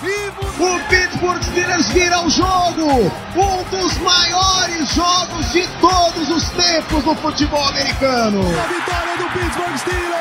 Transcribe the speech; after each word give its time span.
vivo! 0.00 0.40
O 0.58 0.88
Pittsburgh 0.88 1.42
Steelers 1.42 1.88
vira 1.88 2.24
o 2.24 2.30
jogo! 2.30 3.10
Um 3.36 3.70
dos 3.70 3.98
maiores 3.98 4.88
jogos 4.94 5.52
de 5.52 5.62
todos 5.80 6.28
os 6.30 6.50
tempos 6.50 7.04
no 7.04 7.14
futebol 7.16 7.64
americano! 7.68 8.40
A 8.40 8.66
vitória 8.66 9.16
do 9.16 9.24
Pittsburgh 9.32 9.76
Steelers! 9.76 10.20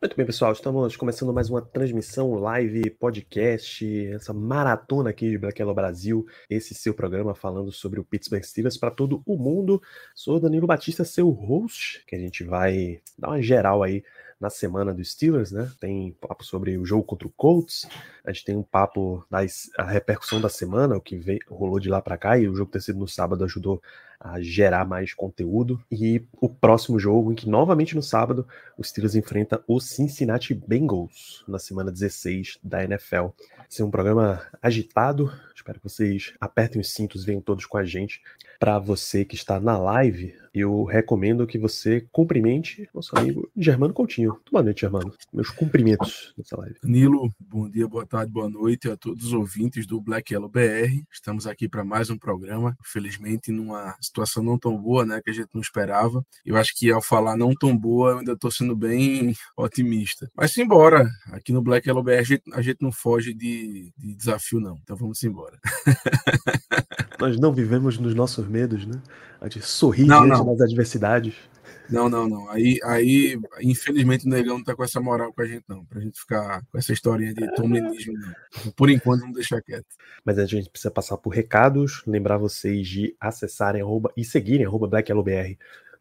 Muito 0.00 0.16
bem, 0.16 0.26
pessoal, 0.26 0.52
estamos 0.52 0.96
começando 0.96 1.32
mais 1.32 1.50
uma 1.50 1.60
transmissão 1.60 2.34
live, 2.34 2.88
podcast, 2.90 4.06
essa 4.12 4.32
maratona 4.32 5.10
aqui 5.10 5.28
de 5.28 5.38
Black 5.38 5.60
Yellow 5.60 5.74
Brasil, 5.74 6.24
esse 6.48 6.72
seu 6.72 6.94
programa 6.94 7.34
falando 7.34 7.72
sobre 7.72 7.98
o 7.98 8.04
Pittsburgh 8.04 8.44
Steelers 8.44 8.76
para 8.76 8.92
todo 8.92 9.22
o 9.26 9.36
mundo. 9.36 9.82
Sou 10.14 10.38
Danilo 10.38 10.68
Batista, 10.68 11.04
seu 11.04 11.30
host, 11.30 12.04
que 12.06 12.14
a 12.14 12.18
gente 12.18 12.44
vai 12.44 13.00
dar 13.18 13.30
uma 13.30 13.42
geral 13.42 13.82
aí 13.82 14.04
na 14.40 14.50
semana 14.50 14.94
dos 14.94 15.12
Steelers, 15.12 15.50
né? 15.50 15.70
Tem 15.80 16.12
papo 16.20 16.44
sobre 16.44 16.78
o 16.78 16.84
jogo 16.84 17.02
contra 17.02 17.26
o 17.26 17.32
Colts, 17.32 17.86
a 18.24 18.32
gente 18.32 18.44
tem 18.44 18.56
um 18.56 18.62
papo 18.62 19.24
da 19.30 19.40
repercussão 19.84 20.40
da 20.40 20.48
semana, 20.48 20.96
o 20.96 21.00
que 21.00 21.16
veio, 21.16 21.40
rolou 21.48 21.80
de 21.80 21.88
lá 21.88 22.00
para 22.00 22.16
cá, 22.16 22.38
e 22.38 22.48
o 22.48 22.54
jogo 22.54 22.70
ter 22.70 22.80
sido 22.80 22.98
no 22.98 23.08
sábado 23.08 23.44
ajudou 23.44 23.82
a 24.20 24.40
gerar 24.40 24.84
mais 24.84 25.14
conteúdo. 25.14 25.80
E 25.90 26.22
o 26.40 26.48
próximo 26.48 26.98
jogo, 26.98 27.32
em 27.32 27.34
que 27.34 27.48
novamente 27.48 27.94
no 27.94 28.02
sábado, 28.02 28.46
os 28.76 28.88
Steelers 28.88 29.14
enfrenta 29.14 29.62
o 29.66 29.80
Cincinnati 29.80 30.54
Bengals 30.54 31.44
na 31.46 31.58
semana 31.58 31.90
16 31.90 32.58
da 32.62 32.82
NFL. 32.82 33.28
Ser 33.68 33.82
um 33.82 33.90
programa 33.90 34.42
agitado. 34.62 35.32
Espero 35.54 35.78
que 35.78 35.88
vocês 35.88 36.32
apertem 36.40 36.80
os 36.80 36.92
cintos, 36.92 37.24
venham 37.24 37.40
todos 37.40 37.66
com 37.66 37.76
a 37.76 37.84
gente. 37.84 38.22
Para 38.58 38.78
você 38.78 39.24
que 39.24 39.34
está 39.34 39.60
na 39.60 39.76
live, 39.76 40.34
eu 40.54 40.84
recomendo 40.84 41.46
que 41.46 41.58
você 41.58 42.00
cumprimente 42.10 42.88
nosso 42.94 43.16
amigo 43.16 43.50
Germano 43.56 43.92
Coutinho. 43.94 44.40
Boa 44.50 44.62
noite, 44.62 44.80
Germano. 44.80 45.14
Meus 45.32 45.50
cumprimentos 45.50 46.34
nessa 46.36 46.56
live. 46.58 46.76
Danilo, 46.82 47.32
bom 47.38 47.68
dia, 47.68 47.86
boa 47.86 48.06
tarde, 48.06 48.32
boa 48.32 48.48
noite 48.48 48.90
a 48.90 48.96
todos 48.96 49.26
os 49.26 49.32
ouvintes 49.32 49.86
do 49.86 50.00
Black 50.00 50.32
Yellow 50.32 50.48
BR. 50.48 51.04
Estamos 51.12 51.46
aqui 51.46 51.68
para 51.68 51.84
mais 51.84 52.10
um 52.10 52.18
programa, 52.18 52.76
felizmente 52.82 53.52
numa 53.52 53.96
situação 54.08 54.42
não 54.42 54.58
tão 54.58 54.76
boa, 54.76 55.06
né, 55.06 55.20
que 55.22 55.30
a 55.30 55.32
gente 55.32 55.48
não 55.54 55.60
esperava. 55.60 56.24
Eu 56.44 56.56
acho 56.56 56.76
que 56.76 56.90
ao 56.90 57.00
falar 57.00 57.36
não 57.36 57.54
tão 57.54 57.76
boa, 57.76 58.10
eu 58.10 58.18
ainda 58.18 58.32
estou 58.32 58.50
sendo 58.50 58.74
bem 58.74 59.34
otimista. 59.56 60.30
Mas 60.34 60.56
embora, 60.58 61.08
aqui 61.32 61.52
no 61.52 61.62
Black 61.62 61.88
Yellow 61.88 62.02
BR 62.02 62.12
a 62.18 62.22
gente, 62.22 62.42
a 62.52 62.60
gente 62.60 62.78
não 62.80 62.90
foge 62.90 63.32
de, 63.32 63.92
de 63.96 64.14
desafio 64.14 64.60
não. 64.60 64.76
Então 64.82 64.96
vamos 64.96 65.22
embora. 65.22 65.58
Nós 67.20 67.38
não 67.38 67.52
vivemos 67.52 67.98
nos 67.98 68.14
nossos 68.14 68.46
medos, 68.46 68.86
né? 68.86 69.00
A 69.40 69.48
gente 69.48 69.66
sorri 69.66 70.04
Não, 70.04 70.24
diante 70.24 70.38
não. 70.38 70.56
das 70.56 70.68
adversidades. 70.68 71.34
Não, 71.90 72.08
não, 72.08 72.28
não. 72.28 72.50
Aí, 72.50 72.78
aí, 72.84 73.38
infelizmente, 73.62 74.26
o 74.26 74.28
Negão 74.28 74.58
não 74.58 74.64
tá 74.64 74.74
com 74.76 74.84
essa 74.84 75.00
moral 75.00 75.32
com 75.32 75.42
a 75.42 75.46
gente, 75.46 75.64
não. 75.68 75.84
Pra 75.84 76.00
gente 76.00 76.20
ficar 76.20 76.62
com 76.70 76.78
essa 76.78 76.92
historinha 76.92 77.32
de 77.32 77.54
tomlinismo, 77.54 78.12
não. 78.14 78.72
Por 78.72 78.90
enquanto, 78.90 79.20
vamos 79.20 79.36
deixar 79.36 79.62
quieto. 79.62 79.86
Mas 80.24 80.38
a 80.38 80.46
gente 80.46 80.68
precisa 80.70 80.90
passar 80.90 81.16
por 81.16 81.30
recados, 81.30 82.02
lembrar 82.06 82.36
vocês 82.38 82.86
de 82.86 83.16
acessarem 83.18 83.80
arroba, 83.82 84.12
e 84.16 84.24
seguirem 84.24 84.66
arroba 84.66 84.88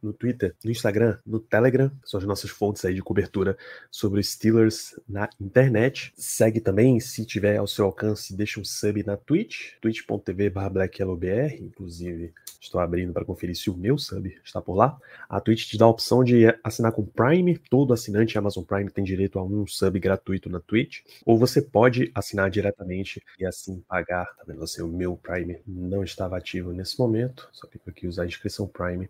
no 0.01 0.13
Twitter, 0.13 0.55
no 0.63 0.71
Instagram, 0.71 1.17
no 1.25 1.39
Telegram, 1.39 1.91
são 2.03 2.19
as 2.19 2.25
nossas 2.25 2.49
fontes 2.49 2.83
aí 2.85 2.93
de 2.93 3.01
cobertura 3.01 3.57
sobre 3.91 4.19
os 4.19 4.29
Steelers 4.29 4.99
na 5.07 5.29
internet. 5.39 6.13
Segue 6.15 6.59
também, 6.59 6.99
se 6.99 7.25
tiver 7.25 7.57
ao 7.57 7.67
seu 7.67 7.85
alcance, 7.85 8.35
deixa 8.35 8.59
um 8.59 8.65
sub 8.65 9.03
na 9.03 9.17
Twitch, 9.17 9.73
twitch.tv 9.81 10.49
BlackYellowBR, 10.49 11.61
inclusive 11.61 12.33
estou 12.59 12.81
abrindo 12.81 13.13
para 13.13 13.25
conferir 13.25 13.55
se 13.55 13.69
o 13.69 13.77
meu 13.77 13.97
sub 13.97 14.35
está 14.43 14.61
por 14.61 14.75
lá. 14.75 14.97
A 15.29 15.39
Twitch 15.39 15.67
te 15.67 15.77
dá 15.77 15.85
a 15.85 15.89
opção 15.89 16.23
de 16.23 16.45
assinar 16.63 16.91
com 16.91 17.05
Prime, 17.05 17.57
todo 17.57 17.93
assinante 17.93 18.37
Amazon 18.37 18.63
Prime 18.63 18.89
tem 18.89 19.03
direito 19.03 19.39
a 19.39 19.43
um 19.43 19.65
sub 19.67 19.99
gratuito 19.99 20.49
na 20.49 20.59
Twitch, 20.59 21.01
ou 21.25 21.37
você 21.37 21.61
pode 21.61 22.11
assinar 22.13 22.49
diretamente 22.49 23.21
e 23.39 23.45
assim 23.45 23.83
pagar. 23.87 24.25
Tá 24.35 24.43
vendo 24.45 24.59
você, 24.59 24.81
o 24.81 24.87
meu 24.87 25.15
Prime 25.15 25.59
não 25.65 26.03
estava 26.03 26.37
ativo 26.37 26.71
nesse 26.73 26.99
momento, 26.99 27.47
só 27.51 27.67
clico 27.67 27.89
aqui 27.89 28.07
usar 28.07 28.23
a 28.23 28.27
inscrição 28.27 28.67
Prime 28.67 29.09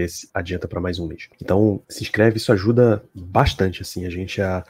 e 0.00 0.04
inscrever-se 0.04 0.28
adianta 0.32 0.66
para 0.66 0.80
mais 0.80 0.98
um 0.98 1.06
mês. 1.06 1.28
Então, 1.40 1.82
se 1.88 2.02
inscreve, 2.02 2.38
isso 2.38 2.52
ajuda 2.52 3.02
bastante 3.14 3.82
assim 3.82 4.06
a 4.06 4.10
gente 4.10 4.40
a, 4.40 4.64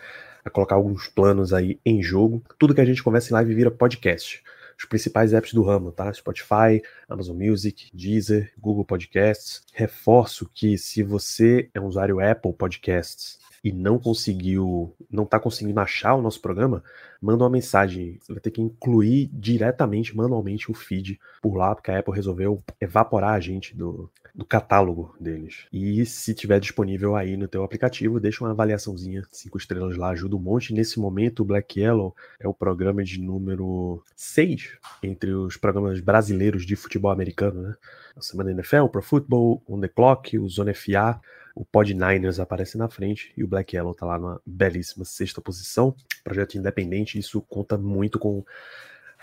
a 0.45 0.51
colocar 0.51 0.75
alguns 0.75 1.09
planos 1.09 1.53
aí 1.53 1.79
em 1.85 2.03
jogo. 2.03 2.43
Tudo 2.59 2.75
que 2.75 2.81
a 2.81 2.85
gente 2.85 3.03
conversa 3.03 3.31
em 3.31 3.35
live 3.35 3.55
vira 3.55 3.71
podcast 3.71 4.43
os 4.77 4.87
principais 4.87 5.35
apps 5.35 5.53
do 5.53 5.63
ramo, 5.63 5.93
tá? 5.93 6.11
Spotify, 6.11 6.81
Amazon 7.07 7.37
Music, 7.37 7.91
Deezer, 7.93 8.51
Google 8.59 8.83
Podcasts. 8.83 9.63
Reforço 9.75 10.51
que 10.55 10.79
se 10.79 11.03
você 11.03 11.69
é 11.75 11.81
um 11.81 11.85
usuário 11.85 12.19
Apple 12.19 12.55
Podcasts 12.55 13.39
e 13.63 13.73
não 13.73 13.99
conseguiu, 13.99 14.95
não 15.11 15.25
está 15.25 15.39
conseguindo 15.39 15.79
achar 15.81 16.15
o 16.15 16.23
nosso 16.23 16.41
programa, 16.41 16.83
manda 17.21 17.45
uma 17.45 17.51
mensagem. 17.51 18.19
Você 18.21 18.33
vai 18.33 18.41
ter 18.41 18.51
que 18.51 18.63
incluir 18.63 19.31
diretamente, 19.33 20.17
manualmente, 20.17 20.71
o 20.71 20.75
feed 20.75 21.21
por 21.43 21.55
lá, 21.57 21.75
porque 21.75 21.91
a 21.91 21.99
Apple 21.99 22.15
resolveu 22.15 22.63
evaporar 22.81 23.35
a 23.35 23.41
gente 23.41 23.77
do, 23.77 24.11
do 24.35 24.45
catálogo 24.45 25.15
deles. 25.21 25.67
E 25.73 26.05
se 26.07 26.35
tiver 26.35 26.59
disponível 26.59 27.15
aí 27.17 27.37
no 27.37 27.49
teu 27.49 27.63
aplicativo, 27.63 28.19
deixa 28.19 28.43
uma 28.43 28.53
avaliaçãozinha, 28.53 29.23
cinco 29.31 29.59
estrelas 29.59 29.97
lá, 29.97 30.11
ajuda 30.11 30.37
um 30.37 30.41
monte. 30.41 30.73
Nesse 30.73 30.99
momento, 30.99 31.41
o 31.41 31.45
Black 31.45 31.81
Yellow 31.81 32.15
é 32.39 32.49
o 32.49 32.55
programa 32.55 33.05
de 33.05 33.21
número 33.21 34.03
6 34.17 34.79
entre 35.03 35.33
os 35.33 35.57
programas 35.57 36.01
brasileiros 36.01 36.65
de 36.65 36.77
futebol 36.77 37.11
americano, 37.11 37.61
né? 37.61 37.77
A 38.17 38.23
Semana 38.23 38.51
NFL, 38.51 38.87
Pro 38.87 39.03
Football, 39.03 39.63
On 39.69 39.81
The 39.81 39.89
Clock, 39.89 40.39
o 40.39 40.49
Zona 40.49 40.75
FA, 40.75 41.21
o 41.61 41.65
Pod 41.67 41.93
Niners 41.93 42.41
aparece 42.41 42.79
na 42.79 42.89
frente 42.89 43.35
e 43.37 43.45
o 43.45 43.47
Black 43.47 43.77
Yellow 43.77 43.95
tá 43.95 44.07
lá 44.07 44.19
na 44.19 44.41
belíssima 44.47 45.05
sexta 45.05 45.43
posição. 45.43 45.95
Projeto 46.25 46.55
independente, 46.55 47.19
isso 47.19 47.43
conta 47.43 47.77
muito 47.77 48.19
com 48.19 48.43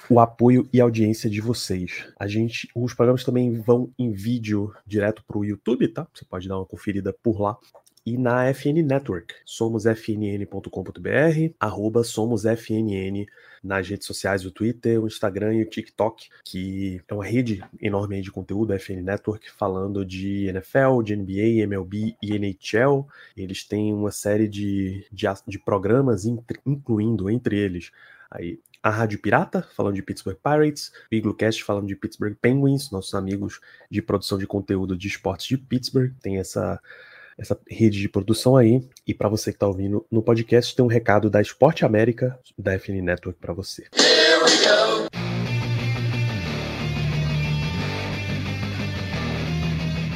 o 0.08 0.20
apoio 0.20 0.70
e 0.72 0.80
audiência 0.80 1.31
de 1.31 1.42
vocês. 1.42 2.08
A 2.20 2.28
gente, 2.28 2.70
os 2.75 2.94
programas 2.94 3.24
também 3.24 3.59
vão 3.59 3.92
em 3.98 4.12
vídeo 4.12 4.72
direto 4.86 5.24
para 5.25 5.36
o 5.36 5.44
YouTube, 5.44 5.88
tá? 5.88 6.08
Você 6.14 6.25
pode 6.25 6.48
dar 6.48 6.58
uma 6.58 6.66
conferida 6.68 7.12
por 7.12 7.42
lá. 7.42 7.58
E 8.07 8.18
na 8.18 8.50
FN 8.53 8.81
Network, 8.84 9.35
somosfnn.com.br, 9.44 11.53
arroba 11.59 12.06
somosfnn 12.06 13.25
nas 13.62 13.90
redes 13.90 14.07
sociais, 14.07 14.45
o 14.45 14.51
Twitter, 14.51 15.03
o 15.03 15.07
Instagram 15.07 15.56
e 15.56 15.63
o 15.63 15.69
TikTok, 15.69 16.29
que 16.45 17.01
é 17.06 17.13
uma 17.13 17.25
rede 17.25 17.62
enorme 17.81 18.22
de 18.22 18.31
conteúdo, 18.31 18.72
a 18.72 18.79
FN 18.79 19.03
Network, 19.03 19.51
falando 19.51 20.06
de 20.06 20.45
NFL, 20.45 21.01
de 21.03 21.18
NBA, 21.18 21.68
MLB 21.68 22.16
e 22.23 22.40
NHL. 22.40 23.06
Eles 23.35 23.66
têm 23.66 23.94
uma 23.94 24.12
série 24.12 24.47
de, 24.47 25.06
de, 25.12 25.25
de 25.45 25.59
programas, 25.59 26.24
incluindo 26.66 27.29
entre 27.29 27.57
eles 27.57 27.91
aí 28.31 28.57
a 28.81 28.89
Rádio 28.89 29.19
Pirata, 29.19 29.68
falando 29.75 29.95
de 29.95 30.01
Pittsburgh 30.01 30.38
Pirates, 30.41 30.94
o 31.12 31.16
Iglocast 31.16 31.62
falando 31.62 31.88
de 31.88 31.95
Pittsburgh 31.97 32.38
Penguins, 32.41 32.89
nossos 32.89 33.13
amigos 33.13 33.59
de 33.91 34.01
produção 34.01 34.38
de 34.38 34.47
conteúdo 34.47 34.95
de 34.95 35.09
esportes 35.09 35.47
de 35.47 35.57
Pittsburgh, 35.57 36.13
tem 36.22 36.38
essa 36.38 36.79
essa 37.38 37.58
rede 37.70 38.00
de 38.00 38.09
produção 38.09 38.56
aí. 38.56 38.81
E 39.06 39.14
para 39.14 39.30
você 39.30 39.52
que 39.52 39.56
está 39.56 39.68
ouvindo 39.68 40.06
no 40.12 40.22
podcast, 40.22 40.75
tem 40.75 40.84
um 40.84 40.90
recado 40.90 41.30
da 41.30 41.42
Esporte 41.42 41.86
América, 41.86 42.38
da 42.58 42.78
FN 42.78 43.02
Network 43.02 43.40
para 43.40 43.53
você. 43.53 43.84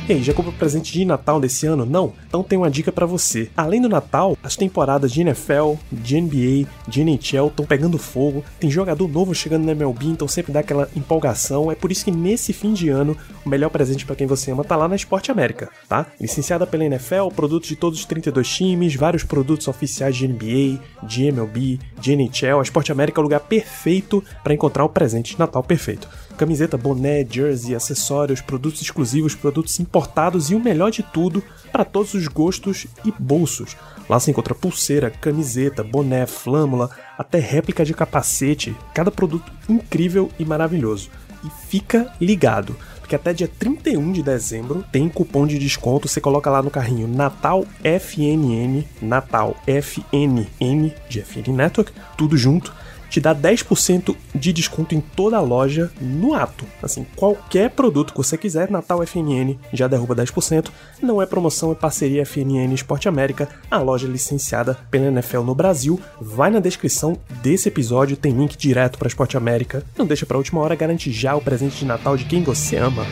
E 0.10 0.14
aí, 0.14 0.24
já 0.24 0.34
comprou 0.34 0.54
presente 0.54 0.92
de 0.92 1.06
Natal 1.06 1.40
desse 1.40 1.68
ano? 1.68 1.86
Não? 1.86 2.14
Então 2.28 2.44
tem 2.44 2.58
uma 2.58 2.72
dica 2.72 2.92
para 2.92 3.06
você. 3.06 3.50
Além 3.56 3.80
do 3.80 3.88
Natal, 3.88 4.36
as 4.44 4.56
temporadas 4.56 5.12
de 5.12 5.22
NFL, 5.22 5.76
de 5.92 6.20
NBA, 6.20 6.68
de 6.88 7.02
NHL 7.02 7.48
estão 7.48 7.66
pegando 7.66 7.98
fogo. 7.98 8.44
Tem 8.60 8.70
jogador 8.70 9.08
novo 9.08 9.34
chegando 9.34 9.64
na 9.64 9.74
MLB, 9.74 10.08
então 10.08 10.28
sempre 10.28 10.52
dá 10.52 10.62
aquela 10.62 10.90
empolgação. 10.96 11.72
É 11.72 11.76
por 11.76 11.92
isso 11.92 12.04
que 12.04 12.12
nesse 12.12 12.52
fim 12.52 12.74
de 12.74 12.90
ano, 12.90 13.16
o 13.46 13.50
melhor 13.50 13.70
presente 13.70 14.06
para 14.06 14.16
quem 14.16 14.26
você 14.26 14.52
ama 14.52 14.64
tá 14.64 14.76
lá 14.76 14.88
na 14.88 14.96
Esporte 14.96 15.32
América, 15.32 15.70
tá? 15.88 16.08
Licenciada 16.20 16.66
pela 16.66 16.84
NFL, 16.84 17.28
produtos 17.36 17.70
de 17.70 17.76
todos 17.76 18.00
os 18.00 18.06
32 18.06 18.50
times, 18.50 18.96
vários 18.96 19.24
produtos 19.24 19.68
oficiais 19.68 20.16
de 20.16 20.28
NBA, 20.28 20.82
de 21.04 21.26
MLB, 21.26 21.80
de 22.00 22.14
NHL. 22.14 22.60
A 22.60 22.64
Esporte 22.64 22.92
América 22.92 23.20
é 23.20 23.22
o 23.22 23.24
lugar 23.24 23.42
perfeito 23.42 24.24
para 24.44 24.54
encontrar 24.54 24.84
o 24.84 24.90
presente 24.90 25.34
de 25.34 25.40
Natal 25.40 25.64
perfeito 25.64 26.10
camiseta, 26.38 26.78
boné, 26.78 27.26
jersey, 27.30 27.76
acessórios, 27.76 28.42
produtos 28.42 28.82
exclusivos, 28.82 29.36
produtos 29.36 29.80
importados 29.80 30.50
e 30.50 30.56
o 30.56 30.60
melhor 30.60 30.92
de 30.92 31.04
tudo, 31.04 31.44
para 31.72 31.86
todos 31.86 32.14
os 32.14 32.28
gostos 32.28 32.88
e 33.06 33.14
bolsos. 33.18 33.76
Lá 34.10 34.20
você 34.20 34.32
encontra 34.32 34.56
pulseira, 34.56 35.10
camiseta, 35.10 35.84
boné, 35.84 36.26
flâmula, 36.26 36.90
até 37.18 37.40
réplica 37.40 37.86
de 37.86 37.94
capacete, 37.94 38.76
cada 38.94 39.12
produto 39.12 39.52
incrível 39.70 40.30
e 40.38 40.46
maravilhoso. 40.46 41.10
E 41.44 41.68
fica 41.68 42.14
ligado, 42.20 42.76
porque 43.00 43.16
até 43.16 43.34
dia 43.34 43.48
31 43.48 44.12
de 44.12 44.22
dezembro 44.22 44.84
tem 44.92 45.10
cupom 45.10 45.48
de 45.48 45.58
desconto, 45.58 46.08
você 46.08 46.22
coloca 46.22 46.50
lá 46.50 46.62
no 46.62 46.70
carrinho 46.70 47.08
Natal 47.08 47.66
FNN, 47.84 48.84
Natal 49.02 49.56
FNN 49.66 50.94
de 51.10 51.22
FN 51.22 51.52
Network, 51.54 51.92
tudo 52.18 52.38
junto 52.38 52.74
te 53.12 53.20
dá 53.20 53.36
10% 53.36 54.16
de 54.34 54.54
desconto 54.54 54.96
em 54.96 55.02
toda 55.02 55.36
a 55.36 55.42
loja 55.42 55.92
no 56.00 56.34
ato. 56.34 56.66
Assim, 56.82 57.06
qualquer 57.16 57.70
produto 57.72 58.14
que 58.14 58.18
você 58.18 58.38
quiser, 58.38 58.72
Natal 58.72 59.06
FNN 59.06 59.58
já 59.74 59.88
derruba 59.88 60.16
10%. 60.16 60.70
Não 61.02 61.22
é 61.22 61.26
promoção, 61.26 61.74
é 61.74 61.76
parceria 61.76 62.26
FNN 62.26 62.74
Esporte 62.74 63.10
América, 63.10 63.50
a 63.70 63.78
loja 63.80 64.08
licenciada 64.08 64.80
pela 64.90 65.08
NFL 65.08 65.42
no 65.42 65.54
Brasil. 65.54 66.00
Vai 66.20 66.50
na 66.50 66.60
descrição 66.60 67.18
desse 67.44 67.68
episódio, 67.68 68.16
tem 68.16 68.32
link 68.32 68.56
direto 68.56 68.98
para 68.98 69.10
Esporte 69.10 69.36
América. 69.36 69.84
Não 69.98 70.06
deixa 70.06 70.26
para 70.26 70.38
última 70.38 70.62
hora, 70.62 70.76
garante 70.76 71.12
já 71.12 71.36
o 71.36 71.42
presente 71.42 71.80
de 71.80 71.86
Natal 71.86 72.16
de 72.16 72.24
quem 72.24 72.42
você 72.44 72.78
ama. 72.78 73.06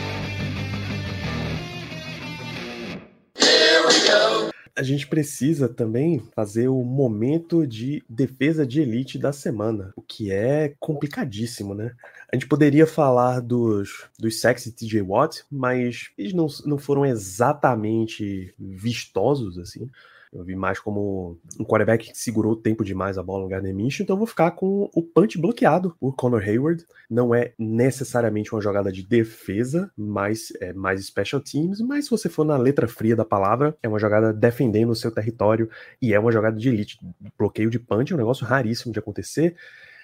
A 4.76 4.82
gente 4.82 5.06
precisa 5.06 5.68
também 5.68 6.20
fazer 6.34 6.68
o 6.68 6.82
momento 6.82 7.66
de 7.66 8.02
defesa 8.08 8.66
de 8.66 8.80
elite 8.80 9.18
da 9.18 9.32
semana, 9.32 9.92
o 9.96 10.02
que 10.02 10.30
é 10.30 10.74
complicadíssimo, 10.78 11.74
né? 11.74 11.92
A 12.32 12.36
gente 12.36 12.46
poderia 12.46 12.86
falar 12.86 13.40
dos, 13.40 14.08
dos 14.18 14.40
sexy 14.40 14.72
TJ 14.72 15.02
Watt, 15.02 15.42
mas 15.50 16.10
eles 16.16 16.32
não, 16.32 16.46
não 16.64 16.78
foram 16.78 17.04
exatamente 17.04 18.54
vistosos, 18.58 19.58
assim. 19.58 19.90
Eu 20.32 20.44
vi 20.44 20.54
mais 20.54 20.78
como 20.78 21.36
um 21.58 21.64
quarterback 21.64 22.12
que 22.12 22.18
segurou 22.18 22.52
o 22.52 22.56
tempo 22.56 22.84
demais 22.84 23.18
a 23.18 23.22
bola 23.22 23.42
no 23.42 23.48
Gardner 23.48 23.74
Minshew, 23.74 24.04
então 24.04 24.16
vou 24.16 24.26
ficar 24.26 24.52
com 24.52 24.88
o 24.94 25.02
punch 25.02 25.36
bloqueado 25.38 25.96
por 25.98 26.14
Connor 26.14 26.40
Hayward. 26.40 26.86
Não 27.10 27.34
é 27.34 27.52
necessariamente 27.58 28.52
uma 28.54 28.60
jogada 28.60 28.92
de 28.92 29.02
defesa, 29.02 29.90
mas 29.96 30.52
é 30.60 30.72
mais 30.72 31.04
special 31.04 31.40
teams, 31.40 31.80
mas 31.80 32.04
se 32.04 32.10
você 32.10 32.28
for 32.28 32.44
na 32.44 32.56
letra 32.56 32.86
fria 32.86 33.16
da 33.16 33.24
palavra, 33.24 33.76
é 33.82 33.88
uma 33.88 33.98
jogada 33.98 34.32
defendendo 34.32 34.90
o 34.90 34.96
seu 34.96 35.10
território 35.10 35.68
e 36.00 36.14
é 36.14 36.20
uma 36.20 36.30
jogada 36.30 36.56
de 36.56 36.68
elite. 36.68 36.98
Bloqueio 37.36 37.68
de 37.68 37.80
punch 37.80 38.12
é 38.12 38.14
um 38.14 38.18
negócio 38.18 38.46
raríssimo 38.46 38.92
de 38.92 39.00
acontecer. 39.00 39.56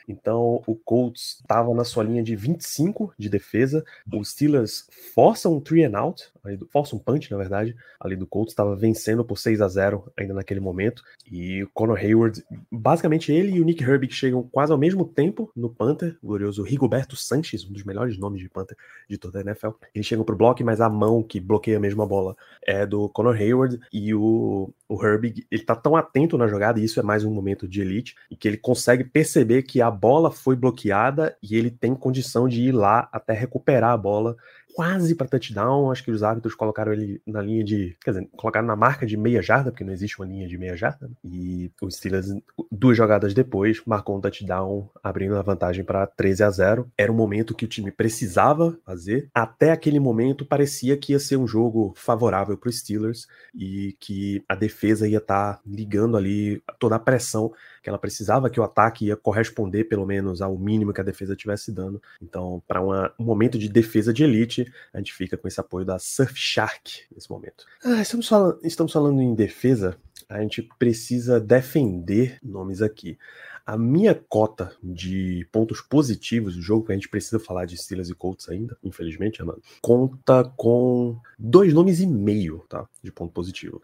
Então 0.09 0.63
o 0.67 0.75
Colts 0.75 1.39
estava 1.41 1.73
na 1.75 1.85
sua 1.85 2.05
linha 2.05 2.23
de 2.23 2.37
25 2.37 3.13
de 3.19 3.29
defesa. 3.29 3.85
Os 4.13 4.31
Steelers 4.31 4.89
forçam 5.15 5.55
um 5.55 5.61
three 5.61 5.85
and 5.85 5.99
out, 5.99 6.31
forçam 6.71 6.99
um 6.99 7.03
punch, 7.03 7.31
na 7.31 7.37
verdade. 7.37 7.75
Ali 8.01 8.17
do 8.17 8.27
Colts 8.27 8.53
estava 8.53 8.77
vencendo 8.77 9.25
por 9.25 9.39
6 9.39 9.61
a 9.61 9.69
0 9.69 10.13
ainda 10.17 10.35
naquele 10.35 10.61
momento. 10.61 11.03
E 11.31 11.63
o 11.63 11.71
Conor 11.71 11.99
Hayward, 11.99 12.45
basicamente 12.71 13.33
ele 13.33 13.53
e 13.53 13.61
o 13.61 13.65
Nick 13.65 13.83
Herbig 13.83 14.13
chegam 14.13 14.43
quase 14.43 14.73
ao 14.73 14.79
mesmo 14.79 15.05
tempo 15.05 15.51
no 15.57 15.69
Panther, 15.69 16.17
o 16.23 16.29
glorioso 16.29 16.63
Rigoberto 16.63 17.17
Sanches, 17.17 17.65
um 17.65 17.73
dos 17.73 17.85
melhores 17.85 18.19
nomes 18.19 18.41
de 18.41 18.49
Panther 18.49 18.77
de 19.09 19.19
toda 19.19 19.39
a 19.39 19.43
NFL. 19.43 19.71
Eles 19.95 20.07
chegam 20.07 20.25
pro 20.25 20.37
bloco, 20.37 20.63
mas 20.65 20.81
a 20.81 20.89
mão 20.89 21.23
que 21.23 21.41
bloqueia 21.41 21.79
a 21.79 22.07
bola 22.07 22.37
é 22.63 22.87
do 22.87 23.09
Conor 23.09 23.37
Hayward 23.37 23.79
e 23.93 24.15
o, 24.15 24.73
o 24.89 25.05
Herbig, 25.05 25.47
ele 25.51 25.63
tá 25.63 25.75
tão 25.75 25.97
atento 25.97 26.39
na 26.39 26.47
jogada, 26.47 26.79
e 26.79 26.85
isso 26.85 27.01
é 27.01 27.03
mais 27.03 27.25
um 27.25 27.33
momento 27.33 27.67
de 27.67 27.81
elite, 27.81 28.15
e 28.31 28.37
que 28.37 28.47
ele 28.47 28.57
consegue 28.57 29.05
perceber 29.05 29.63
que 29.63 29.81
a 29.81 29.91
bola 29.97 30.31
foi 30.31 30.55
bloqueada 30.55 31.37
e 31.43 31.57
ele 31.57 31.71
tem 31.71 31.95
condição 31.95 32.47
de 32.47 32.63
ir 32.63 32.73
lá 32.73 33.09
até 33.11 33.33
recuperar 33.33 33.93
a 33.93 33.97
bola 33.97 34.37
quase 34.77 35.15
para 35.15 35.27
touchdown. 35.27 35.91
Acho 35.91 36.05
que 36.05 36.11
os 36.11 36.23
árbitros 36.23 36.55
colocaram 36.55 36.93
ele 36.93 37.19
na 37.27 37.41
linha 37.41 37.65
de. 37.65 37.97
Quer 38.05 38.11
dizer, 38.11 38.29
colocaram 38.37 38.67
na 38.67 38.77
marca 38.77 39.07
de 39.07 39.17
meia 39.17 39.41
jarda, 39.41 39.71
porque 39.71 39.83
não 39.83 39.93
existe 39.93 40.19
uma 40.21 40.27
linha 40.27 40.47
de 40.47 40.59
meia 40.59 40.77
jarda. 40.77 41.09
Né? 41.09 41.15
E 41.25 41.73
o 41.81 41.91
Steelers, 41.91 42.27
duas 42.71 42.95
jogadas 42.95 43.33
depois, 43.33 43.81
marcou 43.87 44.19
um 44.19 44.21
touchdown, 44.21 44.91
abrindo 45.03 45.35
a 45.35 45.41
vantagem 45.41 45.83
para 45.83 46.07
13 46.07 46.45
a 46.45 46.51
0. 46.51 46.93
Era 46.99 47.11
um 47.11 47.15
momento 47.15 47.55
que 47.55 47.65
o 47.65 47.69
time 47.69 47.91
precisava 47.91 48.79
fazer. 48.85 49.31
Até 49.35 49.73
aquele 49.73 49.99
momento, 49.99 50.45
parecia 50.45 50.95
que 50.99 51.13
ia 51.13 51.19
ser 51.19 51.39
um 51.39 51.47
jogo 51.47 51.95
favorável 51.97 52.59
para 52.59 52.69
os 52.69 52.79
Steelers 52.79 53.27
e 53.55 53.97
que 53.99 54.45
a 54.47 54.55
defesa 54.55 55.09
ia 55.09 55.17
estar 55.17 55.55
tá 55.55 55.61
ligando 55.67 56.19
ali 56.19 56.63
toda 56.79 56.97
a 56.97 57.01
pressão 57.01 57.51
que 57.87 57.89
ela 57.89 57.99
precisava 58.01 58.51
que 58.51 58.59
o 58.59 58.65
ataque 58.65 59.07
ia 59.07 59.17
corresponder 59.17 59.85
pelo 59.85 60.05
menos 60.05 60.43
ao 60.43 60.59
mínimo 60.59 60.93
que 60.93 61.01
a 61.01 61.05
defesa 61.05 61.35
estivesse 61.35 61.71
dando. 61.71 62.03
Então, 62.21 62.61
para 62.67 62.83
um 62.83 63.25
momento 63.25 63.57
de 63.57 63.69
defesa 63.69 64.13
de 64.13 64.25
elite, 64.25 64.66
a 64.93 64.99
gente 64.99 65.13
fica 65.13 65.37
com 65.37 65.49
esse 65.49 65.61
apoio 65.61 65.85
da 65.85 65.99
Surfshark 65.99 67.05
nesse 67.15 67.31
momento. 67.31 67.65
Ah, 67.85 68.01
estamos, 68.03 68.29
falando, 68.29 68.59
estamos 68.63 68.93
falando 68.93 69.21
em 69.21 69.35
defesa, 69.35 69.97
a 70.29 70.41
gente 70.41 70.63
precisa 70.79 71.41
defender 71.41 72.39
nomes 72.43 72.83
aqui. 72.83 73.19
A 73.65 73.77
minha 73.77 74.15
cota 74.15 74.73
de 74.83 75.47
pontos 75.51 75.81
positivos 75.81 76.55
do 76.55 76.63
jogo, 76.63 76.87
que 76.87 76.93
a 76.93 76.95
gente 76.95 77.09
precisa 77.09 77.41
falar 77.41 77.65
de 77.65 77.77
Steelers 77.77 78.09
e 78.09 78.15
Colts 78.15 78.49
ainda, 78.49 78.77
infelizmente, 78.83 79.43
Amado, 79.43 79.61
conta 79.83 80.45
com 80.57 81.19
dois 81.37 81.75
nomes 81.75 82.01
e 82.01 82.07
meio, 82.07 82.65
tá? 82.69 82.89
De 83.03 83.11
ponto 83.11 83.33
positivo. 83.33 83.83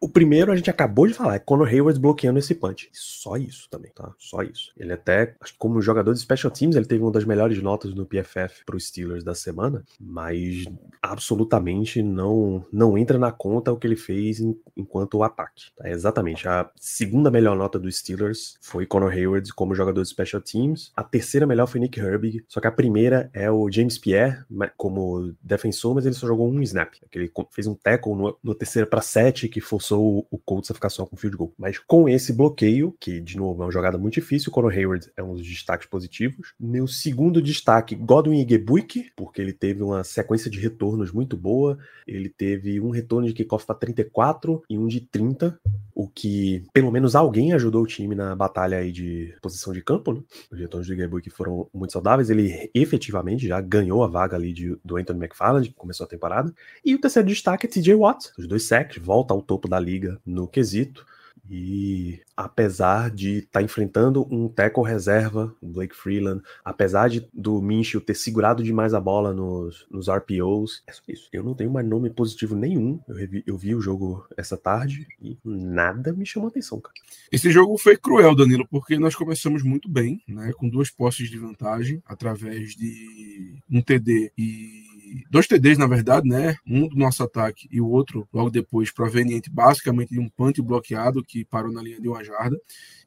O 0.00 0.08
primeiro 0.08 0.52
a 0.52 0.56
gente 0.56 0.70
acabou 0.70 1.08
de 1.08 1.14
falar, 1.14 1.34
é 1.34 1.38
Conor 1.40 1.66
Hayward 1.66 1.98
bloqueando 1.98 2.38
esse 2.38 2.54
punch. 2.54 2.88
Só 2.92 3.36
isso 3.36 3.68
também, 3.68 3.90
tá? 3.92 4.14
Só 4.16 4.42
isso. 4.42 4.72
Ele 4.76 4.92
até, 4.92 5.34
acho 5.40 5.54
que 5.54 5.58
como 5.58 5.82
jogador 5.82 6.12
de 6.12 6.20
special 6.20 6.52
teams, 6.52 6.76
ele 6.76 6.86
teve 6.86 7.02
uma 7.02 7.10
das 7.10 7.24
melhores 7.24 7.60
notas 7.60 7.92
no 7.92 8.06
PFF 8.06 8.64
para 8.64 8.76
os 8.76 8.86
Steelers 8.86 9.24
da 9.24 9.34
semana, 9.34 9.84
mas 10.00 10.66
absolutamente 11.02 12.00
não 12.00 12.64
não 12.72 12.96
entra 12.96 13.18
na 13.18 13.32
conta 13.32 13.72
o 13.72 13.76
que 13.76 13.88
ele 13.88 13.96
fez 13.96 14.38
em, 14.38 14.56
enquanto 14.76 15.14
o 15.14 15.24
ataque. 15.24 15.72
Tá? 15.76 15.90
Exatamente. 15.90 16.48
A 16.48 16.70
segunda 16.76 17.28
melhor 17.28 17.56
nota 17.56 17.76
dos 17.76 17.98
Steelers 17.98 18.56
foi 18.60 18.86
Conor 18.86 19.10
Hayward 19.10 19.52
como 19.52 19.74
jogador 19.74 20.00
de 20.00 20.08
special 20.08 20.40
teams. 20.40 20.92
A 20.94 21.02
terceira 21.02 21.44
melhor 21.44 21.66
foi 21.66 21.80
Nick 21.80 21.98
Herbig, 21.98 22.44
só 22.46 22.60
que 22.60 22.68
a 22.68 22.72
primeira 22.72 23.30
é 23.32 23.50
o 23.50 23.68
James 23.68 23.98
Pierre 23.98 24.44
como 24.76 25.34
defensor, 25.42 25.96
mas 25.96 26.06
ele 26.06 26.14
só 26.14 26.26
jogou 26.28 26.48
um 26.48 26.62
snap. 26.62 26.94
Ele 27.12 27.30
fez 27.50 27.66
um 27.66 27.74
tackle 27.74 28.14
no, 28.14 28.38
no 28.44 28.54
terceira 28.54 28.86
para 28.86 29.02
sete 29.02 29.48
que 29.48 29.60
forçou 29.60 29.87
forçou 29.88 30.26
o 30.30 30.38
Colts 30.38 30.70
a 30.70 30.74
ficar 30.74 30.90
só 30.90 31.06
com 31.06 31.16
field 31.16 31.36
goal. 31.36 31.54
Mas 31.58 31.78
com 31.78 32.08
esse 32.08 32.32
bloqueio, 32.32 32.94
que 33.00 33.20
de 33.20 33.36
novo 33.36 33.62
é 33.62 33.66
uma 33.66 33.72
jogada 33.72 33.96
muito 33.96 34.14
difícil, 34.14 34.50
o 34.50 34.52
Conor 34.52 34.72
Hayward 34.72 35.10
é 35.16 35.22
um 35.22 35.34
dos 35.34 35.46
destaques 35.46 35.88
positivos. 35.88 36.52
Meu 36.60 36.86
segundo 36.86 37.40
destaque, 37.40 37.94
Godwin 37.94 38.44
Igebuik, 38.44 39.10
porque 39.16 39.40
ele 39.40 39.52
teve 39.52 39.82
uma 39.82 40.04
sequência 40.04 40.50
de 40.50 40.60
retornos 40.60 41.10
muito 41.10 41.36
boa. 41.36 41.78
Ele 42.06 42.28
teve 42.28 42.80
um 42.80 42.90
retorno 42.90 43.26
de 43.26 43.32
kickoff 43.32 43.66
para 43.66 43.76
34 43.76 44.62
e 44.68 44.78
um 44.78 44.86
de 44.86 45.00
30, 45.00 45.58
o 45.94 46.08
que 46.08 46.64
pelo 46.72 46.90
menos 46.90 47.14
alguém 47.14 47.52
ajudou 47.52 47.82
o 47.82 47.86
time 47.86 48.14
na 48.14 48.34
batalha 48.34 48.78
aí 48.78 48.92
de 48.92 49.34
posição 49.40 49.72
de 49.72 49.82
campo, 49.82 50.12
né? 50.12 50.22
Os 50.50 50.58
retornos 50.58 50.86
do 50.86 50.94
Igebuik 50.94 51.30
foram 51.30 51.68
muito 51.72 51.92
saudáveis. 51.92 52.30
Ele 52.30 52.70
efetivamente 52.74 53.46
já 53.46 53.60
ganhou 53.60 54.02
a 54.04 54.06
vaga 54.06 54.36
ali 54.36 54.52
de, 54.52 54.76
do 54.84 54.96
Anthony 54.96 55.20
McFarland, 55.20 55.68
que 55.68 55.74
começou 55.74 56.04
a 56.04 56.08
temporada. 56.08 56.52
E 56.84 56.94
o 56.94 57.00
terceiro 57.00 57.28
destaque 57.28 57.66
é 57.66 57.68
TJ 57.68 57.94
Watt, 57.94 58.32
os 58.38 58.46
dois 58.46 58.64
sacks, 58.64 59.02
volta 59.02 59.32
ao 59.32 59.42
topo 59.42 59.68
da 59.68 59.77
da 59.78 59.80
liga 59.80 60.20
no 60.26 60.48
quesito. 60.48 61.06
E 61.50 62.20
apesar 62.36 63.10
de 63.10 63.38
estar 63.38 63.60
tá 63.60 63.62
enfrentando 63.62 64.26
um 64.30 64.48
tackle 64.48 64.84
reserva, 64.84 65.54
Blake 65.62 65.96
Freeland, 65.96 66.42
apesar 66.62 67.08
de, 67.08 67.26
do 67.32 67.62
Minshew 67.62 68.02
ter 68.02 68.14
segurado 68.14 68.62
demais 68.62 68.92
a 68.92 69.00
bola 69.00 69.32
nos, 69.32 69.86
nos 69.90 70.10
RPOs, 70.10 70.82
é 70.86 70.92
só 70.92 71.00
isso. 71.08 71.30
Eu 71.32 71.42
não 71.42 71.54
tenho 71.54 71.70
mais 71.70 71.86
nome 71.86 72.10
positivo 72.10 72.54
nenhum. 72.54 73.00
Eu, 73.08 73.14
revi, 73.14 73.42
eu 73.46 73.56
vi 73.56 73.74
o 73.74 73.80
jogo 73.80 74.26
essa 74.36 74.58
tarde 74.58 75.06
e 75.22 75.38
nada 75.42 76.12
me 76.12 76.26
chamou 76.26 76.48
atenção, 76.48 76.80
cara. 76.80 76.94
Esse 77.32 77.50
jogo 77.50 77.78
foi 77.78 77.96
cruel, 77.96 78.34
Danilo, 78.34 78.68
porque 78.68 78.98
nós 78.98 79.14
começamos 79.14 79.62
muito 79.62 79.88
bem, 79.88 80.22
né? 80.28 80.52
Com 80.52 80.68
duas 80.68 80.90
posses 80.90 81.30
de 81.30 81.38
vantagem, 81.38 82.02
através 82.04 82.74
de 82.74 83.56
um 83.70 83.80
TD 83.80 84.32
e 84.36 84.87
dois 85.30 85.46
TDs, 85.46 85.78
na 85.78 85.86
verdade, 85.86 86.28
né? 86.28 86.56
Um 86.66 86.88
do 86.88 86.96
nosso 86.96 87.22
ataque 87.22 87.68
e 87.70 87.80
o 87.80 87.88
outro 87.88 88.28
logo 88.32 88.50
depois 88.50 88.92
proveniente 88.92 89.50
basicamente 89.50 90.10
de 90.10 90.20
um 90.20 90.28
punch 90.28 90.60
bloqueado 90.62 91.22
que 91.22 91.44
parou 91.44 91.72
na 91.72 91.82
linha 91.82 92.00
de 92.00 92.08
uma 92.08 92.22
jarda. 92.24 92.56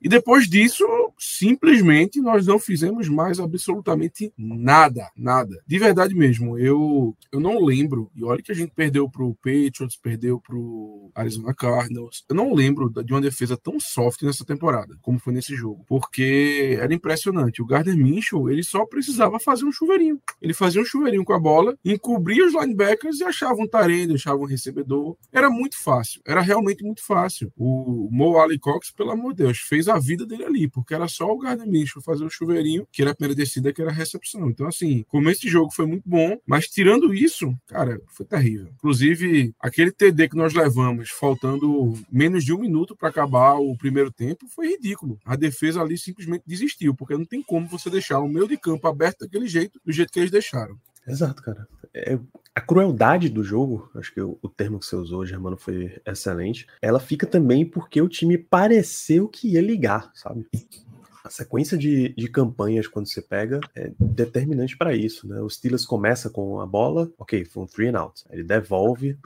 E 0.01 0.09
depois 0.09 0.47
disso, 0.47 0.85
simplesmente 1.17 2.19
nós 2.19 2.47
não 2.47 2.57
fizemos 2.57 3.07
mais 3.07 3.39
absolutamente 3.39 4.33
nada, 4.37 5.07
nada. 5.15 5.61
De 5.67 5.77
verdade 5.77 6.15
mesmo, 6.15 6.57
eu 6.57 7.15
eu 7.31 7.39
não 7.39 7.63
lembro. 7.63 8.11
E 8.15 8.23
olha 8.23 8.41
que 8.41 8.51
a 8.51 8.55
gente 8.55 8.71
perdeu 8.73 9.09
pro 9.09 9.35
Patriots, 9.35 9.97
perdeu 10.01 10.39
pro 10.39 11.11
Arizona 11.15 11.53
Cardinals. 11.53 12.23
Eu 12.29 12.35
não 12.35 12.53
lembro 12.53 12.89
de 12.89 13.13
uma 13.13 13.21
defesa 13.21 13.57
tão 13.57 13.79
soft 13.79 14.21
nessa 14.23 14.45
temporada, 14.45 14.97
como 15.01 15.19
foi 15.19 15.33
nesse 15.33 15.55
jogo, 15.55 15.85
porque 15.87 16.77
era 16.79 16.93
impressionante. 16.93 17.61
O 17.61 17.65
Gardner 17.65 17.95
Minshew, 17.95 18.49
ele 18.49 18.63
só 18.63 18.85
precisava 18.85 19.39
fazer 19.39 19.65
um 19.65 19.71
chuveirinho. 19.71 20.19
Ele 20.41 20.53
fazia 20.53 20.81
um 20.81 20.85
chuveirinho 20.85 21.23
com 21.23 21.33
a 21.33 21.39
bola, 21.39 21.77
cobria 21.97 22.45
os 22.45 22.53
linebackers 22.53 23.19
e 23.19 23.23
achava 23.23 23.55
um 23.61 23.67
tarende, 23.67 24.13
achava 24.13 24.37
um 24.37 24.45
recebedor. 24.45 25.15
Era 25.31 25.49
muito 25.49 25.81
fácil, 25.81 26.21
era 26.25 26.41
realmente 26.41 26.83
muito 26.83 27.05
fácil. 27.05 27.51
O 27.57 28.09
Mo 28.11 28.37
Ali 28.37 28.59
Cox, 28.59 28.91
pelo 28.91 29.11
amor 29.11 29.33
de 29.33 29.43
Deus, 29.43 29.59
fez 29.59 29.87
a 29.87 29.97
vida 29.99 30.25
dele 30.25 30.45
ali, 30.45 30.67
porque 30.67 30.93
era 30.93 31.07
só 31.07 31.31
o 31.31 31.37
Gardner 31.37 31.67
Minshew 31.67 32.01
fazer 32.01 32.23
o 32.23 32.29
chuveirinho, 32.29 32.87
que 32.91 33.01
era 33.01 33.11
a 33.11 33.15
primeira 33.15 33.35
descida, 33.35 33.73
que 33.73 33.81
era 33.81 33.91
a 33.91 33.93
recepção. 33.93 34.49
Então, 34.49 34.67
assim, 34.67 35.03
começo 35.07 35.41
de 35.41 35.49
jogo 35.49 35.71
foi 35.71 35.85
muito 35.85 36.07
bom, 36.07 36.37
mas 36.45 36.67
tirando 36.67 37.13
isso, 37.13 37.53
cara, 37.67 37.99
foi 38.07 38.25
terrível. 38.25 38.69
Inclusive, 38.75 39.53
aquele 39.59 39.91
TD 39.91 40.29
que 40.29 40.35
nós 40.35 40.53
levamos, 40.53 41.09
faltando 41.09 41.93
menos 42.11 42.43
de 42.43 42.53
um 42.53 42.59
minuto 42.59 42.95
para 42.95 43.09
acabar 43.09 43.55
o 43.55 43.77
primeiro 43.77 44.11
tempo, 44.11 44.47
foi 44.47 44.69
ridículo. 44.69 45.19
A 45.25 45.35
defesa 45.35 45.81
ali 45.81 45.97
simplesmente 45.97 46.43
desistiu, 46.45 46.95
porque 46.95 47.17
não 47.17 47.25
tem 47.25 47.41
como 47.41 47.67
você 47.67 47.89
deixar 47.89 48.19
o 48.19 48.27
meio 48.27 48.47
de 48.47 48.57
campo 48.57 48.87
aberto 48.87 49.19
daquele 49.19 49.47
jeito, 49.47 49.79
do 49.85 49.91
jeito 49.91 50.11
que 50.11 50.19
eles 50.19 50.31
deixaram. 50.31 50.77
Exato, 51.07 51.41
cara. 51.41 51.67
É, 51.93 52.17
a 52.53 52.61
crueldade 52.61 53.29
do 53.29 53.43
jogo, 53.43 53.89
acho 53.95 54.13
que 54.13 54.21
o, 54.21 54.37
o, 54.41 54.49
termo 54.49 54.79
que 54.79 54.85
você 54.85 54.95
usou, 54.95 55.25
Germano, 55.25 55.57
foi 55.57 55.99
excelente. 56.05 56.67
Ela 56.81 56.99
fica 56.99 57.25
também 57.25 57.65
porque 57.65 58.01
o 58.01 58.09
time 58.09 58.37
pareceu 58.37 59.27
que 59.27 59.53
ia 59.53 59.61
ligar, 59.61 60.11
sabe? 60.13 60.47
A 61.23 61.29
sequência 61.29 61.77
de, 61.77 62.09
de 62.09 62.27
campanhas, 62.27 62.87
quando 62.87 63.07
você 63.07 63.21
pega, 63.21 63.59
é 63.75 63.91
determinante 63.99 64.75
para 64.75 64.95
isso, 64.95 65.27
né? 65.27 65.39
O 65.39 65.49
Steelers 65.49 65.85
começa 65.85 66.29
com 66.29 66.59
a 66.59 66.65
bola, 66.65 67.11
ok, 67.17 67.45
foi 67.45 67.63
um 67.63 67.67
three 67.67 67.89
and 67.89 67.99
out. 67.99 68.23
Ele 68.31 68.43
devolve, 68.43 69.17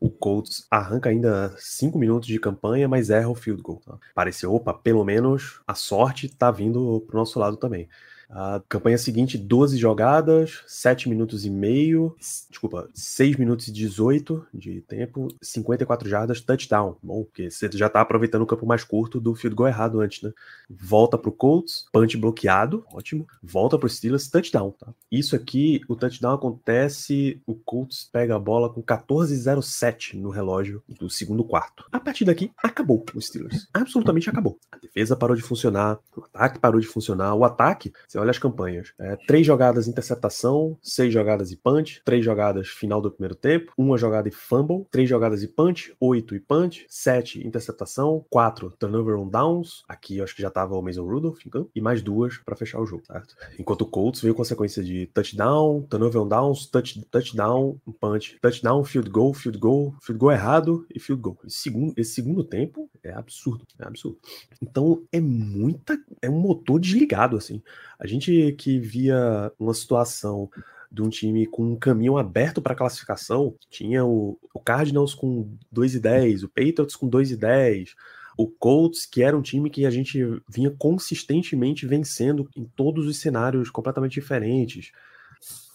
o 0.00 0.10
Colts 0.10 0.66
arranca 0.70 1.10
ainda 1.10 1.54
cinco 1.58 1.98
minutos 1.98 2.26
de 2.26 2.40
campanha, 2.40 2.88
mas 2.88 3.10
erra 3.10 3.28
o 3.28 3.34
field 3.34 3.62
goal. 3.62 3.80
Tá? 3.84 3.98
Pareceu, 4.14 4.52
opa, 4.52 4.72
pelo 4.72 5.04
menos 5.04 5.60
a 5.66 5.74
sorte 5.74 6.28
tá 6.28 6.50
vindo 6.50 7.04
pro 7.06 7.18
nosso 7.18 7.38
lado 7.38 7.56
também. 7.56 7.88
A 8.34 8.62
campanha 8.66 8.96
seguinte, 8.96 9.36
12 9.36 9.76
jogadas, 9.76 10.62
7 10.66 11.06
minutos 11.06 11.44
e 11.44 11.50
meio, 11.50 12.16
desculpa, 12.48 12.88
6 12.94 13.36
minutos 13.36 13.68
e 13.68 13.72
18 13.72 14.46
de 14.54 14.80
tempo, 14.80 15.28
54 15.42 16.08
jardas, 16.08 16.40
touchdown. 16.40 16.96
Bom, 17.02 17.24
porque 17.24 17.50
você 17.50 17.68
já 17.74 17.90
tá 17.90 18.00
aproveitando 18.00 18.40
o 18.40 18.46
campo 18.46 18.64
mais 18.64 18.84
curto 18.84 19.20
do 19.20 19.34
field 19.34 19.54
goal 19.54 19.68
errado 19.68 20.00
antes, 20.00 20.22
né? 20.22 20.32
Volta 20.70 21.18
pro 21.18 21.30
Colts, 21.30 21.84
punch 21.92 22.16
bloqueado, 22.16 22.86
ótimo. 22.90 23.26
Volta 23.42 23.78
pro 23.78 23.86
Steelers, 23.86 24.30
touchdown, 24.30 24.70
tá? 24.70 24.94
Isso 25.10 25.36
aqui, 25.36 25.82
o 25.86 25.94
touchdown 25.94 26.32
acontece, 26.32 27.38
o 27.46 27.54
Colts 27.54 28.08
pega 28.10 28.34
a 28.34 28.38
bola 28.38 28.70
com 28.70 28.82
14:07 28.82 30.14
no 30.14 30.30
relógio 30.30 30.82
do 30.88 31.10
segundo 31.10 31.44
quarto. 31.44 31.84
A 31.92 32.00
partir 32.00 32.24
daqui, 32.24 32.50
acabou 32.56 33.04
o 33.14 33.20
Steelers. 33.20 33.68
Absolutamente 33.74 34.30
acabou. 34.30 34.58
A 34.70 34.78
defesa 34.78 35.14
parou 35.14 35.36
de 35.36 35.42
funcionar, 35.42 35.98
o 36.16 36.24
ataque 36.24 36.58
parou 36.58 36.80
de 36.80 36.86
funcionar. 36.86 37.34
O 37.34 37.44
ataque, 37.44 37.92
você 38.08 38.21
olha 38.22 38.30
as 38.30 38.38
campanhas. 38.38 38.92
É, 38.98 39.16
três 39.26 39.46
jogadas 39.46 39.86
interceptação, 39.86 40.78
seis 40.82 41.12
jogadas 41.12 41.52
e 41.52 41.56
punch, 41.56 42.00
três 42.04 42.24
jogadas 42.24 42.68
final 42.68 43.00
do 43.00 43.10
primeiro 43.10 43.34
tempo, 43.34 43.72
uma 43.76 43.98
jogada 43.98 44.28
e 44.28 44.32
fumble, 44.32 44.86
três 44.90 45.08
jogadas 45.08 45.42
e 45.42 45.48
punch, 45.48 45.94
oito 46.00 46.34
e 46.34 46.40
punch, 46.40 46.86
sete 46.88 47.46
interceptação, 47.46 48.24
quatro 48.30 48.70
turnover 48.78 49.18
on 49.18 49.28
downs, 49.28 49.82
aqui 49.88 50.18
eu 50.18 50.24
acho 50.24 50.34
que 50.34 50.42
já 50.42 50.50
tava 50.50 50.76
o 50.76 50.82
Mason 50.82 51.04
Rudolph 51.04 51.38
em 51.46 51.50
e 51.74 51.80
mais 51.80 52.02
duas 52.02 52.38
para 52.38 52.56
fechar 52.56 52.80
o 52.80 52.86
jogo, 52.86 53.04
certo? 53.06 53.36
Enquanto 53.58 53.82
o 53.82 53.86
Colts 53.86 54.20
veio 54.20 54.34
com 54.34 54.42
a 54.42 54.44
sequência 54.44 54.82
de 54.82 55.06
touchdown, 55.08 55.82
turnover 55.82 56.22
on 56.22 56.28
downs, 56.28 56.66
touch, 56.66 57.00
touchdown, 57.10 57.76
punch, 58.00 58.38
touchdown, 58.40 58.84
field 58.84 59.10
goal, 59.10 59.34
field 59.34 59.58
goal, 59.58 59.94
field 60.00 60.18
goal 60.18 60.32
errado 60.32 60.86
e 60.94 60.98
field 60.98 61.22
goal. 61.22 61.38
Esse 61.44 61.58
segundo, 61.58 61.92
esse 61.96 62.14
segundo 62.14 62.44
tempo 62.44 62.88
é 63.02 63.12
absurdo, 63.12 63.66
é 63.78 63.86
absurdo. 63.86 64.18
Então 64.60 65.02
é 65.12 65.20
muita, 65.20 65.98
é 66.20 66.30
um 66.30 66.40
motor 66.40 66.80
desligado 66.80 67.36
assim. 67.36 67.62
A 68.02 68.06
gente 68.08 68.52
que 68.58 68.80
via 68.80 69.52
uma 69.56 69.72
situação 69.72 70.50
de 70.90 71.00
um 71.00 71.08
time 71.08 71.46
com 71.46 71.62
um 71.62 71.76
caminho 71.76 72.18
aberto 72.18 72.60
para 72.60 72.74
classificação, 72.74 73.54
tinha 73.70 74.04
o, 74.04 74.36
o 74.52 74.58
Cardinals 74.58 75.14
com 75.14 75.56
2 75.70 75.94
e 75.94 76.00
10, 76.00 76.42
o 76.42 76.48
Patriots 76.48 76.96
com 76.96 77.08
2 77.08 77.30
e 77.30 77.36
10, 77.36 77.94
o 78.36 78.48
Colts, 78.48 79.06
que 79.06 79.22
era 79.22 79.38
um 79.38 79.40
time 79.40 79.70
que 79.70 79.86
a 79.86 79.90
gente 79.90 80.18
vinha 80.48 80.74
consistentemente 80.76 81.86
vencendo 81.86 82.48
em 82.56 82.64
todos 82.64 83.06
os 83.06 83.20
cenários 83.20 83.70
completamente 83.70 84.14
diferentes. 84.14 84.90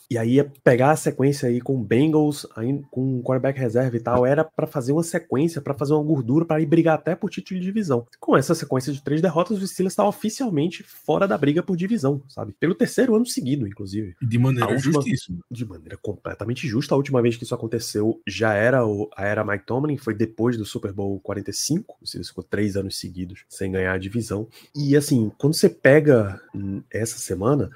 E 0.09 0.17
aí 0.17 0.41
pegar 0.63 0.91
a 0.91 0.95
sequência 0.95 1.49
aí 1.49 1.59
com 1.59 1.81
Bengals, 1.83 2.47
aí, 2.55 2.81
com 2.89 3.21
quarterback 3.21 3.59
reserva 3.59 3.97
e 3.97 3.99
tal, 3.99 4.25
era 4.25 4.43
para 4.43 4.65
fazer 4.65 4.93
uma 4.93 5.03
sequência, 5.03 5.61
para 5.61 5.73
fazer 5.73 5.93
uma 5.93 6.03
gordura, 6.03 6.45
para 6.45 6.61
ir 6.61 6.65
brigar 6.65 6.95
até 6.95 7.15
por 7.15 7.29
título 7.29 7.59
de 7.59 7.65
divisão. 7.65 8.05
Com 8.19 8.37
essa 8.37 8.55
sequência 8.55 8.93
de 8.93 9.03
três 9.03 9.21
derrotas, 9.21 9.61
o 9.61 9.67
Steelers 9.67 9.91
está 9.93 10.07
oficialmente 10.07 10.83
fora 10.83 11.27
da 11.27 11.37
briga 11.37 11.61
por 11.61 11.75
divisão, 11.75 12.21
sabe? 12.29 12.53
Pelo 12.57 12.73
terceiro 12.73 13.15
ano 13.15 13.25
seguido, 13.25 13.67
inclusive. 13.67 14.15
De 14.21 14.37
maneira 14.37 14.71
última, 14.71 14.93
justíssima. 14.93 15.39
De 15.51 15.65
maneira 15.65 15.97
completamente 15.97 16.67
justa. 16.67 16.95
A 16.95 16.97
última 16.97 17.21
vez 17.21 17.35
que 17.35 17.43
isso 17.43 17.55
aconteceu 17.55 18.21
já 18.25 18.53
era 18.53 18.85
o, 18.85 19.09
a 19.15 19.25
era 19.25 19.43
Mike 19.43 19.65
Tomlin, 19.65 19.97
foi 19.97 20.13
depois 20.13 20.57
do 20.57 20.65
Super 20.65 20.93
Bowl 20.93 21.19
45, 21.19 21.97
o 22.01 22.07
Steelers 22.07 22.29
ficou 22.29 22.43
três 22.43 22.77
anos 22.77 22.97
seguidos 22.97 23.43
sem 23.49 23.71
ganhar 23.71 23.93
a 23.93 23.97
divisão. 23.97 24.47
E 24.73 24.95
assim, 24.95 25.31
quando 25.37 25.53
você 25.53 25.69
pega 25.69 26.41
essa 26.89 27.17
semana, 27.17 27.69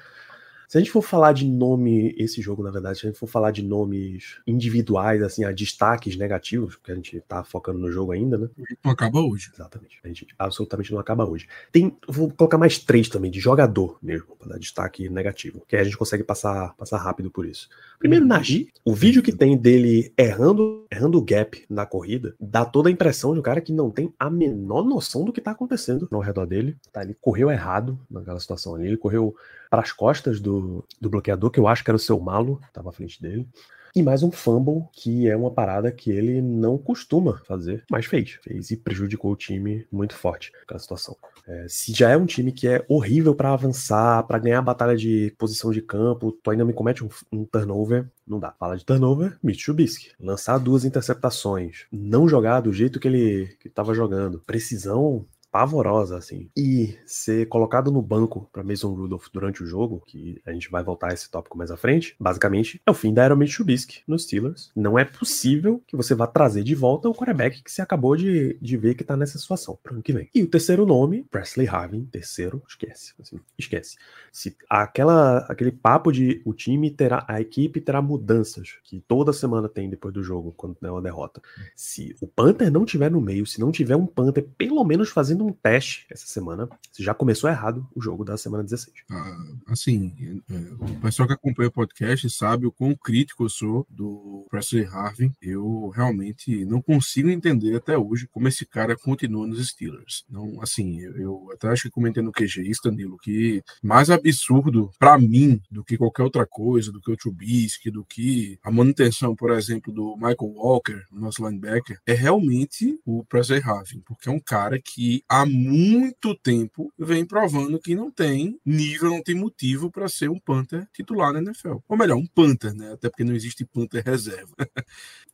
se 0.71 0.77
a 0.77 0.79
gente 0.79 0.89
for 0.89 1.01
falar 1.01 1.33
de 1.33 1.45
nome, 1.45 2.15
esse 2.17 2.41
jogo, 2.41 2.63
na 2.63 2.71
verdade, 2.71 2.97
se 2.97 3.05
a 3.05 3.09
gente 3.09 3.19
for 3.19 3.27
falar 3.27 3.51
de 3.51 3.61
nomes 3.61 4.37
individuais, 4.47 5.21
assim, 5.21 5.43
a 5.43 5.51
destaques 5.51 6.15
negativos, 6.15 6.77
porque 6.77 6.93
a 6.93 6.95
gente 6.95 7.19
tá 7.27 7.43
focando 7.43 7.77
no 7.77 7.91
jogo 7.91 8.13
ainda, 8.13 8.37
né? 8.37 8.49
Não 8.81 8.93
acaba 8.93 9.19
hoje. 9.19 9.51
Exatamente. 9.53 9.99
A 10.01 10.07
gente 10.07 10.27
absolutamente 10.39 10.93
não 10.93 10.99
acaba 11.01 11.29
hoje. 11.29 11.45
Tem, 11.73 11.93
vou 12.07 12.31
colocar 12.31 12.57
mais 12.57 12.79
três 12.79 13.09
também, 13.09 13.29
de 13.29 13.37
jogador 13.37 13.99
mesmo, 14.01 14.33
para 14.39 14.51
dar 14.51 14.59
destaque 14.59 15.09
negativo, 15.09 15.61
que 15.67 15.75
aí 15.75 15.81
a 15.81 15.83
gente 15.83 15.97
consegue 15.97 16.23
passar, 16.23 16.73
passar 16.77 16.99
rápido 16.99 17.29
por 17.29 17.45
isso. 17.45 17.67
Primeiro, 17.99 18.25
Najee, 18.25 18.69
o 18.85 18.95
vídeo 18.95 19.21
que 19.21 19.33
tem 19.33 19.57
dele 19.57 20.13
errando, 20.17 20.85
errando 20.89 21.17
o 21.17 21.21
gap 21.21 21.65
na 21.69 21.85
corrida, 21.85 22.33
dá 22.39 22.63
toda 22.63 22.87
a 22.87 22.91
impressão 22.93 23.33
de 23.33 23.41
um 23.41 23.43
cara 23.43 23.59
que 23.59 23.73
não 23.73 23.91
tem 23.91 24.13
a 24.17 24.29
menor 24.29 24.85
noção 24.85 25.25
do 25.25 25.33
que 25.33 25.41
tá 25.41 25.51
acontecendo 25.51 26.07
ao 26.09 26.21
redor 26.21 26.45
dele. 26.45 26.77
Tá, 26.93 27.03
ele 27.03 27.17
correu 27.19 27.51
errado 27.51 27.99
naquela 28.09 28.39
situação 28.39 28.75
ali, 28.75 28.87
ele 28.87 28.95
correu 28.95 29.35
para 29.71 29.81
as 29.81 29.93
costas 29.93 30.41
do, 30.41 30.85
do 30.99 31.09
bloqueador, 31.09 31.49
que 31.49 31.57
eu 31.57 31.65
acho 31.65 31.81
que 31.81 31.89
era 31.89 31.95
o 31.95 31.99
seu 31.99 32.19
malo, 32.19 32.59
estava 32.67 32.89
à 32.89 32.91
frente 32.91 33.21
dele. 33.21 33.47
E 33.95 34.03
mais 34.03 34.21
um 34.21 34.31
fumble, 34.31 34.83
que 34.91 35.29
é 35.29 35.35
uma 35.35 35.49
parada 35.51 35.91
que 35.91 36.11
ele 36.11 36.41
não 36.41 36.77
costuma 36.77 37.41
fazer, 37.45 37.83
mas 37.89 38.05
fez. 38.05 38.39
Fez 38.41 38.69
e 38.71 38.77
prejudicou 38.77 39.31
o 39.31 39.35
time 39.35 39.87
muito 39.89 40.13
forte 40.13 40.51
aquela 40.63 40.79
situação. 40.79 41.15
É, 41.47 41.65
se 41.69 41.93
já 41.93 42.09
é 42.09 42.17
um 42.17 42.25
time 42.25 42.51
que 42.51 42.67
é 42.67 42.85
horrível 42.87 43.33
para 43.33 43.53
avançar, 43.53 44.23
para 44.23 44.39
ganhar 44.39 44.59
a 44.59 44.61
batalha 44.61 44.95
de 44.95 45.33
posição 45.37 45.71
de 45.71 45.81
campo, 45.81 46.31
tu 46.31 46.51
ainda 46.51 46.65
me 46.65 46.73
comete 46.73 47.03
um, 47.03 47.09
um 47.31 47.45
turnover, 47.45 48.09
não 48.27 48.39
dá. 48.39 48.51
Fala 48.51 48.77
de 48.77 48.85
turnover, 48.85 49.37
Mitch 49.41 49.63
Trubisky. 49.63 50.11
Lançar 50.19 50.57
duas 50.57 50.83
interceptações, 50.83 51.85
não 51.91 52.27
jogar 52.27 52.59
do 52.59 52.73
jeito 52.73 52.99
que 52.99 53.07
ele 53.07 53.57
estava 53.65 53.93
jogando, 53.93 54.43
precisão 54.45 55.25
pavorosa, 55.51 56.17
assim. 56.17 56.49
E 56.55 56.97
ser 57.05 57.47
colocado 57.47 57.91
no 57.91 58.01
banco 58.01 58.49
para 58.51 58.63
Mason 58.63 58.93
Rudolph 58.93 59.27
durante 59.33 59.61
o 59.61 59.65
jogo, 59.65 60.01
que 60.07 60.41
a 60.45 60.51
gente 60.51 60.71
vai 60.71 60.83
voltar 60.83 61.11
a 61.11 61.13
esse 61.13 61.29
tópico 61.29 61.57
mais 61.57 61.69
à 61.69 61.77
frente, 61.77 62.15
basicamente 62.19 62.81
é 62.85 62.91
o 62.91 62.93
fim 62.93 63.13
da 63.13 63.23
era 63.23 63.35
Mitch 63.35 63.59
nos 64.07 64.23
Steelers. 64.23 64.71
Não 64.75 64.97
é 64.97 65.03
possível 65.03 65.83
que 65.85 65.95
você 65.95 66.15
vá 66.15 66.25
trazer 66.25 66.63
de 66.63 66.73
volta 66.73 67.09
o 67.09 67.13
quarterback 67.13 67.61
que 67.61 67.71
você 67.71 67.81
acabou 67.81 68.15
de, 68.15 68.57
de 68.61 68.77
ver 68.77 68.95
que 68.95 69.03
tá 69.03 69.17
nessa 69.17 69.37
situação 69.37 69.77
pro 69.83 69.93
ano 69.93 70.03
que 70.03 70.13
vem. 70.13 70.29
E 70.33 70.41
o 70.41 70.47
terceiro 70.47 70.85
nome, 70.85 71.25
Presley 71.29 71.67
Harvin, 71.67 72.05
terceiro, 72.05 72.61
esquece, 72.67 73.13
assim, 73.19 73.39
esquece. 73.57 73.97
Se 74.31 74.55
aquela, 74.69 75.39
aquele 75.49 75.71
papo 75.71 76.11
de 76.11 76.41
o 76.45 76.53
time 76.53 76.89
terá, 76.89 77.25
a 77.27 77.41
equipe 77.41 77.81
terá 77.81 78.01
mudanças, 78.01 78.77
que 78.83 79.03
toda 79.07 79.33
semana 79.33 79.67
tem 79.67 79.89
depois 79.89 80.13
do 80.13 80.23
jogo, 80.23 80.53
quando 80.55 80.77
é 80.81 80.91
uma 80.91 81.01
derrota. 81.01 81.41
Se 81.75 82.15
o 82.21 82.27
Panther 82.27 82.71
não 82.71 82.85
tiver 82.85 83.11
no 83.11 83.19
meio, 83.19 83.45
se 83.45 83.59
não 83.59 83.71
tiver 83.71 83.95
um 83.95 84.05
Panther 84.05 84.47
pelo 84.57 84.83
menos 84.83 85.09
fazendo 85.09 85.40
um 85.41 85.53
teste 85.53 86.05
essa 86.09 86.25
semana. 86.27 86.69
Já 86.97 87.13
começou 87.13 87.49
errado 87.49 87.87
o 87.95 88.01
jogo 88.01 88.23
da 88.23 88.37
semana 88.37 88.63
16. 88.63 88.93
Ah, 89.09 89.37
assim, 89.67 90.41
é, 90.49 90.55
o 90.55 90.99
pessoal 91.01 91.27
que 91.27 91.33
acompanha 91.33 91.69
o 91.69 91.71
podcast 91.71 92.29
sabe 92.29 92.65
o 92.65 92.71
quão 92.71 92.95
crítico 92.95 93.43
eu 93.43 93.49
sou 93.49 93.85
do 93.89 94.45
Presley 94.49 94.85
Harvin. 94.85 95.31
Eu 95.41 95.89
realmente 95.89 96.65
não 96.65 96.81
consigo 96.81 97.29
entender 97.29 97.75
até 97.75 97.97
hoje 97.97 98.27
como 98.27 98.47
esse 98.47 98.65
cara 98.65 98.95
continua 98.95 99.47
nos 99.47 99.67
Steelers. 99.67 100.25
Não, 100.29 100.61
assim, 100.61 100.99
eu, 100.99 101.17
eu 101.17 101.49
até 101.53 101.67
acho 101.67 101.83
que 101.83 101.89
comentei 101.91 102.21
no 102.23 102.31
QG 102.31 102.61
isso, 102.61 102.81
Danilo, 102.83 103.17
que 103.17 103.63
mais 103.81 104.09
absurdo 104.09 104.91
para 104.99 105.17
mim 105.17 105.61
do 105.69 105.83
que 105.83 105.97
qualquer 105.97 106.23
outra 106.23 106.45
coisa, 106.45 106.91
do 106.91 107.01
que 107.01 107.11
o 107.11 107.17
Trubisky, 107.17 107.89
do 107.89 108.03
que 108.03 108.57
a 108.63 108.71
manutenção, 108.71 109.35
por 109.35 109.51
exemplo, 109.51 109.91
do 109.93 110.15
Michael 110.15 110.53
Walker, 110.55 111.01
nosso 111.11 111.45
linebacker, 111.45 111.99
é 112.05 112.13
realmente 112.13 112.99
o 113.05 113.23
Presley 113.25 113.61
Harvin, 113.61 114.01
porque 114.05 114.29
é 114.29 114.31
um 114.31 114.39
cara 114.39 114.79
que 114.79 115.23
há 115.31 115.45
muito 115.45 116.35
tempo 116.35 116.91
vem 116.99 117.25
provando 117.25 117.79
que 117.79 117.95
não 117.95 118.11
tem 118.11 118.59
nível, 118.65 119.11
não 119.11 119.23
tem 119.23 119.33
motivo 119.33 119.89
para 119.89 120.09
ser 120.09 120.29
um 120.29 120.37
Panther 120.37 120.85
titular 120.93 121.31
na 121.31 121.39
NFL. 121.39 121.77
Ou 121.87 121.97
melhor, 121.97 122.17
um 122.17 122.27
Panther, 122.27 122.73
né? 122.75 122.91
Até 122.91 123.09
porque 123.09 123.23
não 123.23 123.33
existe 123.33 123.63
Panther 123.63 124.03
reserva. 124.03 124.53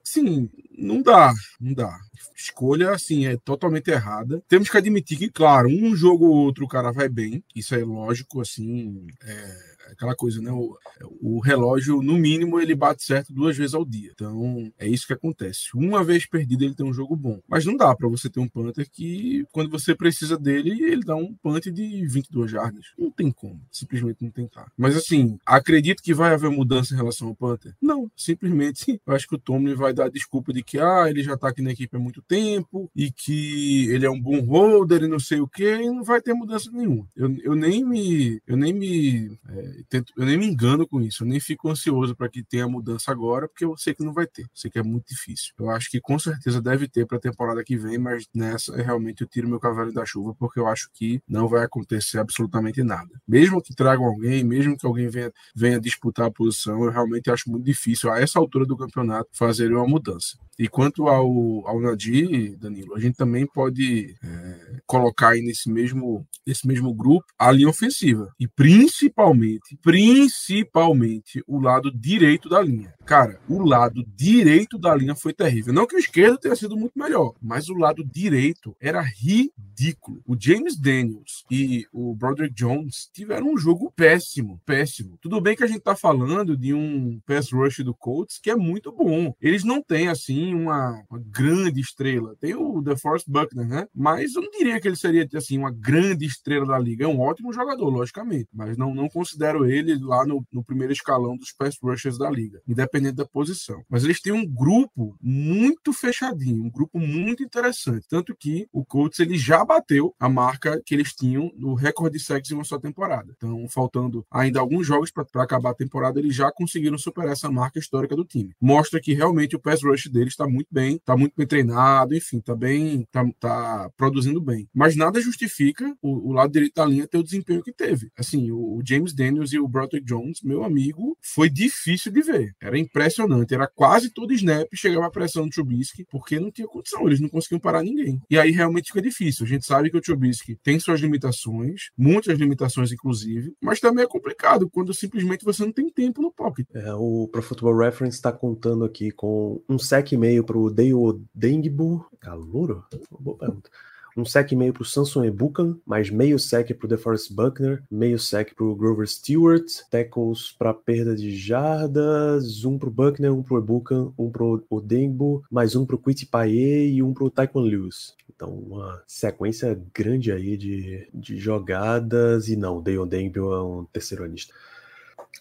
Sim, 0.03 0.49
não 0.77 1.01
dá, 1.01 1.33
não 1.59 1.73
dá. 1.73 1.97
Escolha, 2.35 2.91
assim, 2.91 3.25
é 3.25 3.37
totalmente 3.37 3.89
errada. 3.89 4.41
Temos 4.47 4.69
que 4.69 4.77
admitir 4.77 5.17
que, 5.17 5.31
claro, 5.31 5.67
um 5.67 5.95
jogo 5.95 6.27
ou 6.27 6.35
outro 6.35 6.65
o 6.65 6.67
cara 6.67 6.91
vai 6.91 7.09
bem, 7.09 7.43
isso 7.55 7.73
é 7.73 7.83
lógico, 7.83 8.39
assim, 8.39 9.07
é 9.23 9.76
aquela 9.91 10.15
coisa, 10.15 10.41
né? 10.41 10.51
O, 10.51 10.77
o, 11.21 11.39
relógio, 11.39 12.01
no 12.01 12.17
mínimo, 12.17 12.59
ele 12.59 12.75
bate 12.75 13.03
certo 13.03 13.33
duas 13.33 13.57
vezes 13.57 13.73
ao 13.73 13.85
dia. 13.85 14.11
Então, 14.13 14.71
é 14.77 14.87
isso 14.87 15.07
que 15.07 15.13
acontece. 15.13 15.69
Uma 15.75 16.03
vez 16.03 16.25
perdido, 16.25 16.63
ele 16.63 16.75
tem 16.75 16.85
um 16.85 16.93
jogo 16.93 17.15
bom. 17.15 17.39
Mas 17.47 17.65
não 17.65 17.75
dá 17.75 17.95
para 17.95 18.07
você 18.07 18.29
ter 18.29 18.39
um 18.39 18.47
Panther 18.47 18.89
que, 18.89 19.45
quando 19.51 19.69
você 19.69 19.95
precisa 19.95 20.37
dele, 20.37 20.83
ele 20.83 21.03
dá 21.03 21.15
um 21.15 21.33
punter 21.35 21.71
de 21.71 22.05
22 22.07 22.51
jardas. 22.51 22.85
Não 22.97 23.11
tem 23.11 23.31
como. 23.31 23.61
Simplesmente 23.71 24.23
não 24.23 24.31
como. 24.31 24.49
Mas, 24.77 24.95
assim, 24.95 25.37
acredito 25.45 26.01
que 26.01 26.13
vai 26.13 26.33
haver 26.33 26.49
mudança 26.49 26.93
em 26.93 26.97
relação 26.97 27.29
ao 27.29 27.35
Panther? 27.35 27.73
Não. 27.81 28.09
Simplesmente, 28.15 28.99
eu 29.05 29.13
acho 29.13 29.27
que 29.27 29.35
o 29.35 29.39
Tomlin 29.39 29.75
vai 29.75 29.93
dar 29.93 30.09
desculpa 30.09 30.53
de 30.53 30.63
que, 30.63 30.79
ah, 30.79 31.05
ele 31.09 31.23
já 31.23 31.37
tá 31.37 31.49
aqui 31.49 31.61
na 31.61 31.71
equipe 31.71 31.95
há 31.95 31.99
muito 31.99 32.21
tempo 32.21 32.89
e 32.95 33.11
que 33.11 33.89
ele 33.89 34.05
é 34.05 34.09
um 34.09 34.19
bom 34.19 34.39
holder 34.41 35.03
e 35.03 35.07
não 35.07 35.19
sei 35.19 35.39
o 35.39 35.47
que, 35.47 35.63
e 35.63 35.87
não 35.87 36.03
vai 36.03 36.21
ter 36.21 36.33
mudança 36.33 36.71
nenhuma. 36.71 37.07
Eu, 37.15 37.35
eu 37.43 37.55
nem 37.55 37.83
me. 37.83 38.41
Eu 38.47 38.57
nem 38.57 38.73
me. 38.73 39.37
É, 39.49 39.76
tento, 39.83 40.13
eu 40.17 40.25
nem 40.25 40.37
me 40.37 40.45
engano 40.45 40.87
com 40.87 41.01
isso, 41.01 41.23
eu 41.23 41.27
nem 41.27 41.39
fico 41.39 41.69
ansioso 41.69 42.15
para 42.15 42.29
que 42.29 42.43
tenha 42.43 42.67
mudança 42.67 43.11
agora, 43.11 43.47
porque 43.47 43.65
eu 43.65 43.75
sei 43.77 43.93
que 43.93 44.03
não 44.03 44.13
vai 44.13 44.27
ter, 44.27 44.45
sei 44.53 44.69
que 44.71 44.79
é 44.79 44.83
muito 44.83 45.07
difícil. 45.07 45.53
Eu 45.59 45.69
acho 45.69 45.89
que 45.89 45.99
com 46.01 46.17
certeza 46.17 46.61
deve 46.61 46.87
ter 46.87 47.05
para 47.05 47.17
a 47.17 47.21
temporada 47.21 47.63
que 47.63 47.77
vem, 47.77 47.97
mas 47.97 48.27
nessa 48.33 48.75
realmente 48.75 49.21
eu 49.21 49.27
tiro 49.27 49.47
meu 49.47 49.59
cavalo 49.59 49.91
da 49.91 50.05
chuva, 50.05 50.35
porque 50.35 50.59
eu 50.59 50.67
acho 50.67 50.89
que 50.93 51.21
não 51.27 51.47
vai 51.47 51.63
acontecer 51.63 52.19
absolutamente 52.19 52.83
nada. 52.83 53.09
Mesmo 53.27 53.61
que 53.61 53.75
tragam 53.75 54.05
alguém, 54.05 54.43
mesmo 54.43 54.77
que 54.77 54.85
alguém 54.85 55.09
venha, 55.09 55.31
venha 55.55 55.79
disputar 55.79 56.27
a 56.27 56.31
posição, 56.31 56.83
eu 56.83 56.91
realmente 56.91 57.29
acho 57.29 57.49
muito 57.49 57.65
difícil, 57.65 58.11
a 58.11 58.19
essa 58.19 58.39
altura 58.39 58.65
do 58.65 58.77
campeonato, 58.77 59.29
fazer 59.33 59.71
uma 59.73 59.87
mudança. 59.87 60.37
E 60.57 60.67
quanto 60.67 61.07
ao, 61.07 61.67
ao 61.67 61.79
Nadir, 61.79 62.57
Danilo, 62.57 62.95
a 62.95 62.99
gente 62.99 63.15
também 63.15 63.45
pode 63.45 64.15
é, 64.23 64.79
colocar 64.85 65.29
aí 65.29 65.41
nesse 65.41 65.69
mesmo, 65.69 66.25
nesse 66.45 66.67
mesmo 66.67 66.93
grupo 66.93 67.25
a 67.37 67.51
linha 67.51 67.69
ofensiva. 67.69 68.33
E 68.39 68.47
principalmente, 68.47 69.77
principalmente 69.83 71.43
o 71.47 71.59
lado 71.59 71.91
direito 71.91 72.49
da 72.49 72.61
linha. 72.61 72.93
Cara, 73.05 73.39
o 73.47 73.61
lado 73.61 74.03
direito 74.15 74.77
da 74.77 74.95
linha 74.95 75.15
foi 75.15 75.31
terrível. 75.31 75.73
Não 75.73 75.85
que 75.85 75.95
o 75.95 75.99
esquerdo 75.99 76.39
tenha 76.39 76.55
sido 76.55 76.75
muito 76.75 76.97
melhor, 76.97 77.33
mas 77.41 77.69
o 77.69 77.75
lado 77.75 78.03
direito 78.03 78.75
era 78.81 79.01
ridículo. 79.01 80.21
O 80.25 80.35
James 80.39 80.75
Daniels 80.75 81.45
e 81.51 81.85
o 81.93 82.15
Broderick 82.15 82.53
Jones 82.55 83.09
tiveram 83.13 83.53
um 83.53 83.57
jogo 83.57 83.91
péssimo, 83.95 84.59
péssimo. 84.65 85.17
Tudo 85.21 85.39
bem 85.39 85.55
que 85.55 85.63
a 85.63 85.67
gente 85.67 85.81
tá 85.81 85.95
falando 85.95 86.57
de 86.57 86.73
um 86.73 87.19
pass 87.25 87.51
rush 87.51 87.79
do 87.79 87.93
Colts 87.93 88.39
que 88.41 88.49
é 88.49 88.55
muito 88.55 88.91
bom. 88.91 89.33
Eles 89.41 89.63
não 89.63 89.81
têm, 89.81 90.07
assim, 90.07 90.46
uma, 90.53 91.03
uma 91.09 91.21
grande 91.25 91.79
estrela. 91.79 92.35
Tem 92.39 92.55
o 92.55 92.81
The 92.83 92.95
Force 92.97 93.25
Buckner, 93.27 93.67
né? 93.67 93.87
Mas 93.95 94.35
eu 94.35 94.41
não 94.41 94.51
diria 94.51 94.79
que 94.79 94.87
ele 94.87 94.95
seria, 94.95 95.27
assim, 95.35 95.57
uma 95.57 95.71
grande 95.71 96.25
estrela 96.25 96.65
da 96.65 96.79
liga. 96.79 97.05
É 97.05 97.07
um 97.07 97.19
ótimo 97.19 97.53
jogador, 97.53 97.89
logicamente, 97.89 98.49
mas 98.53 98.77
não, 98.77 98.93
não 98.93 99.07
considero 99.09 99.65
ele 99.65 99.97
lá 99.99 100.25
no, 100.25 100.45
no 100.51 100.63
primeiro 100.63 100.93
escalão 100.93 101.37
dos 101.37 101.51
pass 101.51 101.77
rushers 101.81 102.17
da 102.17 102.29
liga. 102.29 102.61
Independente 102.67 103.15
da 103.15 103.25
posição. 103.25 103.83
Mas 103.89 104.03
eles 104.03 104.21
têm 104.21 104.33
um 104.33 104.45
grupo 104.45 105.15
muito 105.21 105.93
fechadinho, 105.93 106.63
um 106.63 106.71
grupo 106.71 106.99
muito 106.99 107.43
interessante. 107.43 108.07
Tanto 108.09 108.35
que 108.35 108.67
o 108.71 108.85
Colts 108.85 109.19
ele 109.19 109.37
já 109.37 109.63
bateu 109.63 110.13
a 110.19 110.29
marca 110.29 110.81
que 110.85 110.93
eles 110.93 111.13
tinham 111.13 111.51
no 111.55 111.73
recorde 111.73 112.17
de 112.17 112.23
sacks 112.23 112.51
em 112.51 112.55
uma 112.55 112.63
só 112.63 112.79
temporada. 112.79 113.33
Então, 113.35 113.67
faltando 113.69 114.25
ainda 114.31 114.59
alguns 114.59 114.85
jogos 114.85 115.11
para 115.11 115.25
acabar 115.43 115.71
a 115.71 115.75
temporada, 115.75 116.19
eles 116.19 116.35
já 116.35 116.51
conseguiram 116.51 116.97
superar 116.97 117.33
essa 117.33 117.51
marca 117.51 117.79
histórica 117.79 118.15
do 118.15 118.25
time. 118.25 118.53
Mostra 118.61 118.99
que 118.99 119.13
realmente 119.13 119.55
o 119.55 119.59
pass 119.59 119.83
rush 119.83 120.09
deles 120.09 120.35
está 120.37 120.47
muito 120.47 120.67
bem, 120.71 120.95
está 120.95 121.17
muito 121.17 121.33
bem 121.35 121.47
treinado, 121.47 122.15
enfim, 122.15 122.37
está 122.37 122.55
bem, 122.55 123.07
tá, 123.11 123.25
tá, 123.39 123.89
produzindo 123.97 124.39
bem. 124.39 124.67
Mas 124.73 124.95
nada 124.95 125.19
justifica 125.19 125.95
o, 126.01 126.29
o, 126.29 126.31
lado 126.31 126.51
direito 126.51 126.75
da 126.75 126.85
linha 126.85 127.07
ter 127.07 127.17
o 127.17 127.23
desempenho 127.23 127.63
que 127.63 127.73
teve. 127.73 128.09
Assim, 128.17 128.51
o, 128.51 128.77
o 128.77 128.81
James 128.85 129.13
Daniels 129.13 129.51
e 129.51 129.59
o 129.59 129.67
Broderick 129.67 130.05
Jones, 130.05 130.41
meu 130.43 130.63
amigo, 130.63 131.17
foi 131.21 131.49
difícil 131.49 132.11
de 132.11 132.21
ver. 132.21 132.55
Era 132.61 132.77
impressionante. 132.77 133.53
Era 133.53 133.67
quase 133.67 134.11
todo 134.11 134.33
snap, 134.33 134.67
chegava 134.73 135.07
a 135.07 135.11
pressão 135.11 135.45
do 135.45 135.49
Trubisky, 135.49 136.05
porque 136.09 136.39
não 136.39 136.51
tinha 136.51 136.67
condição, 136.67 137.07
eles 137.07 137.19
não 137.19 137.29
conseguiam 137.29 137.59
parar 137.59 137.81
ninguém. 137.81 138.21
E 138.29 138.37
aí 138.37 138.51
realmente 138.51 138.87
fica 138.87 139.01
difícil. 139.01 139.45
A 139.45 139.49
gente 139.49 139.65
sabe 139.65 139.89
que 139.89 139.97
o 139.97 140.01
Trubisky 140.01 140.55
tem 140.63 140.79
suas 140.79 140.99
limitações, 140.99 141.89
muitas 141.97 142.37
limitações, 142.37 142.91
inclusive, 142.91 143.53
mas 143.61 143.79
também 143.79 144.03
é 144.03 144.07
complicado 144.07 144.69
quando 144.69 144.93
simplesmente 144.93 145.43
você 145.43 145.65
não 145.65 145.71
tem 145.71 145.89
tempo 145.89 146.21
no 146.21 146.31
pocket. 146.31 146.67
É, 146.73 146.93
o 146.93 147.27
Pro 147.31 147.41
Football 147.41 147.77
Reference 147.77 148.17
está 148.17 148.31
contando 148.31 148.85
aqui 148.85 149.11
com 149.11 149.61
um 149.67 149.79
sec 149.79 150.11
e 150.11 150.17
meio 150.27 150.43
para 150.43 150.57
o 150.57 150.69
Dale 150.69 151.21
Dengbu. 151.33 152.05
Calouro? 152.19 152.83
Boa 153.17 153.37
pergunta 153.37 153.69
um 154.17 154.25
sec 154.25 154.51
e 154.51 154.55
meio 154.55 154.73
pro 154.73 154.83
Samson 154.83 155.23
Ebukan, 155.23 155.77
mais 155.85 156.09
meio 156.09 156.39
sec 156.39 156.73
pro 156.73 156.87
DeForest 156.87 157.31
Buckner, 157.31 157.83
meio 157.89 158.17
sec 158.17 158.55
pro 158.55 158.75
Grover 158.75 159.07
Stewart, 159.07 159.63
tackles 159.91 160.55
para 160.57 160.73
perda 160.73 161.15
de 161.15 161.37
jardas, 161.37 162.65
um 162.65 162.79
pro 162.79 162.89
Buckner, 162.89 163.31
um 163.31 163.43
pro 163.43 163.59
Ebukan, 163.59 164.11
um 164.17 164.31
pro 164.31 164.65
Odembo, 164.71 165.43
mais 165.51 165.75
um 165.75 165.85
pro 165.85 165.99
Quit 165.99 166.25
Paye 166.25 166.95
e 166.95 167.03
um 167.03 167.13
pro 167.13 167.29
Taekwon 167.29 167.61
Lewis. 167.61 168.15
Então, 168.27 168.49
uma 168.49 169.03
sequência 169.05 169.79
grande 169.93 170.31
aí 170.31 170.57
de, 170.57 171.07
de 171.13 171.37
jogadas, 171.37 172.49
e 172.49 172.55
não, 172.55 172.81
Dale 172.81 172.97
Odembo 172.97 173.53
é 173.53 173.63
um 173.63 173.85
terceiro 173.85 174.23
anista 174.23 174.51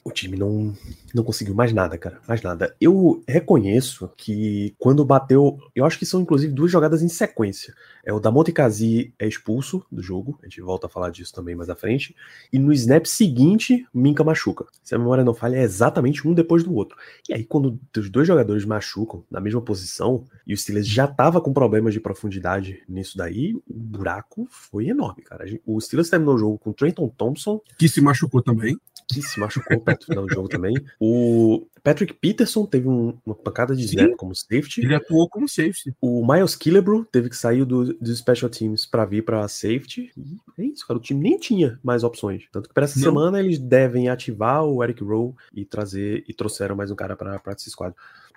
o 0.06 0.12
time 0.12 0.36
não, 0.36 0.72
não 1.12 1.24
conseguiu 1.24 1.52
mais 1.52 1.72
nada, 1.72 1.98
cara. 1.98 2.20
Mais 2.28 2.40
nada. 2.40 2.76
Eu 2.80 3.24
reconheço 3.26 4.08
que 4.16 4.72
quando 4.78 5.04
bateu. 5.04 5.58
Eu 5.74 5.84
acho 5.84 5.98
que 5.98 6.06
são 6.06 6.20
inclusive 6.20 6.52
duas 6.52 6.70
jogadas 6.70 7.02
em 7.02 7.08
sequência. 7.08 7.74
É 8.04 8.12
o 8.12 8.20
Damonte 8.20 8.52
Kazi 8.52 9.12
é 9.18 9.26
expulso 9.26 9.84
do 9.90 10.00
jogo. 10.00 10.38
A 10.40 10.46
gente 10.46 10.60
volta 10.60 10.86
a 10.86 10.88
falar 10.88 11.10
disso 11.10 11.34
também 11.34 11.56
mais 11.56 11.68
à 11.68 11.74
frente. 11.74 12.14
E 12.52 12.58
no 12.58 12.72
snap 12.72 13.04
seguinte, 13.04 13.84
Minka 13.92 14.22
machuca. 14.22 14.66
Se 14.80 14.94
a 14.94 14.98
memória 14.98 15.24
não 15.24 15.34
falha, 15.34 15.56
é 15.56 15.62
exatamente 15.62 16.26
um 16.26 16.32
depois 16.32 16.62
do 16.62 16.72
outro. 16.72 16.96
E 17.28 17.34
aí, 17.34 17.44
quando 17.44 17.76
os 17.96 18.08
dois 18.08 18.28
jogadores 18.28 18.64
machucam 18.64 19.24
na 19.28 19.40
mesma 19.40 19.60
posição, 19.60 20.24
e 20.46 20.54
o 20.54 20.56
Steelers 20.56 20.86
já 20.86 21.08
tava 21.08 21.40
com 21.40 21.52
problemas 21.52 21.92
de 21.92 21.98
profundidade 21.98 22.80
nisso 22.88 23.18
daí, 23.18 23.54
o 23.68 23.74
buraco 23.74 24.46
foi 24.48 24.88
enorme, 24.88 25.24
cara. 25.24 25.44
O 25.66 25.80
Steelers 25.80 26.08
terminou 26.08 26.36
o 26.36 26.38
jogo 26.38 26.58
com 26.58 26.72
Trenton 26.72 27.08
Thompson. 27.08 27.60
Que 27.76 27.88
se 27.88 28.00
machucou 28.00 28.40
também 28.40 28.78
que 29.08 29.22
se 29.22 29.38
machucou 29.38 29.80
perto 29.80 30.00
do 30.00 30.06
final 30.06 30.26
do 30.26 30.34
jogo 30.34 30.48
também. 30.48 30.74
O 30.98 31.66
Patrick 31.82 32.14
Peterson 32.14 32.66
teve 32.66 32.88
um, 32.88 33.16
uma 33.24 33.34
pancada 33.34 33.74
de 33.74 33.84
snap 33.84 34.16
como 34.16 34.34
safety. 34.34 34.80
Ele 34.80 34.94
atuou 34.94 35.28
como 35.28 35.48
safety. 35.48 35.94
O 36.00 36.26
Miles 36.26 36.56
Killebrew 36.56 37.04
teve 37.04 37.28
que 37.28 37.36
sair 37.36 37.64
do, 37.64 37.94
dos 37.94 38.18
special 38.18 38.50
teams 38.50 38.84
para 38.84 39.04
vir 39.04 39.24
para 39.24 39.46
safety. 39.46 40.10
E 40.16 40.62
é 40.62 40.64
isso, 40.64 40.86
cara. 40.86 40.98
O 40.98 41.02
time 41.02 41.20
nem 41.20 41.38
tinha 41.38 41.78
mais 41.82 42.02
opções. 42.02 42.44
Tanto 42.50 42.68
que 42.68 42.74
para 42.74 42.84
essa 42.84 42.98
Não. 42.98 43.04
semana 43.04 43.38
eles 43.38 43.58
devem 43.58 44.08
ativar 44.08 44.64
o 44.64 44.82
Eric 44.82 45.02
Rowe 45.04 45.34
e 45.54 45.64
trazer 45.64 46.24
e 46.26 46.34
trouxeram 46.34 46.74
mais 46.74 46.90
um 46.90 46.96
cara 46.96 47.14
para 47.16 47.38
practice 47.38 47.70
squad. 47.70 47.94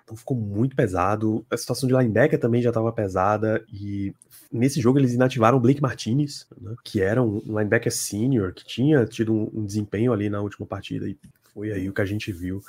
Então 0.10 0.18
ficou 0.18 0.36
muito 0.36 0.76
pesado. 0.76 1.46
A 1.52 1.56
situação 1.56 1.88
de 1.88 1.96
linebacker 1.96 2.40
também 2.40 2.64
já 2.64 2.70
estava 2.70 2.92
pesada. 2.92 3.64
E 3.72 4.12
nesse 4.52 4.82
jogo 4.82 4.98
eles 4.98 5.14
inativaram 5.14 5.58
o 5.60 5.62
Blake 5.62 5.82
Martinez, 5.82 6.48
né, 6.60 6.74
que 6.84 7.00
era 7.00 7.22
um 7.22 7.38
linebacker 7.46 7.92
senior, 7.92 8.52
que 8.52 8.66
tinha 8.66 9.06
tido 9.06 9.32
um, 9.32 9.52
um, 9.54 9.66
desempenho 9.66 10.12
ali 10.12 10.28
na 10.28 10.42
última 10.42 10.66
partida. 10.66 11.08
E 11.08 11.16
foi 11.54 11.72
aí 11.72 11.88
o 11.88 11.94
que 11.94 12.02
a 12.02 12.06
gente 12.06 12.32
viu. 12.32 12.60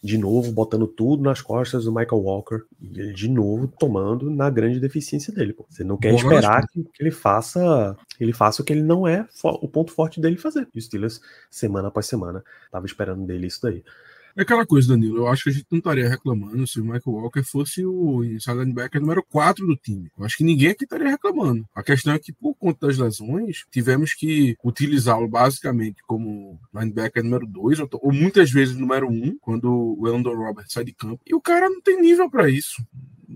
De 0.00 0.16
novo, 0.16 0.52
botando 0.52 0.86
tudo 0.86 1.24
nas 1.24 1.40
costas 1.42 1.86
do 1.86 1.92
Michael 1.92 2.22
Walker. 2.22 2.62
E 2.80 3.00
ele, 3.00 3.12
de 3.12 3.28
novo, 3.28 3.66
tomando 3.66 4.30
na 4.30 4.48
grande 4.48 4.78
deficiência 4.78 5.34
dele. 5.34 5.52
Pô. 5.52 5.66
Você 5.68 5.82
não 5.82 5.96
quer 5.96 6.10
Boa 6.10 6.22
esperar 6.22 6.68
que, 6.68 6.84
que, 6.84 7.02
ele 7.02 7.10
faça 7.10 7.96
ele 8.20 8.32
faça 8.32 8.62
o 8.62 8.64
que 8.64 8.72
ele 8.72 8.82
não 8.82 9.08
é 9.08 9.26
o 9.42 9.66
ponto 9.66 9.90
forte 9.90 10.20
dele 10.20 10.36
fazer. 10.36 10.68
E 10.72 10.78
o 10.78 10.82
Steelers, 10.82 11.20
semana 11.50 11.88
após 11.88 12.06
semana, 12.06 12.44
tava 12.70 12.86
esperando 12.86 13.26
dele 13.26 13.48
isso 13.48 13.62
daí. 13.62 13.82
É 14.36 14.42
aquela 14.42 14.66
coisa, 14.66 14.88
Danilo. 14.88 15.18
Eu 15.18 15.28
acho 15.28 15.44
que 15.44 15.50
a 15.50 15.52
gente 15.52 15.66
não 15.70 15.78
estaria 15.78 16.08
reclamando 16.08 16.66
se 16.66 16.80
o 16.80 16.84
Michael 16.84 17.02
Walker 17.06 17.42
fosse 17.44 17.86
o 17.86 18.24
inside 18.24 18.58
linebacker 18.58 19.00
número 19.00 19.22
4 19.22 19.64
do 19.64 19.76
time. 19.76 20.10
Eu 20.18 20.24
acho 20.24 20.36
que 20.36 20.44
ninguém 20.44 20.70
aqui 20.70 20.82
estaria 20.82 21.08
reclamando. 21.08 21.64
A 21.72 21.84
questão 21.84 22.12
é 22.12 22.18
que, 22.18 22.32
por 22.32 22.54
conta 22.56 22.88
das 22.88 22.98
lesões, 22.98 23.64
tivemos 23.70 24.12
que 24.12 24.56
utilizá-lo 24.64 25.28
basicamente 25.28 26.02
como 26.04 26.58
linebacker 26.74 27.22
número 27.22 27.46
2, 27.46 27.80
ou, 27.80 27.88
ou, 27.92 28.12
muitas 28.12 28.50
vezes 28.50 28.76
número 28.76 29.08
1, 29.08 29.12
um, 29.12 29.38
quando 29.40 29.96
o 29.98 30.08
Elandon 30.08 30.34
Roberts 30.34 30.72
sai 30.72 30.84
de 30.84 30.92
campo. 30.92 31.20
E 31.24 31.34
o 31.34 31.40
cara 31.40 31.70
não 31.70 31.80
tem 31.80 32.00
nível 32.00 32.28
para 32.28 32.50
isso 32.50 32.84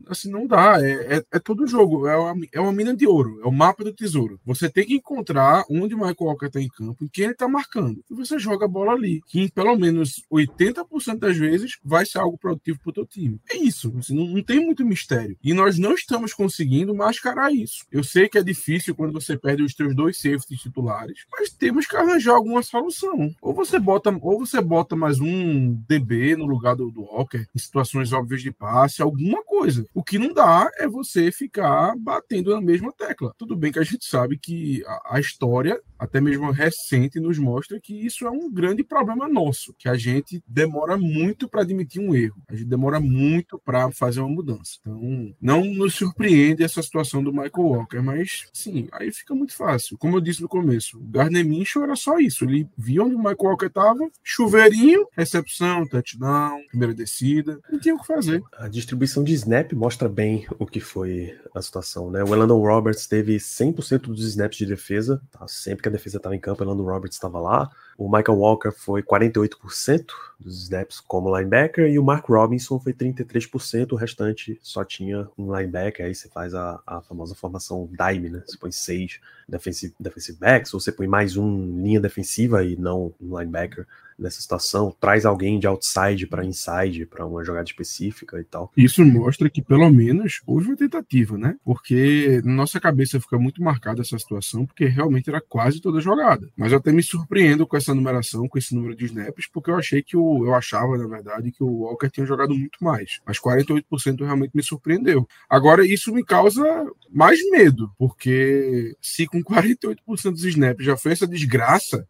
assim, 0.07 0.31
não 0.31 0.47
dá. 0.47 0.79
É, 0.81 1.17
é, 1.17 1.25
é, 1.33 1.39
todo 1.39 1.67
jogo. 1.67 2.07
É 2.07 2.17
uma, 2.17 2.47
é 2.53 2.61
uma 2.61 2.73
mina 2.73 2.95
de 2.95 3.07
ouro. 3.07 3.41
É 3.43 3.47
o 3.47 3.53
mapa 3.53 3.85
do 3.85 3.93
tesouro. 3.93 4.41
Você 4.45 4.69
tem 4.69 4.87
que 4.87 4.95
encontrar 4.95 5.65
onde 5.71 5.95
o 5.95 5.99
Michael 5.99 6.17
Walker 6.21 6.47
está 6.47 6.61
em 6.61 6.69
campo, 6.69 7.05
em 7.05 7.09
quem 7.09 7.25
ele 7.25 7.33
está 7.33 7.49
marcando. 7.49 8.03
E 8.11 8.15
você 8.15 8.39
joga 8.39 8.65
a 8.65 8.69
bola 8.69 8.93
ali. 8.93 9.21
Que 9.27 9.41
em 9.41 9.49
pelo 9.49 9.77
menos 9.77 10.23
80% 10.33 11.19
das 11.19 11.37
vezes 11.37 11.79
vai 11.85 12.05
ser 12.05 12.19
algo 12.19 12.39
produtivo 12.39 12.79
para 12.81 12.91
o 12.91 12.95
teu 12.95 13.07
time. 13.07 13.41
É 13.51 13.57
isso. 13.57 13.93
Assim, 13.99 14.15
não, 14.15 14.27
não 14.27 14.43
tem 14.43 14.65
muito 14.65 14.85
mistério. 14.85 15.37
E 15.43 15.53
nós 15.53 15.79
não 15.79 15.95
estamos 15.95 16.33
conseguindo 16.33 16.95
mascarar 16.95 17.53
isso. 17.53 17.85
Eu 17.91 18.05
sei 18.05 18.29
que 18.29 18.39
é 18.39 18.43
difícil 18.43 18.95
quando 18.95 19.13
você 19.13 19.37
perde 19.37 19.63
os 19.63 19.75
teus 19.75 19.95
dois 19.95 20.19
safeties 20.19 20.61
titulares, 20.61 21.25
mas 21.31 21.51
temos 21.51 21.87
que 21.87 21.97
arranjar 21.97 22.35
alguma 22.35 22.63
solução. 22.63 23.35
Ou 23.41 23.55
você 23.55 23.79
bota, 23.79 24.11
ou 24.21 24.39
você 24.39 24.61
bota 24.61 24.97
mais 24.97 25.21
um 25.21 25.75
DB 25.89 26.37
no 26.37 26.47
lugar 26.47 26.77
do, 26.77 26.91
do 26.91 27.03
Walker, 27.03 27.47
em 27.55 27.59
situações 27.59 28.13
óbvias 28.13 28.43
de 28.43 28.51
passe, 28.51 29.03
alguma 29.03 29.43
coisa. 29.45 29.87
O 29.95 30.03
que 30.03 30.19
não 30.19 30.33
dá 30.33 30.71
é 30.79 30.87
você 30.87 31.33
ficar 31.33 31.95
batendo 31.97 32.55
na 32.55 32.61
mesma 32.61 32.93
tecla. 32.93 33.35
Tudo 33.37 33.57
bem 33.57 33.73
que 33.73 33.79
a 33.79 33.85
gente 33.85 34.05
sabe 34.05 34.39
que 34.39 34.85
a, 34.87 35.17
a 35.17 35.21
história, 35.21 35.81
até 35.99 36.21
mesmo 36.21 36.51
recente, 36.51 37.21
nos 37.21 37.39
mostra 37.39 37.81
que 37.81 37.95
isso 37.95 38.27
é 38.27 38.31
um 38.31 38.51
grande 38.51 38.85
problema 38.85 39.29
nosso, 39.29 39.75
que 39.79 39.89
a 39.89 39.97
gente 39.97 40.43
demora 40.47 40.97
muito 40.97 41.49
para 41.49 41.63
admitir 41.63 42.01
um 42.01 42.15
erro, 42.15 42.37
a 42.49 42.55
gente 42.55 42.69
demora 42.69 43.01
muito 43.01 43.59
para 43.59 43.91
fazer 43.91 44.21
uma 44.21 44.29
mudança. 44.29 44.79
Então, 44.81 45.35
não 45.41 45.65
nos 45.65 45.95
surpreende 45.95 46.63
essa 46.63 46.83
situação 46.83 47.23
do 47.23 47.33
Michael 47.33 47.51
Walker, 47.57 48.01
mas 48.01 48.49
sim, 48.53 48.89
aí 48.93 49.11
fica 49.13 49.35
muito 49.35 49.55
fácil. 49.55 49.99
Como 49.99 50.17
eu 50.17 50.21
disse 50.21 50.43
no 50.43 50.49
começo, 50.49 50.99
o 50.99 51.05
Gardner 51.05 51.45
Minshew 51.45 51.83
era 51.83 51.97
só 51.97 52.19
isso, 52.19 52.45
ele 52.45 52.69
via 52.77 53.03
onde 53.03 53.15
o 53.15 53.19
Michael 53.19 53.37
Walker 53.41 53.67
estava, 53.67 54.09
chuveirinho, 54.23 55.07
recepção, 55.13 55.87
touchdown, 55.87 56.61
primeira 56.69 56.95
descida, 56.95 57.59
não 57.71 57.79
tinha 57.79 57.95
o 57.95 58.01
que 58.01 58.07
fazer. 58.07 58.43
A 58.57 58.69
distribuição 58.69 59.25
de 59.25 59.33
snap 59.35 59.73
mostra 59.73 60.09
bem 60.09 60.47
o 60.59 60.67
que 60.67 60.81
foi 60.81 61.37
a 61.55 61.63
situação, 61.63 62.11
né? 62.11 62.23
O 62.23 62.35
Elandon 62.35 62.61
Roberts 62.61 63.07
teve 63.07 63.37
100% 63.37 64.03
dos 64.03 64.25
snaps 64.29 64.59
de 64.59 64.67
defesa, 64.67 65.21
tá? 65.31 65.47
sempre 65.49 65.83
que 65.91 65.97
a 65.97 65.99
defesa 65.99 66.19
estava 66.19 66.37
em 66.37 66.41
campo, 66.41 66.63
o 66.63 66.67
Elandon 66.67 66.85
Roberts 66.85 67.17
estava 67.17 67.41
lá. 67.41 67.69
O 67.99 68.09
Michael 68.09 68.39
Walker 68.39 68.71
foi 68.71 69.03
48% 69.03 70.07
dos 70.39 70.63
snaps 70.63 71.01
como 71.01 71.37
linebacker 71.37 71.89
e 71.89 71.99
o 71.99 72.05
Mark 72.05 72.29
Robinson 72.29 72.79
foi 72.79 72.93
33%, 72.93 73.91
o 73.91 73.97
restante 73.97 74.57
só 74.63 74.85
tinha 74.85 75.29
um 75.37 75.53
linebacker, 75.53 76.07
aí 76.07 76.15
você 76.15 76.29
faz 76.29 76.55
a, 76.55 76.81
a 76.87 77.01
famosa 77.01 77.35
formação 77.35 77.91
dime, 77.91 78.31
né? 78.31 78.45
Você 78.47 78.57
põe 78.57 78.71
seis 78.71 79.19
defensive, 79.49 79.93
defensive 79.99 80.39
backs, 80.39 80.73
ou 80.73 80.79
você 80.79 80.93
põe 80.93 81.09
mais 81.09 81.37
um 81.37 81.83
linha 81.83 82.01
defensiva 82.01 82.65
e 82.65 82.77
não 82.77 83.13
um 83.21 83.37
linebacker 83.37 83.85
nessa 84.19 84.41
situação, 84.41 84.95
traz 85.01 85.25
alguém 85.25 85.61
de 85.61 85.67
outside 85.67 86.27
para 86.27 86.45
inside, 86.45 87.07
para 87.07 87.25
uma 87.25 87.45
jogada 87.45 87.69
específica 87.69 88.41
e 88.41 88.45
tal. 88.45 88.73
Isso 88.77 89.05
mostra 89.05 89.49
que 89.49 89.63
pelo 89.63 89.89
menos 89.91 90.41
houve 90.45 90.67
uma 90.67 90.77
tentativa, 90.77 91.39
né? 91.39 91.57
Porque 91.65 92.43
na 92.45 92.53
nossa 92.53 92.81
cabeça 92.81 93.21
fica 93.21 93.39
muito 93.39 93.63
marcada 93.63 94.01
essa 94.01 94.19
situação, 94.19 94.67
porque 94.67 94.87
realmente 94.87 95.31
era 95.31 95.41
quase 95.41 95.81
toda 95.81 96.01
jogada. 96.01 96.49
Mas 96.57 96.73
eu 96.73 96.79
até 96.79 96.91
me 96.91 97.03
surpreendo 97.03 97.67
com 97.67 97.77
essa 97.77 97.88
numeração, 97.95 98.49
com 98.49 98.59
esse 98.59 98.75
número 98.75 98.95
de 98.95 99.07
snaps, 99.07 99.47
porque 99.53 99.71
eu 99.71 99.77
achei 99.77 100.03
que 100.03 100.17
o 100.17 100.45
eu 100.45 100.55
achava, 100.55 100.97
na 100.97 101.07
verdade, 101.07 101.53
que 101.53 101.63
o 101.63 101.83
Walker 101.83 102.11
tinha 102.11 102.27
jogado 102.27 102.55
muito 102.55 102.79
mais. 102.83 103.21
Mas 103.27 103.39
48% 103.39 104.25
realmente 104.25 104.53
me 104.55 104.63
surpreendeu. 104.63 105.27
Agora 105.49 105.87
isso 105.87 106.13
me 106.13 106.25
causa 106.25 106.65
mais 107.11 107.39
medo, 107.51 107.91
porque 107.99 108.97
se 109.01 109.27
com 109.27 109.43
48% 109.43 109.97
dos 110.31 110.45
snaps 110.45 110.85
já 110.85 110.97
foi 110.97 111.13
essa 111.13 111.27
desgraça, 111.27 112.07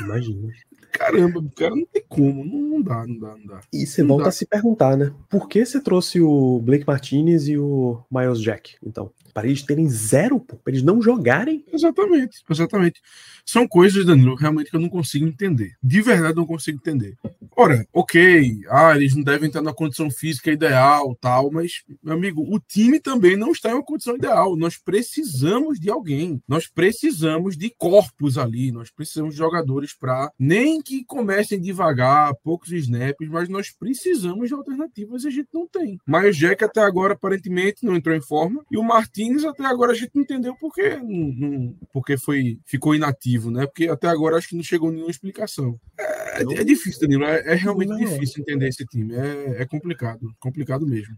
imagina 0.00 0.48
caramba, 0.92 1.42
cara, 1.56 1.74
não 1.74 1.86
tem 1.86 2.04
como, 2.08 2.44
não, 2.44 2.82
dá, 2.82 3.06
não 3.06 3.18
dá, 3.18 3.36
não 3.36 3.46
dá. 3.46 3.60
E 3.72 3.86
você 3.86 4.02
volta 4.02 4.24
dá. 4.24 4.28
a 4.28 4.32
se 4.32 4.46
perguntar, 4.46 4.96
né? 4.96 5.12
Por 5.28 5.48
que 5.48 5.64
você 5.64 5.80
trouxe 5.80 6.20
o 6.20 6.60
Blake 6.60 6.86
Martinez 6.86 7.48
e 7.48 7.56
o 7.56 8.02
Miles 8.10 8.40
Jack, 8.40 8.76
então? 8.84 9.10
Para 9.32 9.46
eles 9.46 9.62
terem 9.62 9.88
zero, 9.88 10.38
para 10.38 10.58
eles 10.66 10.82
não 10.82 11.00
jogarem? 11.00 11.64
Exatamente, 11.72 12.42
exatamente. 12.50 13.00
São 13.46 13.66
coisas, 13.66 14.04
Danilo, 14.04 14.34
realmente 14.34 14.70
que 14.70 14.76
eu 14.76 14.80
não 14.80 14.90
consigo 14.90 15.26
entender. 15.26 15.72
De 15.82 16.02
verdade, 16.02 16.36
não 16.36 16.46
consigo 16.46 16.76
entender. 16.76 17.16
Ora, 17.56 17.86
ok, 17.92 18.60
ah, 18.68 18.94
eles 18.94 19.14
não 19.14 19.22
devem 19.22 19.48
estar 19.48 19.62
na 19.62 19.72
condição 19.72 20.10
física 20.10 20.50
ideal, 20.50 21.16
tal, 21.20 21.50
mas, 21.50 21.82
meu 22.02 22.14
amigo, 22.14 22.42
o 22.42 22.60
time 22.60 23.00
também 23.00 23.36
não 23.36 23.52
está 23.52 23.70
em 23.70 23.74
uma 23.74 23.82
condição 23.82 24.16
ideal. 24.16 24.54
Nós 24.54 24.76
precisamos 24.76 25.80
de 25.80 25.90
alguém, 25.90 26.42
nós 26.46 26.66
precisamos 26.66 27.56
de 27.56 27.70
corpos 27.76 28.36
ali, 28.36 28.70
nós 28.70 28.90
precisamos 28.90 29.34
de 29.34 29.38
jogadores 29.38 29.94
para 29.94 30.30
nem 30.38 30.81
que 30.82 31.04
comecem 31.04 31.60
devagar, 31.60 32.34
poucos 32.42 32.72
snaps, 32.72 33.28
mas 33.28 33.48
nós 33.48 33.70
precisamos 33.70 34.48
de 34.48 34.54
alternativas 34.54 35.24
e 35.24 35.28
a 35.28 35.30
gente 35.30 35.48
não 35.52 35.66
tem. 35.66 35.98
Mas 36.06 36.36
o 36.36 36.38
Jack 36.38 36.64
até 36.64 36.80
agora 36.80 37.14
aparentemente 37.14 37.84
não 37.84 37.96
entrou 37.96 38.14
em 38.14 38.20
forma 38.20 38.64
e 38.70 38.76
o 38.76 38.82
Martins 38.82 39.44
até 39.44 39.64
agora 39.64 39.92
a 39.92 39.94
gente 39.94 40.12
não 40.14 40.22
entendeu 40.22 40.54
por 40.56 40.72
que, 40.72 40.96
não, 40.96 41.74
porque 41.92 42.16
foi, 42.16 42.58
ficou 42.66 42.94
inativo, 42.94 43.50
né? 43.50 43.66
Porque 43.66 43.88
até 43.88 44.08
agora 44.08 44.36
acho 44.36 44.48
que 44.48 44.56
não 44.56 44.62
chegou 44.62 44.90
nenhuma 44.90 45.10
explicação. 45.10 45.78
É, 45.98 46.42
é 46.42 46.64
difícil, 46.64 47.00
Danilo. 47.00 47.24
É, 47.24 47.52
é 47.52 47.54
realmente 47.54 47.90
não. 47.90 47.98
difícil 47.98 48.42
entender 48.42 48.68
esse 48.68 48.84
time. 48.86 49.14
É, 49.14 49.62
é 49.62 49.66
complicado, 49.66 50.34
complicado 50.40 50.86
mesmo. 50.86 51.16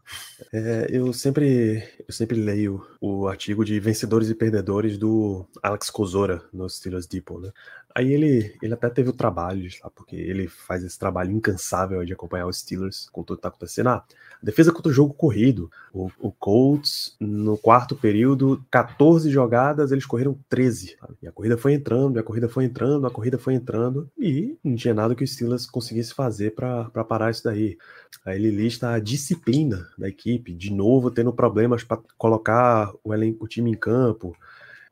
É, 0.53 0.89
eu 0.91 1.13
sempre 1.13 1.83
eu 2.07 2.13
sempre 2.13 2.39
leio 2.39 2.85
o 3.01 3.27
artigo 3.29 3.65
de 3.65 3.79
vencedores 3.79 4.29
e 4.29 4.35
perdedores 4.35 4.99
do 4.99 5.47
Alex 5.63 5.91
Kozora 5.91 6.43
no 6.53 6.69
Steelers 6.69 7.07
Depot, 7.07 7.41
né? 7.41 7.51
Aí 7.95 8.13
ele, 8.13 8.53
ele 8.61 8.75
até 8.75 8.91
teve 8.91 9.11
o 9.11 9.13
trabalho, 9.13 9.54
porque 9.95 10.17
ele 10.17 10.49
faz 10.49 10.85
esse 10.85 10.99
trabalho 10.99 11.33
incansável 11.33 12.05
de 12.05 12.13
acompanhar 12.13 12.47
os 12.47 12.59
Steelers 12.59 13.09
com 13.11 13.23
tudo 13.23 13.37
que 13.37 13.43
tá 13.43 13.49
acontecendo. 13.49 13.89
Ah, 13.89 14.05
defesa 14.43 14.73
contra 14.73 14.91
o 14.91 14.95
jogo 14.95 15.15
corrido. 15.15 15.71
O, 15.93 16.11
o, 16.19 16.31
Colts, 16.31 17.17
no 17.19 17.57
quarto 17.57 17.97
período, 17.97 18.65
14 18.71 19.31
jogadas, 19.31 19.93
eles 19.93 20.07
correram 20.07 20.39
13. 20.49 20.97
Sabe? 21.01 21.15
E 21.23 21.29
a 21.29 21.33
corrida 21.33 21.57
foi 21.57 21.73
entrando, 21.75 22.19
a 22.19 22.23
corrida 22.23 22.49
foi 22.49 22.65
entrando, 22.65 23.07
a 23.07 23.11
corrida 23.11 23.39
foi 23.39 23.55
entrando, 23.55 24.11
e 24.19 24.59
não 24.63 24.77
tinha 24.77 24.95
nada 24.95 25.15
que 25.15 25.25
o 25.25 25.27
Steelers 25.27 25.67
conseguisse 25.67 26.13
fazer 26.13 26.55
para 26.55 27.05
parar 27.05 27.31
isso 27.31 27.45
daí. 27.45 27.79
Aí 28.25 28.37
ele 28.37 28.51
lista 28.51 28.91
a 28.91 28.99
disciplina 28.99 29.89
da 29.99 30.09
equipe, 30.09 30.55
de 30.55 30.73
novo 30.73 31.11
tendo 31.11 31.33
problemas 31.33 31.83
para 31.83 32.01
colocar 32.17 32.93
o, 33.03 33.13
elenco, 33.13 33.45
o 33.45 33.49
time 33.49 33.71
em 33.71 33.75
campo 33.75 34.37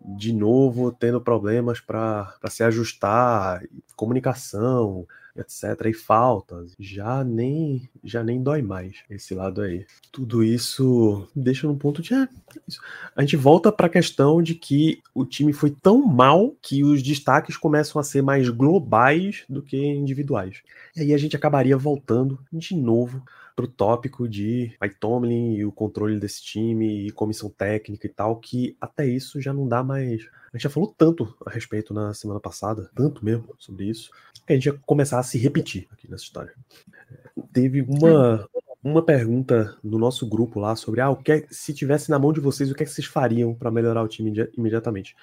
de 0.04 0.32
novo 0.32 0.92
tendo 0.92 1.20
problemas 1.20 1.80
para 1.80 2.34
se 2.48 2.62
ajustar, 2.62 3.62
comunicação, 3.96 5.06
etc. 5.36 5.86
E 5.86 5.94
faltas, 5.94 6.74
já 6.78 7.24
nem 7.24 7.88
já 8.04 8.22
nem 8.22 8.42
dói 8.42 8.62
mais 8.62 8.96
esse 9.08 9.34
lado 9.34 9.62
aí. 9.62 9.86
Tudo 10.10 10.42
isso 10.42 11.26
deixa 11.34 11.66
num 11.66 11.78
ponto 11.78 12.02
de. 12.02 12.14
É, 12.14 12.28
a 13.16 13.20
gente 13.22 13.36
volta 13.36 13.72
para 13.72 13.86
a 13.86 13.90
questão 13.90 14.42
de 14.42 14.54
que 14.54 15.02
o 15.14 15.24
time 15.24 15.52
foi 15.52 15.70
tão 15.70 16.04
mal 16.06 16.54
que 16.60 16.84
os 16.84 17.02
destaques 17.02 17.56
começam 17.56 18.00
a 18.00 18.04
ser 18.04 18.22
mais 18.22 18.48
globais 18.48 19.44
do 19.48 19.62
que 19.62 19.76
individuais. 19.76 20.62
E 20.96 21.00
aí 21.00 21.14
a 21.14 21.18
gente 21.18 21.36
acabaria 21.36 21.76
voltando 21.76 22.38
de 22.52 22.76
novo 22.76 23.22
para 23.54 23.64
o 23.64 23.68
tópico 23.68 24.28
de 24.28 24.74
Mike 24.80 24.96
Tomlin 24.98 25.54
e 25.54 25.64
o 25.64 25.72
controle 25.72 26.18
desse 26.18 26.42
time 26.42 27.06
e 27.06 27.10
comissão 27.10 27.50
técnica 27.50 28.06
e 28.06 28.10
tal, 28.10 28.36
que 28.36 28.76
até 28.80 29.06
isso 29.06 29.40
já 29.40 29.52
não 29.52 29.68
dá 29.68 29.82
mais. 29.82 30.22
A 30.52 30.56
gente 30.56 30.64
já 30.64 30.70
falou 30.70 30.94
tanto 30.96 31.34
a 31.46 31.50
respeito 31.50 31.94
na 31.94 32.12
semana 32.14 32.40
passada, 32.40 32.90
tanto 32.94 33.24
mesmo 33.24 33.54
sobre 33.58 33.86
isso, 33.86 34.10
que 34.46 34.52
a 34.52 34.56
gente 34.56 34.66
ia 34.66 34.78
começar 34.84 35.18
a 35.18 35.22
se 35.22 35.38
repetir 35.38 35.88
aqui 35.92 36.10
nessa 36.10 36.24
história. 36.24 36.52
Teve 37.52 37.82
uma, 37.82 38.48
uma 38.82 39.02
pergunta 39.02 39.76
no 39.82 39.98
nosso 39.98 40.26
grupo 40.28 40.58
lá 40.58 40.74
sobre 40.76 41.00
ah, 41.00 41.10
o 41.10 41.16
que 41.16 41.32
é, 41.32 41.46
se 41.50 41.72
tivesse 41.72 42.10
na 42.10 42.18
mão 42.18 42.32
de 42.32 42.40
vocês, 42.40 42.70
o 42.70 42.74
que, 42.74 42.82
é 42.82 42.86
que 42.86 42.92
vocês 42.92 43.06
fariam 43.06 43.54
para 43.54 43.70
melhorar 43.70 44.02
o 44.02 44.08
time 44.08 44.32
imediatamente? 44.56 45.16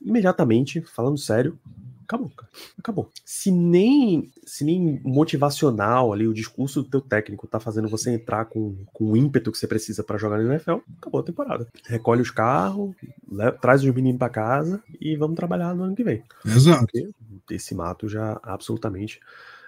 Imediatamente, 0.00 0.80
falando 0.82 1.16
sério, 1.16 1.58
Acabou, 2.06 2.30
cara. 2.30 2.48
Acabou. 2.78 3.10
Se 3.24 3.50
nem, 3.50 4.30
se 4.44 4.64
nem 4.64 5.00
motivacional 5.02 6.12
ali, 6.12 6.26
o 6.26 6.32
discurso 6.32 6.82
do 6.82 6.88
teu 6.88 7.00
técnico 7.00 7.48
tá 7.48 7.58
fazendo 7.58 7.88
você 7.88 8.10
entrar 8.10 8.44
com, 8.44 8.76
com 8.92 9.10
o 9.10 9.16
ímpeto 9.16 9.50
que 9.50 9.58
você 9.58 9.66
precisa 9.66 10.04
para 10.04 10.16
jogar 10.16 10.38
no 10.38 10.52
NFL, 10.52 10.78
acabou 10.98 11.20
a 11.20 11.24
temporada. 11.24 11.66
Recolhe 11.84 12.22
os 12.22 12.30
carros, 12.30 12.94
leva, 13.28 13.58
traz 13.58 13.82
os 13.82 13.92
meninos 13.92 14.20
para 14.20 14.28
casa 14.28 14.80
e 15.00 15.16
vamos 15.16 15.34
trabalhar 15.34 15.74
no 15.74 15.82
ano 15.82 15.96
que 15.96 16.04
vem. 16.04 16.22
Exato. 16.44 16.86
Porque 16.86 17.08
esse 17.50 17.74
mato 17.74 18.08
já 18.08 18.38
absolutamente 18.40 19.20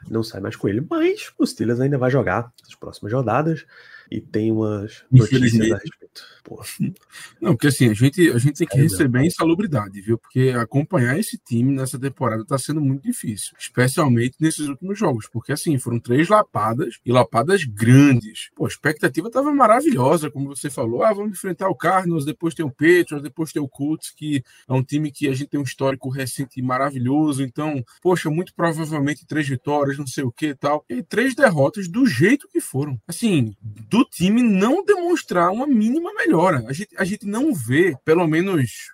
não 0.08 0.22
sai 0.22 0.40
mais 0.40 0.54
com 0.54 0.68
ele. 0.68 0.86
Mas 0.88 1.32
o 1.36 1.44
Steelers 1.44 1.80
ainda 1.80 1.98
vai 1.98 2.10
jogar 2.10 2.52
as 2.66 2.74
próximas 2.76 3.12
rodadas 3.12 3.66
e 4.10 4.20
tem 4.20 4.52
umas 4.52 5.04
notícias 5.10 5.72
a 5.72 5.76
respeito. 5.76 6.07
Não, 7.40 7.52
porque 7.52 7.68
assim, 7.68 7.88
a 7.90 7.94
gente, 7.94 8.30
a 8.30 8.38
gente 8.38 8.58
tem 8.58 8.66
que 8.66 8.78
é 8.78 8.82
receber 8.82 9.24
insalubridade, 9.24 10.00
viu? 10.00 10.18
Porque 10.18 10.54
acompanhar 10.56 11.18
esse 11.18 11.38
time 11.38 11.72
nessa 11.72 11.98
temporada 11.98 12.44
tá 12.44 12.58
sendo 12.58 12.80
muito 12.80 13.02
difícil, 13.02 13.54
especialmente 13.58 14.36
nesses 14.40 14.66
últimos 14.68 14.98
jogos, 14.98 15.28
porque 15.30 15.52
assim, 15.52 15.78
foram 15.78 16.00
três 16.00 16.28
lapadas 16.28 16.98
e 17.04 17.12
lapadas 17.12 17.64
grandes. 17.64 18.50
Pô, 18.54 18.64
a 18.64 18.68
expectativa 18.68 19.30
tava 19.30 19.52
maravilhosa, 19.52 20.30
como 20.30 20.48
você 20.48 20.70
falou. 20.70 21.02
Ah, 21.02 21.12
vamos 21.12 21.32
enfrentar 21.32 21.68
o 21.68 21.74
Cardinals, 21.74 22.24
depois 22.24 22.54
tem 22.54 22.64
o 22.64 22.70
Patriots, 22.70 23.22
depois 23.22 23.52
tem 23.52 23.62
o 23.62 23.68
Colts, 23.68 24.10
que 24.10 24.42
é 24.68 24.72
um 24.72 24.82
time 24.82 25.10
que 25.10 25.28
a 25.28 25.32
gente 25.32 25.48
tem 25.48 25.60
um 25.60 25.64
histórico 25.64 26.08
recente 26.08 26.60
maravilhoso. 26.62 27.42
Então, 27.42 27.84
poxa, 28.02 28.30
muito 28.30 28.54
provavelmente 28.54 29.26
três 29.26 29.48
vitórias, 29.48 29.98
não 29.98 30.06
sei 30.06 30.24
o 30.24 30.32
que 30.32 30.48
e 30.48 30.54
tal. 30.54 30.84
E 30.88 31.02
três 31.02 31.34
derrotas 31.34 31.88
do 31.88 32.06
jeito 32.06 32.48
que 32.48 32.60
foram. 32.60 33.00
Assim, 33.06 33.54
do 33.62 34.04
time 34.04 34.42
não 34.42 34.84
demonstrar 34.84 35.50
uma 35.50 35.66
mínima 35.66 36.07
melhora. 36.14 36.64
A 36.66 36.72
gente, 36.72 36.90
a 36.96 37.04
gente 37.04 37.26
não 37.26 37.54
vê, 37.54 37.96
pelo 38.04 38.26
menos 38.26 38.92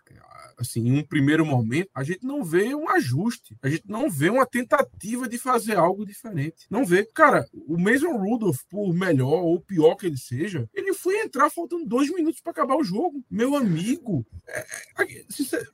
assim, 0.58 0.86
em 0.86 0.98
um 0.98 1.02
primeiro 1.02 1.44
momento, 1.44 1.90
a 1.94 2.02
gente 2.02 2.24
não 2.24 2.44
vê 2.44 2.74
um 2.74 2.88
ajuste, 2.88 3.56
a 3.62 3.68
gente 3.68 3.84
não 3.86 4.10
vê 4.10 4.30
uma 4.30 4.46
tentativa 4.46 5.28
de 5.28 5.38
fazer 5.38 5.76
algo 5.76 6.04
diferente. 6.04 6.66
Não 6.70 6.84
vê. 6.84 7.04
Cara, 7.04 7.46
o 7.66 7.78
Mason 7.78 8.16
Rudolph, 8.16 8.60
por 8.68 8.92
melhor 8.92 9.42
ou 9.42 9.60
pior 9.60 9.94
que 9.96 10.06
ele 10.06 10.16
seja, 10.16 10.68
ele 10.74 10.92
foi 10.94 11.20
entrar 11.20 11.50
faltando 11.50 11.86
dois 11.86 12.12
minutos 12.12 12.40
para 12.40 12.52
acabar 12.52 12.76
o 12.76 12.84
jogo. 12.84 13.24
Meu 13.30 13.56
amigo, 13.56 14.26
é, 14.48 14.60
é, 15.00 15.24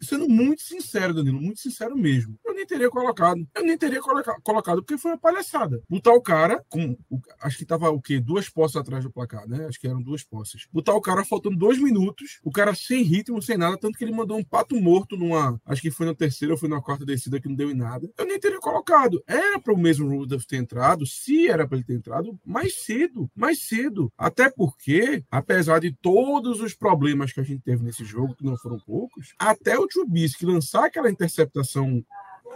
sendo 0.00 0.28
muito 0.28 0.62
sincero, 0.62 1.14
Danilo, 1.14 1.40
muito 1.40 1.60
sincero 1.60 1.96
mesmo, 1.96 2.38
eu 2.44 2.54
nem 2.54 2.66
teria 2.66 2.90
colocado. 2.90 3.46
Eu 3.54 3.64
nem 3.64 3.76
teria 3.76 4.00
coloca, 4.00 4.36
colocado, 4.42 4.82
porque 4.82 4.98
foi 4.98 5.12
uma 5.12 5.18
palhaçada. 5.18 5.82
Botar 5.88 6.12
o 6.12 6.22
cara 6.22 6.64
com. 6.68 6.96
Acho 7.40 7.58
que 7.58 7.64
tava 7.64 7.90
o 7.90 8.00
quê? 8.00 8.20
Duas 8.20 8.48
posses 8.48 8.76
atrás 8.76 9.04
do 9.04 9.10
placar, 9.10 9.48
né? 9.48 9.66
Acho 9.66 9.80
que 9.80 9.86
eram 9.86 10.02
duas 10.02 10.22
posses. 10.22 10.66
Botar 10.72 10.94
o 10.94 11.00
cara 11.00 11.24
faltando 11.24 11.56
dois 11.56 11.78
minutos, 11.78 12.40
o 12.42 12.50
cara 12.50 12.74
sem 12.74 13.02
ritmo, 13.02 13.40
sem 13.42 13.56
nada, 13.56 13.76
tanto 13.78 13.98
que 13.98 14.04
ele 14.04 14.12
mandou 14.12 14.36
um 14.36 14.44
pato 14.44 14.69
pato 14.70 14.80
morto 14.80 15.16
numa. 15.16 15.60
Acho 15.66 15.82
que 15.82 15.90
foi 15.90 16.06
na 16.06 16.14
terceira 16.14 16.54
ou 16.54 16.58
foi 16.58 16.68
na 16.68 16.80
quarta 16.80 17.04
descida 17.04 17.40
que 17.40 17.48
não 17.48 17.56
deu 17.56 17.70
em 17.70 17.74
nada. 17.74 18.08
Eu 18.16 18.26
nem 18.26 18.38
teria 18.38 18.60
colocado. 18.60 19.22
Era 19.26 19.58
para 19.58 19.74
o 19.74 19.78
mesmo 19.78 20.08
Rudolph 20.08 20.44
ter 20.44 20.56
entrado, 20.56 21.04
se 21.04 21.48
era 21.48 21.66
para 21.66 21.76
ele 21.76 21.86
ter 21.86 21.94
entrado, 21.94 22.38
mais 22.44 22.76
cedo. 22.76 23.28
Mais 23.34 23.60
cedo. 23.62 24.12
Até 24.16 24.48
porque, 24.48 25.24
apesar 25.30 25.80
de 25.80 25.92
todos 25.92 26.60
os 26.60 26.74
problemas 26.74 27.32
que 27.32 27.40
a 27.40 27.44
gente 27.44 27.62
teve 27.62 27.82
nesse 27.82 28.04
jogo, 28.04 28.36
que 28.36 28.44
não 28.44 28.56
foram 28.56 28.78
poucos, 28.78 29.34
até 29.38 29.78
o 29.78 29.86
Trubisky 29.86 30.46
lançar 30.46 30.84
aquela 30.84 31.10
interceptação 31.10 32.04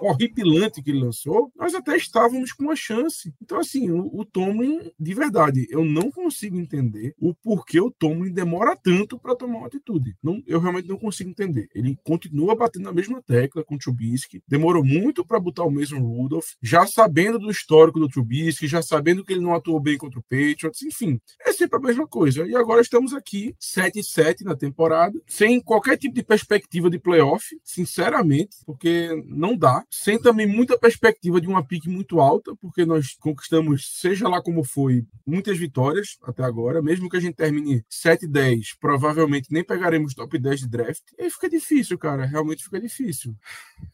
horripilante 0.00 0.82
que 0.82 0.90
ele 0.90 1.00
lançou, 1.00 1.52
nós 1.56 1.74
até 1.74 1.96
estávamos 1.96 2.52
com 2.52 2.64
uma 2.64 2.76
chance. 2.76 3.32
Então, 3.42 3.58
assim, 3.58 3.90
o, 3.90 4.10
o 4.20 4.24
Tomlin, 4.24 4.90
de 4.98 5.14
verdade, 5.14 5.66
eu 5.70 5.84
não 5.84 6.10
consigo 6.10 6.58
entender 6.58 7.14
o 7.18 7.34
porquê 7.34 7.80
o 7.80 7.90
Tomlin 7.90 8.32
demora 8.32 8.76
tanto 8.76 9.18
para 9.18 9.36
tomar 9.36 9.58
uma 9.58 9.66
atitude. 9.66 10.16
Não, 10.22 10.42
eu 10.46 10.60
realmente 10.60 10.88
não 10.88 10.96
consigo 10.96 11.30
entender. 11.30 11.68
Ele 11.74 11.96
continua 12.04 12.54
batendo 12.54 12.84
na 12.84 12.92
mesma 12.92 13.22
tecla 13.22 13.64
com 13.64 13.76
o 13.76 13.78
Trubisky, 13.78 14.42
demorou 14.46 14.84
muito 14.84 15.24
para 15.24 15.40
botar 15.40 15.64
o 15.64 15.70
mesmo 15.70 16.00
Rudolph, 16.00 16.52
já 16.62 16.86
sabendo 16.86 17.38
do 17.38 17.50
histórico 17.50 17.98
do 17.98 18.08
Trubisky, 18.08 18.66
já 18.66 18.82
sabendo 18.82 19.24
que 19.24 19.32
ele 19.32 19.40
não 19.40 19.54
atuou 19.54 19.80
bem 19.80 19.96
contra 19.96 20.18
o 20.18 20.22
Patriots, 20.22 20.82
enfim, 20.82 21.20
é 21.40 21.52
sempre 21.52 21.78
a 21.78 21.82
mesma 21.82 22.06
coisa. 22.06 22.46
E 22.46 22.54
agora 22.56 22.80
estamos 22.80 23.12
aqui, 23.12 23.54
7-7 23.60 24.42
na 24.42 24.56
temporada, 24.56 25.18
sem 25.26 25.60
qualquer 25.60 25.96
tipo 25.96 26.14
de 26.14 26.22
perspectiva 26.22 26.90
de 26.90 26.98
playoff, 26.98 27.44
sinceramente, 27.62 28.56
porque 28.66 29.22
não 29.26 29.56
dá 29.56 29.83
sem 29.90 30.20
também 30.20 30.46
muita 30.46 30.78
perspectiva 30.78 31.40
de 31.40 31.46
uma 31.46 31.64
pique 31.64 31.88
muito 31.88 32.20
alta, 32.20 32.54
porque 32.56 32.84
nós 32.84 33.14
conquistamos, 33.18 33.90
seja 34.00 34.28
lá 34.28 34.42
como 34.42 34.64
foi, 34.64 35.04
muitas 35.26 35.58
vitórias 35.58 36.18
até 36.22 36.42
agora, 36.42 36.82
mesmo 36.82 37.08
que 37.08 37.16
a 37.16 37.20
gente 37.20 37.34
termine 37.34 37.84
7-10, 37.90 38.76
provavelmente 38.80 39.52
nem 39.52 39.64
pegaremos 39.64 40.14
top 40.14 40.38
10 40.38 40.60
de 40.60 40.68
draft, 40.68 41.02
e 41.18 41.24
aí 41.24 41.30
fica 41.30 41.48
difícil, 41.48 41.98
cara, 41.98 42.24
realmente 42.24 42.64
fica 42.64 42.80
difícil. 42.80 43.34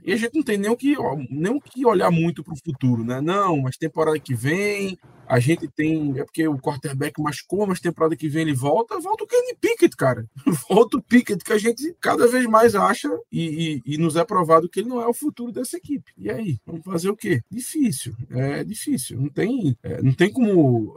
E 0.04 0.12
a 0.12 0.16
gente 0.16 0.34
não 0.34 0.42
tem 0.42 0.58
nem 0.58 0.70
o 0.70 0.76
que, 0.76 0.94
nem 1.30 1.52
o 1.52 1.60
que 1.60 1.84
olhar 1.86 2.10
muito 2.10 2.42
para 2.42 2.54
o 2.54 2.58
futuro, 2.64 3.04
né? 3.04 3.20
Não, 3.20 3.60
mas 3.60 3.76
temporada 3.76 4.18
que 4.18 4.34
vem, 4.34 4.98
a 5.30 5.38
gente 5.38 5.68
tem. 5.68 6.18
É 6.18 6.24
porque 6.24 6.46
o 6.48 6.58
quarterback 6.58 7.22
machucou, 7.22 7.64
mas 7.64 7.80
temporada 7.80 8.16
que 8.16 8.28
vem 8.28 8.42
ele 8.42 8.52
volta. 8.52 8.98
Volta 8.98 9.22
o 9.22 9.26
Kenny 9.28 9.54
Pickett, 9.60 9.96
cara. 9.96 10.26
Volta 10.68 10.96
o 10.96 11.02
Pickett, 11.02 11.44
que 11.44 11.52
a 11.52 11.58
gente 11.58 11.94
cada 12.00 12.26
vez 12.26 12.46
mais 12.46 12.74
acha 12.74 13.08
e, 13.30 13.80
e, 13.86 13.94
e, 13.94 13.98
nos 13.98 14.16
é 14.16 14.24
provado 14.24 14.68
que 14.68 14.80
ele 14.80 14.88
não 14.88 15.00
é 15.00 15.06
o 15.06 15.14
futuro 15.14 15.52
dessa 15.52 15.78
equipe. 15.80 16.12
E 16.16 16.30
aí? 16.30 16.58
Vamos 16.66 16.84
fazer 16.84 17.10
o 17.10 17.16
quê? 17.16 17.42
Difícil. 17.50 18.14
É 18.30 18.62
difícil. 18.64 19.20
Não 19.20 19.28
tem, 19.28 19.76
é, 19.82 20.02
não 20.02 20.12
tem 20.12 20.30
como. 20.32 20.94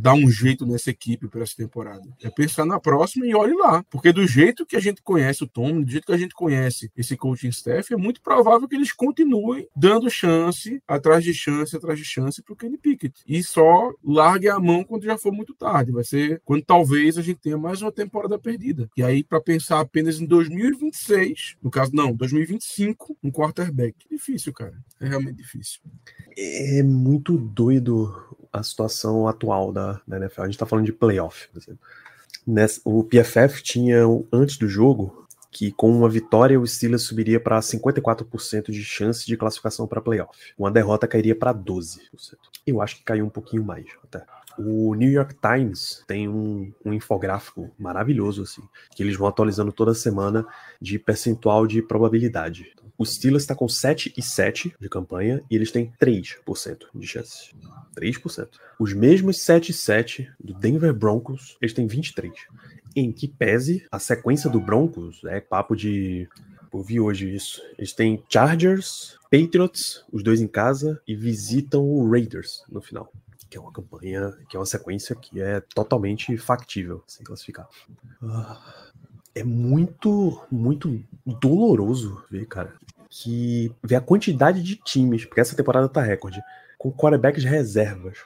Dar 0.00 0.14
um 0.14 0.30
jeito 0.30 0.64
nessa 0.66 0.90
equipe 0.90 1.28
para 1.28 1.42
essa 1.42 1.54
temporada. 1.56 2.08
É 2.22 2.30
pensar 2.30 2.64
na 2.64 2.80
próxima 2.80 3.26
e 3.26 3.34
olhe 3.34 3.54
lá. 3.54 3.84
Porque 3.90 4.12
do 4.12 4.26
jeito 4.26 4.64
que 4.64 4.76
a 4.76 4.80
gente 4.80 5.02
conhece 5.02 5.44
o 5.44 5.46
Tom, 5.46 5.82
do 5.82 5.90
jeito 5.90 6.06
que 6.06 6.12
a 6.12 6.18
gente 6.18 6.34
conhece 6.34 6.90
esse 6.96 7.16
coaching 7.16 7.48
staff, 7.48 7.92
é 7.92 7.96
muito 7.96 8.22
provável 8.22 8.66
que 8.66 8.74
eles 8.74 8.92
continuem 8.92 9.68
dando 9.76 10.10
chance, 10.10 10.82
atrás 10.88 11.22
de 11.22 11.34
chance, 11.34 11.76
atrás 11.76 11.98
de 11.98 12.04
chance 12.04 12.42
para 12.42 12.54
o 12.54 12.56
Kenny 12.56 12.78
Pickett. 12.78 13.20
E 13.26 13.42
só 13.42 13.92
largue 14.02 14.48
a 14.48 14.58
mão 14.58 14.84
quando 14.84 15.04
já 15.04 15.18
for 15.18 15.32
muito 15.32 15.54
tarde. 15.54 15.92
Vai 15.92 16.04
ser 16.04 16.40
quando 16.44 16.64
talvez 16.64 17.18
a 17.18 17.22
gente 17.22 17.40
tenha 17.40 17.58
mais 17.58 17.82
uma 17.82 17.92
temporada 17.92 18.38
perdida. 18.38 18.88
E 18.96 19.02
aí, 19.02 19.22
para 19.22 19.40
pensar 19.40 19.80
apenas 19.80 20.20
em 20.20 20.26
2026, 20.26 21.56
no 21.62 21.70
caso, 21.70 21.90
não, 21.94 22.14
2025, 22.14 23.16
um 23.22 23.30
quarterback. 23.30 23.94
Difícil, 24.10 24.52
cara. 24.52 24.74
É 25.00 25.08
realmente 25.08 25.36
difícil. 25.36 25.80
É 26.36 26.82
muito 26.82 27.36
doido 27.36 28.14
a 28.52 28.62
situação 28.62 29.28
atual 29.28 29.72
da, 29.72 30.00
da 30.06 30.16
NFL. 30.16 30.42
A 30.42 30.44
gente 30.46 30.54
está 30.54 30.66
falando 30.66 30.86
de 30.86 30.92
playoff. 30.92 31.48
Nessa, 32.46 32.80
o 32.84 33.04
PFF 33.04 33.62
tinha, 33.62 34.02
antes 34.32 34.56
do 34.56 34.68
jogo, 34.68 35.26
que 35.50 35.72
com 35.72 35.90
uma 35.90 36.08
vitória 36.08 36.60
o 36.60 36.66
Steelers 36.66 37.02
subiria 37.02 37.40
para 37.40 37.58
54% 37.58 38.70
de 38.70 38.84
chance 38.84 39.26
de 39.26 39.36
classificação 39.36 39.86
para 39.86 40.00
playoff. 40.00 40.30
Uma 40.56 40.70
derrota 40.70 41.08
cairia 41.08 41.34
para 41.34 41.52
12%. 41.52 41.98
Eu 42.66 42.80
acho 42.80 42.96
que 42.96 43.02
caiu 43.02 43.24
um 43.24 43.30
pouquinho 43.30 43.64
mais 43.64 43.86
até. 44.04 44.24
O 44.58 44.94
New 44.94 45.10
York 45.10 45.36
Times 45.40 46.04
tem 46.06 46.28
um, 46.28 46.72
um, 46.84 46.92
infográfico 46.92 47.70
maravilhoso, 47.78 48.42
assim, 48.42 48.62
que 48.94 49.02
eles 49.02 49.16
vão 49.16 49.26
atualizando 49.26 49.72
toda 49.72 49.94
semana 49.94 50.46
de 50.80 50.98
percentual 50.98 51.66
de 51.66 51.80
probabilidade. 51.80 52.72
O 53.00 53.06
Steelers 53.06 53.44
está 53.44 53.54
com 53.54 53.66
7 53.66 54.12
e 54.14 54.20
7 54.20 54.74
de 54.78 54.86
campanha 54.86 55.42
e 55.50 55.56
eles 55.56 55.72
têm 55.72 55.90
3% 55.98 56.80
de 56.94 57.06
chance. 57.06 57.50
3%. 57.96 58.48
Os 58.78 58.92
mesmos 58.92 59.40
7 59.40 59.70
e 59.70 59.72
7 59.72 60.30
do 60.38 60.52
Denver 60.52 60.92
Broncos, 60.92 61.56
eles 61.62 61.72
têm 61.72 61.86
23. 61.86 62.30
Em 62.94 63.10
que 63.10 63.26
pese 63.26 63.86
a 63.90 63.98
sequência 63.98 64.50
do 64.50 64.60
Broncos, 64.60 65.24
é 65.24 65.40
papo 65.40 65.74
de 65.74 66.28
eu 66.70 66.82
vi 66.82 67.00
hoje 67.00 67.34
isso. 67.34 67.62
Eles 67.78 67.94
têm 67.94 68.22
Chargers, 68.28 69.18
Patriots, 69.30 70.04
os 70.12 70.22
dois 70.22 70.42
em 70.42 70.46
casa, 70.46 71.00
e 71.08 71.16
visitam 71.16 71.82
o 71.82 72.06
Raiders 72.10 72.62
no 72.70 72.82
final. 72.82 73.10
Que 73.48 73.56
é 73.56 73.60
uma 73.62 73.72
campanha, 73.72 74.36
que 74.46 74.58
é 74.58 74.60
uma 74.60 74.66
sequência 74.66 75.16
que 75.16 75.40
é 75.40 75.58
totalmente 75.74 76.36
factível, 76.36 77.02
sem 77.06 77.24
classificar. 77.24 77.66
Ah, 78.22 78.89
é 79.34 79.44
muito, 79.44 80.40
muito 80.50 81.02
doloroso 81.24 82.24
ver, 82.30 82.46
cara, 82.46 82.74
que 83.08 83.72
ver 83.82 83.96
a 83.96 84.00
quantidade 84.00 84.62
de 84.62 84.76
times, 84.76 85.24
porque 85.24 85.40
essa 85.40 85.56
temporada 85.56 85.88
tá 85.88 86.00
recorde, 86.00 86.40
com 86.78 86.92
quarterbacks 86.92 87.44
reservas 87.44 88.18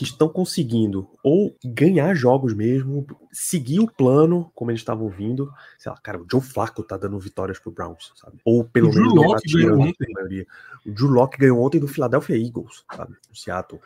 que 0.00 0.04
estão 0.04 0.30
conseguindo 0.30 1.06
ou 1.22 1.54
ganhar 1.62 2.14
jogos 2.14 2.54
mesmo, 2.54 3.06
seguir 3.30 3.80
o 3.80 3.86
plano 3.86 4.50
como 4.54 4.70
eles 4.70 4.80
estavam 4.80 5.10
vindo. 5.10 5.52
Sei 5.78 5.92
lá, 5.92 5.98
cara, 5.98 6.18
o 6.18 6.26
Joe 6.30 6.40
Flacco 6.40 6.82
tá 6.82 6.96
dando 6.96 7.18
vitórias 7.18 7.58
pro 7.58 7.70
Browns, 7.70 8.10
sabe? 8.16 8.38
Ou 8.42 8.64
pelo 8.64 8.88
o 8.88 8.94
menos 8.94 9.12
Locke 9.12 9.52
ganhou 9.52 9.78
ontem. 9.78 10.46
O 10.86 10.92
Drew 10.92 11.10
Locke 11.10 11.36
ganhou 11.36 11.62
ontem 11.62 11.78
do 11.78 11.86
Philadelphia 11.86 12.34
Eagles, 12.34 12.82
sabe? 12.90 13.14
No 13.28 13.36
Seattle. 13.36 13.78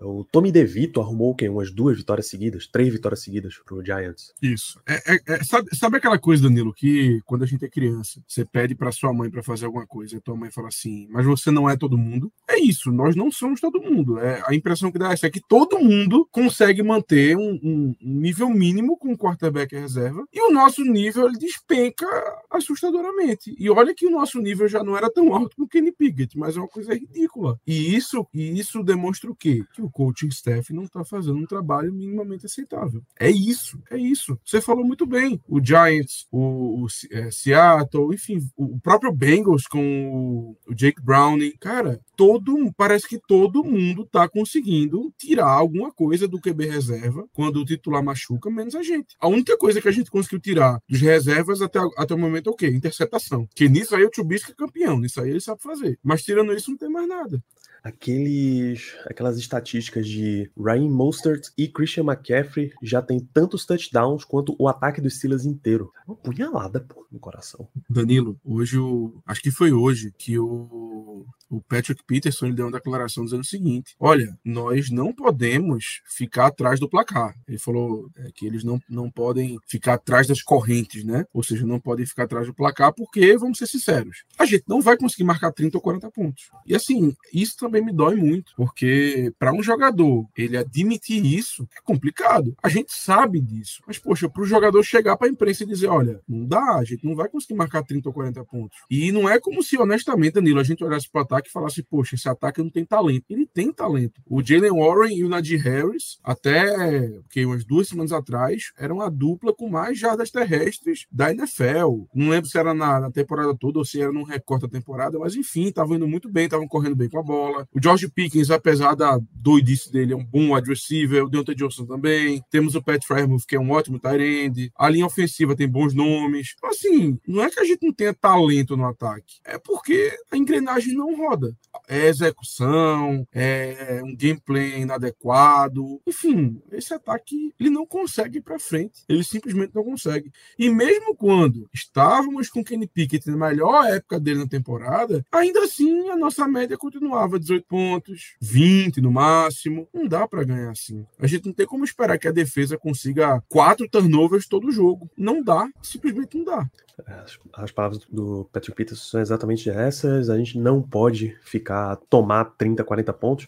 O 0.00 0.24
Tommy 0.24 0.52
DeVito 0.52 1.00
arrumou 1.00 1.34
quem? 1.34 1.48
Umas 1.48 1.70
duas 1.70 1.96
vitórias 1.96 2.28
seguidas, 2.28 2.66
três 2.66 2.92
vitórias 2.92 3.22
seguidas 3.22 3.58
pro 3.64 3.84
Giants. 3.84 4.32
Isso. 4.40 4.80
É, 4.86 5.14
é, 5.14 5.20
é, 5.26 5.44
sabe, 5.44 5.74
sabe 5.76 5.96
aquela 5.96 6.18
coisa, 6.18 6.44
Danilo, 6.44 6.72
que 6.72 7.20
quando 7.24 7.42
a 7.44 7.46
gente 7.46 7.64
é 7.64 7.68
criança, 7.68 8.20
você 8.26 8.44
pede 8.44 8.74
para 8.74 8.92
sua 8.92 9.12
mãe 9.12 9.30
para 9.30 9.42
fazer 9.42 9.66
alguma 9.66 9.86
coisa, 9.86 10.16
e 10.16 10.20
tua 10.20 10.36
mãe 10.36 10.50
fala 10.50 10.68
assim, 10.68 11.08
mas 11.10 11.26
você 11.26 11.50
não 11.50 11.68
é 11.68 11.76
todo 11.76 11.98
mundo? 11.98 12.32
É 12.48 12.58
isso, 12.58 12.92
nós 12.92 13.16
não 13.16 13.30
somos 13.30 13.60
todo 13.60 13.80
mundo. 13.80 14.18
É, 14.18 14.42
a 14.46 14.54
impressão 14.54 14.92
que 14.92 14.98
dá 14.98 15.08
é 15.10 15.30
que 15.30 15.40
todo 15.48 15.78
mundo 15.78 16.28
consegue 16.30 16.82
manter 16.82 17.36
um, 17.36 17.58
um, 17.62 17.94
nível 18.00 18.48
mínimo 18.48 18.96
com 18.96 19.12
o 19.12 19.18
quarterback 19.18 19.74
reserva, 19.74 20.24
e 20.32 20.40
o 20.40 20.52
nosso 20.52 20.82
nível 20.82 21.26
ele 21.26 21.38
despenca 21.38 22.06
assustadoramente. 22.50 23.54
E 23.58 23.68
olha 23.70 23.94
que 23.94 24.06
o 24.06 24.10
nosso 24.10 24.40
nível 24.40 24.68
já 24.68 24.82
não 24.82 24.96
era 24.96 25.10
tão 25.10 25.34
alto 25.34 25.56
como 25.56 25.66
o 25.66 25.68
Kenny 25.68 25.92
Pickett, 25.92 26.38
mas 26.38 26.56
é 26.56 26.60
uma 26.60 26.68
coisa 26.68 26.94
ridícula. 26.94 27.58
E 27.66 27.94
isso, 27.96 28.26
e 28.32 28.58
isso 28.58 28.82
demonstra 28.82 29.30
o 29.30 29.34
quê? 29.34 29.64
Que 29.72 29.82
o 29.82 29.87
o 29.88 29.90
coaching 29.90 30.28
staff 30.28 30.72
não 30.72 30.84
está 30.84 31.04
fazendo 31.04 31.38
um 31.38 31.46
trabalho 31.46 31.92
minimamente 31.92 32.46
aceitável. 32.46 33.02
É 33.18 33.30
isso, 33.30 33.80
é 33.90 33.96
isso. 33.96 34.38
Você 34.44 34.60
falou 34.60 34.84
muito 34.84 35.06
bem. 35.06 35.40
O 35.48 35.64
Giants, 35.64 36.26
o, 36.30 36.84
o 36.84 36.86
é, 37.10 37.30
Seattle, 37.30 38.14
enfim, 38.14 38.46
o 38.56 38.78
próprio 38.78 39.12
Bengals 39.12 39.66
com 39.66 40.56
o, 40.66 40.70
o 40.70 40.74
Jake 40.74 41.02
Browning. 41.02 41.52
Cara, 41.60 42.00
todo 42.16 42.72
parece 42.76 43.08
que 43.08 43.18
todo 43.18 43.64
mundo 43.64 44.02
está 44.02 44.28
conseguindo 44.28 45.12
tirar 45.18 45.48
alguma 45.48 45.92
coisa 45.92 46.28
do 46.28 46.40
QB 46.40 46.66
reserva 46.66 47.26
quando 47.32 47.60
o 47.60 47.64
titular 47.64 48.02
machuca, 48.02 48.50
menos 48.50 48.74
a 48.74 48.82
gente. 48.82 49.16
A 49.18 49.28
única 49.28 49.56
coisa 49.56 49.80
que 49.80 49.88
a 49.88 49.92
gente 49.92 50.10
conseguiu 50.10 50.40
tirar 50.40 50.80
dos 50.88 51.00
reservas 51.00 51.62
até, 51.62 51.78
até 51.96 52.14
o 52.14 52.18
momento 52.18 52.50
é 52.50 52.52
o 52.52 52.56
quê? 52.56 52.68
Interceptação. 52.68 53.48
Que 53.54 53.68
nisso 53.68 53.94
aí 53.94 54.04
o 54.04 54.10
Trubisky 54.10 54.52
é 54.52 54.54
campeão, 54.54 54.98
nisso 54.98 55.20
aí 55.20 55.30
ele 55.30 55.40
sabe 55.40 55.62
fazer. 55.62 55.98
Mas 56.02 56.22
tirando 56.22 56.52
isso, 56.52 56.70
não 56.70 56.78
tem 56.78 56.88
mais 56.88 57.08
nada 57.08 57.42
aqueles, 57.82 58.96
aquelas 59.06 59.38
estatísticas 59.38 60.06
de 60.06 60.50
Ryan 60.56 60.90
Mostert 60.90 61.48
e 61.56 61.68
Christian 61.68 62.04
McCaffrey 62.04 62.72
já 62.82 63.00
tem 63.02 63.20
tantos 63.20 63.64
touchdowns 63.64 64.24
quanto 64.24 64.54
o 64.58 64.68
ataque 64.68 65.00
dos 65.00 65.16
Steelers 65.16 65.44
inteiro. 65.44 65.92
Uma 66.08 66.16
punhalada 66.16 66.80
pô, 66.80 67.06
no 67.12 67.20
coração. 67.20 67.68
Danilo, 67.88 68.40
hoje 68.42 68.78
o. 68.78 69.20
Acho 69.26 69.42
que 69.42 69.50
foi 69.50 69.72
hoje 69.72 70.10
que 70.16 70.38
o, 70.38 71.26
o 71.50 71.60
Patrick 71.60 72.02
Peterson 72.06 72.50
deu 72.50 72.66
uma 72.66 72.72
declaração 72.72 73.24
dizendo 73.24 73.42
o 73.42 73.46
seguinte: 73.46 73.94
olha, 74.00 74.38
nós 74.42 74.90
não 74.90 75.12
podemos 75.12 76.00
ficar 76.06 76.46
atrás 76.46 76.80
do 76.80 76.88
placar. 76.88 77.34
Ele 77.46 77.58
falou 77.58 78.10
é, 78.16 78.30
que 78.34 78.46
eles 78.46 78.64
não, 78.64 78.80
não 78.88 79.10
podem 79.10 79.58
ficar 79.68 79.94
atrás 79.94 80.26
das 80.26 80.42
correntes, 80.42 81.04
né? 81.04 81.26
Ou 81.32 81.42
seja, 81.42 81.66
não 81.66 81.78
podem 81.78 82.06
ficar 82.06 82.24
atrás 82.24 82.46
do 82.46 82.54
placar, 82.54 82.92
porque, 82.94 83.36
vamos 83.36 83.58
ser 83.58 83.66
sinceros, 83.66 84.24
a 84.38 84.46
gente 84.46 84.64
não 84.66 84.80
vai 84.80 84.96
conseguir 84.96 85.24
marcar 85.24 85.52
30 85.52 85.76
ou 85.76 85.82
40 85.82 86.10
pontos. 86.10 86.50
E 86.66 86.74
assim, 86.74 87.14
isso 87.32 87.56
também 87.58 87.84
me 87.84 87.92
dói 87.92 88.16
muito, 88.16 88.52
porque 88.56 89.32
para 89.38 89.52
um 89.52 89.62
jogador 89.62 90.26
ele 90.36 90.56
admitir 90.56 91.24
isso 91.24 91.68
é 91.76 91.80
complicado. 91.82 92.56
A 92.62 92.68
gente 92.68 92.94
sabe 92.94 93.40
disso. 93.40 93.82
Mas, 93.86 93.98
poxa, 93.98 94.28
para 94.28 94.42
o 94.42 94.46
jogador 94.46 94.82
chegar 94.82 95.16
para 95.16 95.26
a 95.26 95.30
imprensa 95.30 95.64
e 95.64 95.66
dizer: 95.66 95.88
olha, 95.98 96.20
não 96.28 96.46
dá, 96.46 96.76
a 96.76 96.84
gente 96.84 97.04
não 97.04 97.14
vai 97.14 97.28
conseguir 97.28 97.54
marcar 97.54 97.82
30 97.82 98.08
ou 98.08 98.12
40 98.12 98.44
pontos. 98.44 98.78
E 98.90 99.10
não 99.12 99.28
é 99.28 99.40
como 99.40 99.62
se, 99.62 99.76
honestamente, 99.76 100.34
Danilo, 100.34 100.60
a 100.60 100.64
gente 100.64 100.84
olhasse 100.84 101.10
para 101.10 101.20
o 101.20 101.24
ataque 101.24 101.48
e 101.48 101.52
falasse: 101.52 101.82
poxa, 101.82 102.14
esse 102.14 102.28
ataque 102.28 102.62
não 102.62 102.70
tem 102.70 102.84
talento. 102.84 103.24
Ele 103.28 103.46
tem 103.46 103.72
talento. 103.72 104.20
O 104.26 104.42
Jalen 104.42 104.72
Warren 104.72 105.16
e 105.16 105.24
o 105.24 105.28
Nadir 105.28 105.62
Harris, 105.62 106.18
até 106.22 107.10
que 107.30 107.44
umas 107.44 107.64
duas 107.64 107.88
semanas 107.88 108.12
atrás, 108.12 108.72
eram 108.78 109.00
a 109.00 109.08
dupla 109.08 109.52
com 109.52 109.68
mais 109.68 109.98
jardas 109.98 110.30
terrestres 110.30 111.06
da 111.10 111.30
NFL. 111.30 112.06
Não 112.14 112.30
lembro 112.30 112.48
se 112.48 112.58
era 112.58 112.72
na, 112.72 113.00
na 113.00 113.10
temporada 113.10 113.54
toda 113.56 113.78
ou 113.78 113.84
se 113.84 114.00
era 114.00 114.12
num 114.12 114.22
recorte 114.22 114.62
da 114.62 114.68
temporada, 114.68 115.18
mas 115.18 115.34
enfim, 115.34 115.66
estavam 115.66 115.96
indo 115.96 116.06
muito 116.06 116.30
bem, 116.30 116.44
estavam 116.44 116.68
correndo 116.68 116.96
bem 116.96 117.08
com 117.08 117.18
a 117.18 117.22
bola. 117.22 117.68
O 117.74 117.82
George 117.82 118.08
Pickens, 118.08 118.50
apesar 118.50 118.94
da 118.94 119.18
doidice 119.32 119.90
dele, 119.90 120.12
é 120.12 120.16
um 120.16 120.24
bom 120.24 120.54
wide 120.54 120.68
receiver. 120.68 121.24
O 121.24 121.28
Deontay 121.28 121.54
Johnson 121.54 121.84
também. 121.86 122.42
Temos 122.50 122.74
o 122.74 122.82
Pat 122.82 123.04
Frymouth, 123.04 123.44
que 123.46 123.56
é 123.56 123.60
um 123.60 123.70
ótimo 123.70 123.98
tight 123.98 124.22
end. 124.22 124.70
A 124.76 124.88
linha 124.88 125.06
ofensiva 125.06 125.56
tem 125.56 125.68
bons 125.68 125.87
nomes. 125.94 126.54
Então, 126.56 126.70
assim, 126.70 127.18
não 127.26 127.42
é 127.42 127.50
que 127.50 127.60
a 127.60 127.64
gente 127.64 127.84
não 127.84 127.92
tenha 127.92 128.14
talento 128.14 128.76
no 128.76 128.86
ataque. 128.86 129.36
É 129.44 129.58
porque 129.58 130.16
a 130.30 130.36
engrenagem 130.36 130.94
não 130.94 131.16
roda. 131.16 131.56
É 131.88 132.06
execução, 132.06 133.26
é 133.32 134.02
um 134.04 134.14
gameplay 134.14 134.80
inadequado. 134.80 136.00
Enfim, 136.06 136.60
esse 136.72 136.92
ataque 136.92 137.54
ele 137.58 137.70
não 137.70 137.86
consegue 137.86 138.38
ir 138.38 138.42
para 138.42 138.58
frente. 138.58 139.04
Ele 139.08 139.24
simplesmente 139.24 139.74
não 139.74 139.84
consegue. 139.84 140.30
E 140.58 140.70
mesmo 140.70 141.14
quando 141.14 141.68
estávamos 141.72 142.48
com 142.48 142.64
Kenny 142.64 142.86
Pickett 142.86 143.28
na 143.30 143.48
melhor 143.48 143.86
época 143.86 144.20
dele 144.20 144.40
na 144.40 144.46
temporada, 144.46 145.24
ainda 145.32 145.64
assim 145.64 146.08
a 146.10 146.16
nossa 146.16 146.46
média 146.46 146.76
continuava 146.76 147.38
18 147.38 147.66
pontos, 147.66 148.36
20 148.40 149.00
no 149.00 149.10
máximo. 149.10 149.88
Não 149.92 150.06
dá 150.06 150.26
para 150.26 150.44
ganhar 150.44 150.70
assim. 150.70 151.06
A 151.18 151.26
gente 151.26 151.46
não 151.46 151.52
tem 151.52 151.66
como 151.66 151.84
esperar 151.84 152.18
que 152.18 152.28
a 152.28 152.32
defesa 152.32 152.78
consiga 152.78 153.42
quatro 153.48 153.88
turnovers 153.88 154.46
todo 154.46 154.70
jogo. 154.70 155.10
Não 155.16 155.42
dá, 155.42 155.68
simplesmente 155.82 156.36
não 156.36 156.44
dá. 156.44 156.70
As, 157.06 157.38
as, 157.54 157.70
palavras 157.70 158.00
do 158.10 158.48
Patrick 158.52 158.76
Peterson 158.76 159.04
são 159.04 159.20
exatamente 159.20 159.70
essas. 159.70 160.28
A 160.28 160.36
gente 160.36 160.58
não 160.58 160.82
pode 160.82 161.36
ficar 161.42 161.96
tomar 162.08 162.44
30, 162.56 162.82
40 162.82 163.12
pontos 163.12 163.46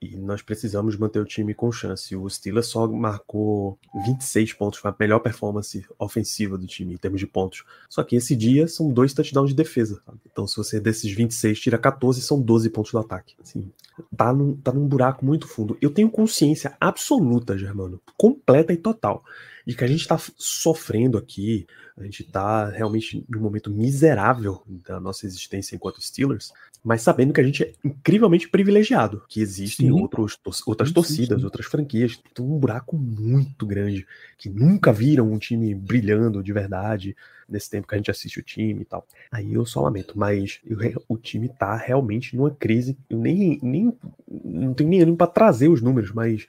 e 0.00 0.16
nós 0.16 0.42
precisamos 0.42 0.96
manter 0.96 1.18
o 1.18 1.24
time 1.24 1.54
com 1.54 1.72
chance. 1.72 2.14
O 2.14 2.28
Steelers 2.28 2.66
só 2.66 2.86
marcou 2.86 3.78
26 4.06 4.52
pontos, 4.52 4.78
foi 4.78 4.90
a 4.90 4.96
melhor 4.98 5.18
performance 5.20 5.84
ofensiva 5.98 6.58
do 6.58 6.66
time 6.66 6.94
em 6.94 6.98
termos 6.98 7.20
de 7.20 7.26
pontos. 7.26 7.64
Só 7.88 8.02
que 8.02 8.16
esse 8.16 8.36
dia 8.36 8.68
são 8.68 8.92
dois 8.92 9.14
touchdowns 9.14 9.50
de 9.50 9.56
defesa. 9.56 10.02
Então, 10.30 10.46
se 10.46 10.56
você 10.56 10.78
desses 10.78 11.10
26 11.10 11.58
tira 11.58 11.78
14, 11.78 12.20
são 12.20 12.40
12 12.40 12.70
pontos 12.70 12.92
do 12.92 12.98
ataque. 12.98 13.34
Assim, 13.42 13.72
tá, 14.16 14.32
num, 14.32 14.54
tá 14.56 14.72
num 14.72 14.86
buraco 14.86 15.24
muito 15.24 15.48
fundo. 15.48 15.76
Eu 15.80 15.90
tenho 15.90 16.10
consciência 16.10 16.76
absoluta, 16.80 17.56
Germano, 17.56 18.00
completa 18.16 18.72
e 18.72 18.76
total, 18.76 19.24
de 19.66 19.74
que 19.74 19.84
a 19.84 19.86
gente 19.86 20.00
está 20.00 20.18
sofrendo 20.36 21.16
aqui, 21.16 21.66
a 21.96 22.02
gente 22.04 22.22
está 22.22 22.68
realmente 22.68 23.24
num 23.28 23.40
momento 23.40 23.70
miserável 23.70 24.62
da 24.66 25.00
nossa 25.00 25.26
existência 25.26 25.74
enquanto 25.74 26.02
Steelers, 26.02 26.52
mas 26.84 27.00
sabendo 27.00 27.32
que 27.32 27.40
a 27.40 27.44
gente 27.44 27.62
é 27.62 27.72
incrivelmente 27.82 28.48
privilegiado, 28.48 29.22
que 29.26 29.40
existem 29.40 29.90
outros, 29.90 30.38
outras 30.66 30.88
sim, 30.90 30.94
torcidas, 30.94 31.28
sim, 31.36 31.38
sim. 31.38 31.44
outras 31.44 31.66
franquias, 31.66 32.20
tem 32.34 32.44
um 32.44 32.58
buraco 32.58 32.94
muito 32.94 33.64
grande, 33.64 34.06
que 34.36 34.50
nunca 34.50 34.92
viram 34.92 35.32
um 35.32 35.38
time 35.38 35.74
brilhando 35.74 36.42
de 36.42 36.52
verdade 36.52 37.16
nesse 37.48 37.70
tempo 37.70 37.86
que 37.86 37.94
a 37.94 37.98
gente 37.98 38.10
assiste 38.10 38.38
o 38.38 38.42
time 38.42 38.82
e 38.82 38.84
tal. 38.84 39.06
Aí 39.32 39.54
eu 39.54 39.64
só 39.64 39.80
lamento, 39.80 40.18
mas 40.18 40.60
eu, 40.66 41.02
o 41.08 41.16
time 41.16 41.48
tá 41.48 41.74
realmente 41.74 42.36
numa 42.36 42.50
crise, 42.50 42.98
eu 43.08 43.18
nem, 43.18 43.58
nem 43.62 43.96
não 44.44 44.74
tenho 44.74 44.90
nem 44.90 45.00
ânimo 45.00 45.16
para 45.16 45.26
trazer 45.26 45.68
os 45.68 45.80
números, 45.80 46.12
mas 46.12 46.46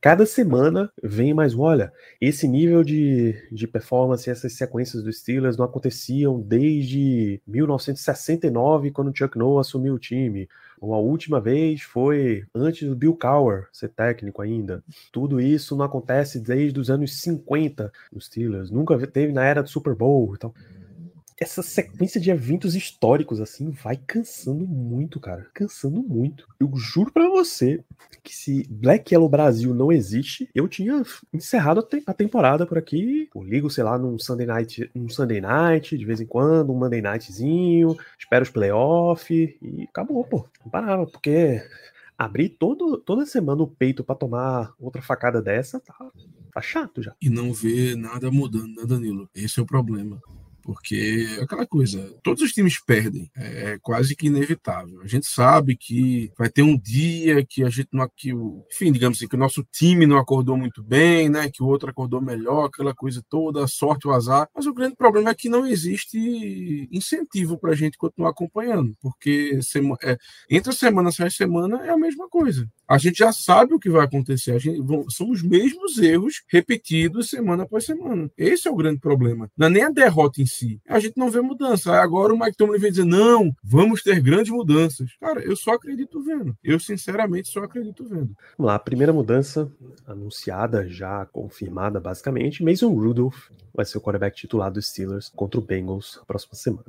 Cada 0.00 0.24
semana 0.24 0.92
vem 1.02 1.34
mais, 1.34 1.54
olha, 1.58 1.92
esse 2.20 2.46
nível 2.46 2.84
de, 2.84 3.34
de 3.50 3.66
performance, 3.66 4.30
essas 4.30 4.52
sequências 4.52 5.02
dos 5.02 5.18
Steelers 5.18 5.56
não 5.56 5.64
aconteciam 5.64 6.40
desde 6.40 7.40
1969, 7.46 8.92
quando 8.92 9.16
Chuck 9.16 9.36
Noll 9.36 9.58
assumiu 9.58 9.94
o 9.94 9.98
time. 9.98 10.48
Ou 10.80 10.94
a 10.94 10.98
última 10.98 11.40
vez 11.40 11.82
foi 11.82 12.44
antes 12.54 12.88
do 12.88 12.94
Bill 12.94 13.16
Cowher 13.16 13.66
ser 13.72 13.88
técnico 13.88 14.40
ainda. 14.40 14.84
Tudo 15.10 15.40
isso 15.40 15.76
não 15.76 15.84
acontece 15.84 16.38
desde 16.38 16.78
os 16.78 16.88
anos 16.88 17.20
50 17.20 17.92
nos 18.12 18.26
Steelers. 18.26 18.70
Nunca 18.70 18.96
teve 19.04 19.32
na 19.32 19.44
era 19.44 19.62
do 19.62 19.68
Super 19.68 19.96
Bowl 19.96 20.34
e 20.36 20.38
tal 20.38 20.54
essa 21.40 21.62
sequência 21.62 22.20
de 22.20 22.30
eventos 22.30 22.74
históricos, 22.74 23.40
assim, 23.40 23.70
vai 23.70 23.96
cansando 23.96 24.66
muito, 24.66 25.20
cara. 25.20 25.46
Cansando 25.54 26.02
muito. 26.02 26.48
Eu 26.58 26.70
juro 26.74 27.12
para 27.12 27.28
você 27.28 27.84
que 28.24 28.34
se 28.34 28.66
Black 28.68 29.14
Yellow 29.14 29.28
Brasil 29.28 29.72
não 29.72 29.92
existe, 29.92 30.48
eu 30.54 30.66
tinha 30.66 31.02
encerrado 31.32 31.80
a, 31.80 31.82
te 31.82 32.02
a 32.06 32.12
temporada 32.12 32.66
por 32.66 32.76
aqui. 32.76 33.28
Eu 33.34 33.42
ligo, 33.42 33.70
sei 33.70 33.84
lá, 33.84 33.96
num 33.96 34.18
Sunday 34.18 34.46
Night, 34.46 34.90
um 34.94 35.08
Sunday 35.08 35.40
Night, 35.40 35.96
de 35.96 36.04
vez 36.04 36.20
em 36.20 36.26
quando, 36.26 36.72
um 36.72 36.78
Monday 36.78 37.00
Nightzinho, 37.00 37.96
espero 38.18 38.42
os 38.42 38.50
playoffs 38.50 39.54
e 39.62 39.84
acabou, 39.84 40.24
pô. 40.24 40.48
Não 40.64 40.70
parava, 40.70 41.06
porque 41.06 41.62
abrir 42.16 42.48
todo, 42.48 42.98
toda 42.98 43.24
semana 43.24 43.62
o 43.62 43.68
peito 43.68 44.02
para 44.02 44.16
tomar 44.16 44.74
outra 44.80 45.00
facada 45.00 45.40
dessa, 45.40 45.78
tá, 45.78 45.94
tá 46.52 46.60
chato 46.60 47.00
já. 47.00 47.14
E 47.22 47.30
não 47.30 47.52
ver 47.52 47.96
nada 47.96 48.28
mudando, 48.28 48.74
né, 48.74 48.84
Danilo? 48.84 49.30
Esse 49.32 49.60
é 49.60 49.62
o 49.62 49.66
problema. 49.66 50.20
Porque 50.68 51.26
é 51.38 51.42
aquela 51.44 51.66
coisa, 51.66 52.14
todos 52.22 52.42
os 52.42 52.52
times 52.52 52.78
perdem, 52.78 53.30
é, 53.34 53.70
é 53.70 53.78
quase 53.80 54.14
que 54.14 54.26
inevitável. 54.26 55.00
A 55.00 55.06
gente 55.06 55.26
sabe 55.26 55.74
que 55.74 56.30
vai 56.36 56.50
ter 56.50 56.60
um 56.60 56.78
dia 56.78 57.42
que 57.42 57.64
a 57.64 57.70
gente 57.70 57.88
não, 57.90 58.06
que 58.14 58.34
o, 58.34 58.66
enfim, 58.70 58.92
digamos 58.92 59.16
assim, 59.16 59.26
que 59.26 59.34
o 59.34 59.38
nosso 59.38 59.66
time 59.72 60.04
não 60.04 60.18
acordou 60.18 60.58
muito 60.58 60.82
bem, 60.82 61.30
né? 61.30 61.48
Que 61.50 61.62
o 61.62 61.66
outro 61.66 61.88
acordou 61.88 62.20
melhor, 62.20 62.66
aquela 62.66 62.94
coisa 62.94 63.24
toda, 63.30 63.64
a 63.64 63.66
sorte, 63.66 64.06
o 64.06 64.12
azar. 64.12 64.46
Mas 64.54 64.66
o 64.66 64.74
grande 64.74 64.94
problema 64.94 65.30
é 65.30 65.34
que 65.34 65.48
não 65.48 65.66
existe 65.66 66.86
incentivo 66.92 67.56
para 67.56 67.72
a 67.72 67.74
gente 67.74 67.96
continuar 67.96 68.28
acompanhando, 68.28 68.94
porque 69.00 69.58
é, 70.02 70.18
entre 70.50 70.72
semana 70.74 71.08
e 71.08 71.30
semana 71.30 71.86
é 71.86 71.88
a 71.88 71.96
mesma 71.96 72.28
coisa. 72.28 72.68
A 72.86 72.98
gente 72.98 73.18
já 73.18 73.32
sabe 73.32 73.72
o 73.72 73.78
que 73.78 73.88
vai 73.88 74.04
acontecer. 74.04 74.52
A 74.52 74.58
gente, 74.58 74.80
são 75.10 75.30
os 75.30 75.42
mesmos 75.42 75.98
erros 75.98 76.42
repetidos 76.48 77.30
semana 77.30 77.62
após 77.62 77.84
semana. 77.84 78.30
Esse 78.36 78.68
é 78.68 78.70
o 78.70 78.76
grande 78.76 78.98
problema. 78.98 79.50
Não 79.56 79.66
é 79.66 79.70
nem 79.70 79.82
a 79.82 79.90
derrota 79.90 80.42
em 80.42 80.46
si 80.46 80.57
si. 80.58 80.80
A 80.88 80.98
gente 80.98 81.16
não 81.16 81.30
vê 81.30 81.40
mudança. 81.40 81.92
Agora 81.92 82.34
o 82.34 82.38
Mike 82.38 82.56
Tomlin 82.56 82.78
vem 82.78 82.90
dizer, 82.90 83.04
não, 83.04 83.54
vamos 83.62 84.02
ter 84.02 84.20
grandes 84.20 84.52
mudanças. 84.52 85.10
Cara, 85.20 85.40
eu 85.40 85.56
só 85.56 85.72
acredito 85.72 86.22
vendo. 86.22 86.56
Eu, 86.62 86.80
sinceramente, 86.80 87.48
só 87.48 87.60
acredito 87.60 88.04
vendo. 88.04 88.36
Vamos 88.56 88.68
lá, 88.68 88.74
a 88.74 88.78
primeira 88.78 89.12
mudança 89.12 89.70
anunciada, 90.06 90.88
já 90.88 91.24
confirmada, 91.26 92.00
basicamente, 92.00 92.62
Mason 92.62 92.92
Rudolph 92.92 93.50
vai 93.72 93.84
ser 93.84 93.98
o 93.98 94.00
quarterback 94.00 94.36
titular 94.36 94.70
dos 94.70 94.88
Steelers 94.88 95.30
contra 95.34 95.60
o 95.60 95.62
Bengals 95.62 96.16
na 96.18 96.24
próxima 96.24 96.54
semana. 96.54 96.84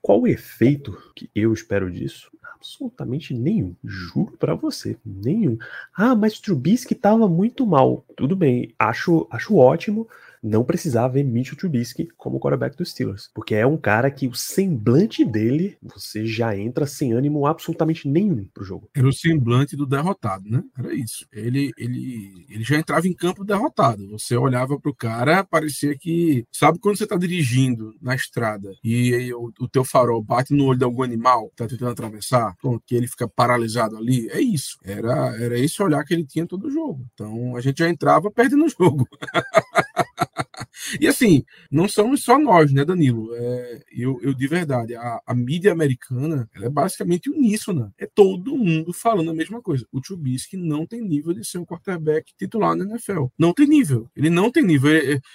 Qual 0.00 0.20
o 0.20 0.26
efeito 0.26 0.96
que 1.14 1.30
eu 1.34 1.52
espero 1.52 1.90
disso? 1.90 2.30
Absolutamente 2.54 3.34
nenhum. 3.34 3.74
Juro 3.82 4.36
para 4.38 4.54
você, 4.54 4.96
nenhum. 5.04 5.58
Ah, 5.94 6.14
mas 6.14 6.38
Trubisky 6.38 6.94
estava 6.94 7.28
muito 7.28 7.66
mal. 7.66 8.04
Tudo 8.16 8.36
bem, 8.36 8.74
acho, 8.78 9.26
acho 9.30 9.56
ótimo 9.56 10.06
não 10.42 10.64
precisava 10.64 11.14
ver 11.14 11.24
Mitchell 11.24 11.56
Trubisky 11.56 12.08
como 12.16 12.40
quarterback 12.40 12.76
dos 12.76 12.90
Steelers, 12.90 13.30
porque 13.34 13.54
é 13.54 13.66
um 13.66 13.76
cara 13.76 14.10
que 14.10 14.26
o 14.26 14.34
semblante 14.34 15.24
dele, 15.24 15.76
você 15.82 16.26
já 16.26 16.56
entra 16.56 16.86
sem 16.86 17.12
ânimo 17.12 17.46
absolutamente 17.46 18.08
nenhum 18.08 18.46
pro 18.52 18.64
jogo. 18.64 18.88
Era 18.94 19.08
o 19.08 19.12
semblante 19.12 19.76
do 19.76 19.86
derrotado, 19.86 20.48
né? 20.48 20.62
Era 20.78 20.94
isso. 20.94 21.26
Ele, 21.32 21.70
ele, 21.76 22.46
ele 22.48 22.64
já 22.64 22.78
entrava 22.78 23.06
em 23.06 23.14
campo 23.14 23.44
derrotado. 23.44 24.08
Você 24.10 24.36
olhava 24.36 24.78
pro 24.78 24.94
cara, 24.94 25.44
parecia 25.44 25.96
que. 25.96 26.44
Sabe 26.52 26.78
quando 26.78 26.96
você 26.96 27.06
tá 27.06 27.16
dirigindo 27.16 27.94
na 28.00 28.14
estrada 28.14 28.72
e, 28.82 29.10
e 29.10 29.34
o, 29.34 29.52
o, 29.60 29.68
teu 29.68 29.84
farol 29.84 30.22
bate 30.22 30.54
no 30.54 30.66
olho 30.66 30.78
de 30.78 30.84
algum 30.84 31.02
animal 31.02 31.48
que 31.50 31.56
tá 31.56 31.66
tentando 31.66 31.90
atravessar, 31.90 32.54
pronto, 32.60 32.82
que 32.86 32.94
ele 32.94 33.06
fica 33.06 33.28
paralisado 33.28 33.96
ali? 33.96 34.28
É 34.30 34.40
isso. 34.40 34.78
Era, 34.84 35.36
era 35.40 35.58
esse 35.58 35.82
olhar 35.82 36.04
que 36.04 36.14
ele 36.14 36.26
tinha 36.26 36.46
todo 36.46 36.66
o 36.66 36.70
jogo. 36.70 37.04
Então 37.14 37.56
a 37.56 37.60
gente 37.60 37.78
já 37.78 37.88
entrava 37.88 38.30
perdendo 38.30 38.64
o 38.64 38.68
jogo. 38.68 39.06
e 41.00 41.06
assim, 41.06 41.44
não 41.70 41.88
somos 41.88 42.22
só 42.22 42.38
nós, 42.38 42.72
né, 42.72 42.84
Danilo? 42.84 43.34
É, 43.34 43.82
eu, 43.92 44.18
eu 44.22 44.34
de 44.34 44.46
verdade, 44.46 44.94
a, 44.94 45.20
a 45.26 45.34
mídia 45.34 45.72
americana 45.72 46.48
é 46.56 46.68
basicamente 46.68 47.30
uníssona. 47.30 47.92
É 47.98 48.06
todo 48.06 48.56
mundo 48.56 48.92
falando 48.92 49.30
a 49.30 49.34
mesma 49.34 49.60
coisa. 49.60 49.86
O 49.92 50.00
Trubisky 50.00 50.56
não 50.56 50.86
tem 50.86 51.00
nível 51.00 51.32
de 51.32 51.44
ser 51.44 51.58
um 51.58 51.64
quarterback 51.64 52.32
titular 52.36 52.74
na 52.74 52.84
NFL. 52.84 53.26
Não 53.38 53.52
tem 53.52 53.66
nível. 53.66 54.08
Ele 54.16 54.30
não 54.30 54.50
tem 54.50 54.62
nível. 54.62 54.90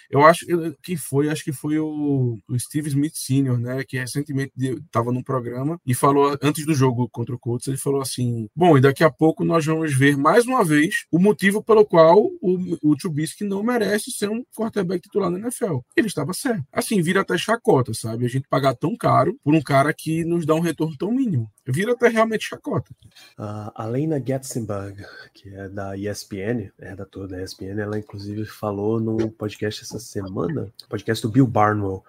Eu 0.10 0.24
acho 0.26 0.46
que 0.82 0.98
foi, 0.98 1.30
acho 1.30 1.44
que 1.44 1.54
foi 1.54 1.78
o, 1.80 2.40
o 2.48 2.60
Steve 2.60 2.90
Smith 2.90 3.16
Sr., 3.16 3.58
né, 3.58 3.84
que 3.84 3.98
recentemente 3.98 4.54
estava 4.58 5.12
num 5.12 5.24
programa 5.24 5.80
e 5.86 5.94
falou 5.94 6.38
antes 6.42 6.66
do 6.66 6.74
jogo 6.74 7.10
contra 7.10 7.36
o 7.36 7.40
Colts, 7.40 7.68
ele 7.68 7.78
falou 7.78 8.02
assim: 8.02 8.48
"Bom, 8.56 8.78
e 8.78 8.82
daqui 8.82 9.04
a 9.04 9.12
pouco 9.12 9.44
nós 9.44 9.66
vamos 9.66 9.94
ver 9.94 10.18
mais 10.18 10.46
uma 10.46 10.64
vez 10.64 11.06
o 11.12 11.20
motivo 11.20 11.64
pelo 11.64 11.86
qual 11.86 12.18
o, 12.42 12.78
o 12.84 12.96
não 13.42 13.64
merece 13.64 14.12
ser 14.12 14.30
um 14.30 14.44
quarterback 14.56 15.02
titular 15.02 15.25
na 15.30 15.40
NFL. 15.40 15.80
Ele 15.96 16.08
estava 16.08 16.34
certo. 16.34 16.64
Assim, 16.72 17.02
vira 17.02 17.22
até 17.22 17.38
chacota, 17.38 17.94
sabe? 17.94 18.26
A 18.26 18.30
gente 18.30 18.48
pagar 18.48 18.76
tão 18.76 18.96
caro 18.96 19.38
por 19.44 19.54
um 19.54 19.62
cara 19.62 19.94
que 19.94 20.24
nos 20.24 20.46
dá 20.46 20.54
um 20.56 20.60
retorno 20.60 20.98
tão 20.98 21.12
mínimo. 21.12 21.50
Vira 21.66 21.94
até 21.94 22.08
realmente 22.08 22.48
chacota. 22.48 22.94
A 23.38 23.86
Lena 23.86 24.22
Getzenberg, 24.24 25.04
que 25.34 25.54
é 25.54 25.70
da 25.70 25.98
ESPN, 25.98 26.72
é 26.80 26.90
redatora 26.90 27.28
da 27.28 27.42
ESPN, 27.42 27.80
ela 27.80 27.98
inclusive 27.98 28.46
falou 28.46 29.00
no 29.00 29.30
podcast 29.32 29.84
essa 29.84 30.00
semana, 30.00 30.72
podcast 30.90 31.26
do 31.26 31.32
Bill 31.32 31.48
Barnwell, 31.48 32.04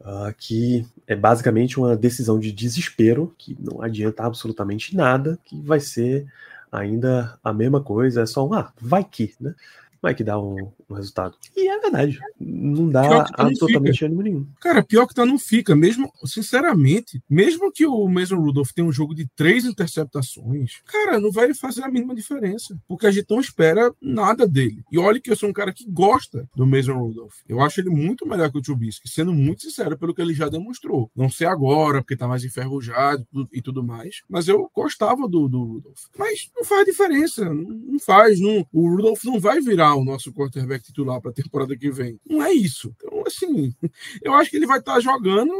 Uh, 0.00 0.32
que 0.38 0.86
é 1.06 1.14
basicamente 1.14 1.78
uma 1.78 1.94
decisão 1.94 2.38
de 2.40 2.50
desespero, 2.50 3.34
que 3.36 3.54
não 3.60 3.82
adianta 3.82 4.22
absolutamente 4.22 4.96
nada, 4.96 5.38
que 5.44 5.60
vai 5.60 5.78
ser 5.78 6.26
ainda 6.72 7.38
a 7.42 7.52
mesma 7.52 7.82
coisa, 7.82 8.22
é 8.22 8.26
só 8.26 8.46
um, 8.46 8.54
ah, 8.54 8.72
vai 8.80 9.04
que, 9.04 9.34
né? 9.40 9.54
Vai 10.02 10.14
que 10.14 10.24
dá 10.24 10.38
um, 10.38 10.72
um 10.88 10.94
resultado. 10.94 11.36
E 11.56 11.68
é 11.68 11.78
verdade. 11.78 12.18
Não 12.38 12.88
dá 12.88 13.26
absolutamente 13.34 14.04
ânimo 14.04 14.22
nenhum. 14.22 14.46
Cara, 14.60 14.82
pior 14.82 15.06
que 15.06 15.14
tá 15.14 15.26
não 15.26 15.38
fica. 15.38 15.76
Mesmo, 15.76 16.10
sinceramente, 16.24 17.22
mesmo 17.28 17.70
que 17.70 17.86
o 17.86 18.08
Mason 18.08 18.36
Rudolph 18.36 18.72
tenha 18.72 18.86
um 18.86 18.92
jogo 18.92 19.14
de 19.14 19.28
três 19.36 19.64
interceptações, 19.64 20.80
cara, 20.86 21.20
não 21.20 21.30
vai 21.30 21.52
fazer 21.54 21.82
a 21.82 21.90
mínima 21.90 22.14
diferença. 22.14 22.78
Porque 22.88 23.06
a 23.06 23.10
gente 23.10 23.26
não 23.30 23.40
espera 23.40 23.92
nada 24.00 24.46
dele. 24.46 24.82
E 24.90 24.98
olha 24.98 25.20
que 25.20 25.30
eu 25.30 25.36
sou 25.36 25.48
um 25.48 25.52
cara 25.52 25.72
que 25.72 25.84
gosta 25.88 26.48
do 26.56 26.66
Mason 26.66 26.94
Rudolph. 26.94 27.36
Eu 27.48 27.60
acho 27.60 27.80
ele 27.80 27.90
muito 27.90 28.26
melhor 28.26 28.50
que 28.50 28.58
o 28.58 28.62
Trubisky, 28.62 29.08
sendo 29.08 29.32
muito 29.32 29.62
sincero 29.62 29.98
pelo 29.98 30.14
que 30.14 30.22
ele 30.22 30.34
já 30.34 30.48
demonstrou. 30.48 31.10
Não 31.14 31.28
sei 31.28 31.46
agora, 31.46 32.00
porque 32.00 32.16
tá 32.16 32.26
mais 32.26 32.44
enferrujado 32.44 33.26
e 33.52 33.60
tudo 33.60 33.82
mais. 33.82 34.22
Mas 34.28 34.48
eu 34.48 34.70
gostava 34.74 35.28
do, 35.28 35.48
do 35.48 35.62
Rudolph. 35.62 36.04
Mas 36.16 36.50
não 36.56 36.64
faz 36.64 36.84
diferença. 36.84 37.44
Não 37.52 37.98
faz. 37.98 38.40
Não, 38.40 38.66
o 38.72 38.88
Rudolph 38.88 39.24
não 39.24 39.38
vai 39.38 39.60
virar 39.60 39.89
o 39.94 40.04
nosso 40.04 40.32
quarterback 40.32 40.84
titular 40.84 41.20
para 41.20 41.30
a 41.30 41.34
temporada 41.34 41.76
que 41.76 41.90
vem. 41.90 42.18
Não 42.28 42.42
é 42.42 42.52
isso. 42.52 42.94
Então, 42.96 43.22
assim, 43.26 43.74
eu 44.22 44.34
acho 44.34 44.50
que 44.50 44.56
ele 44.56 44.66
vai 44.66 44.78
estar 44.78 44.94
tá 44.94 45.00
jogando 45.00 45.52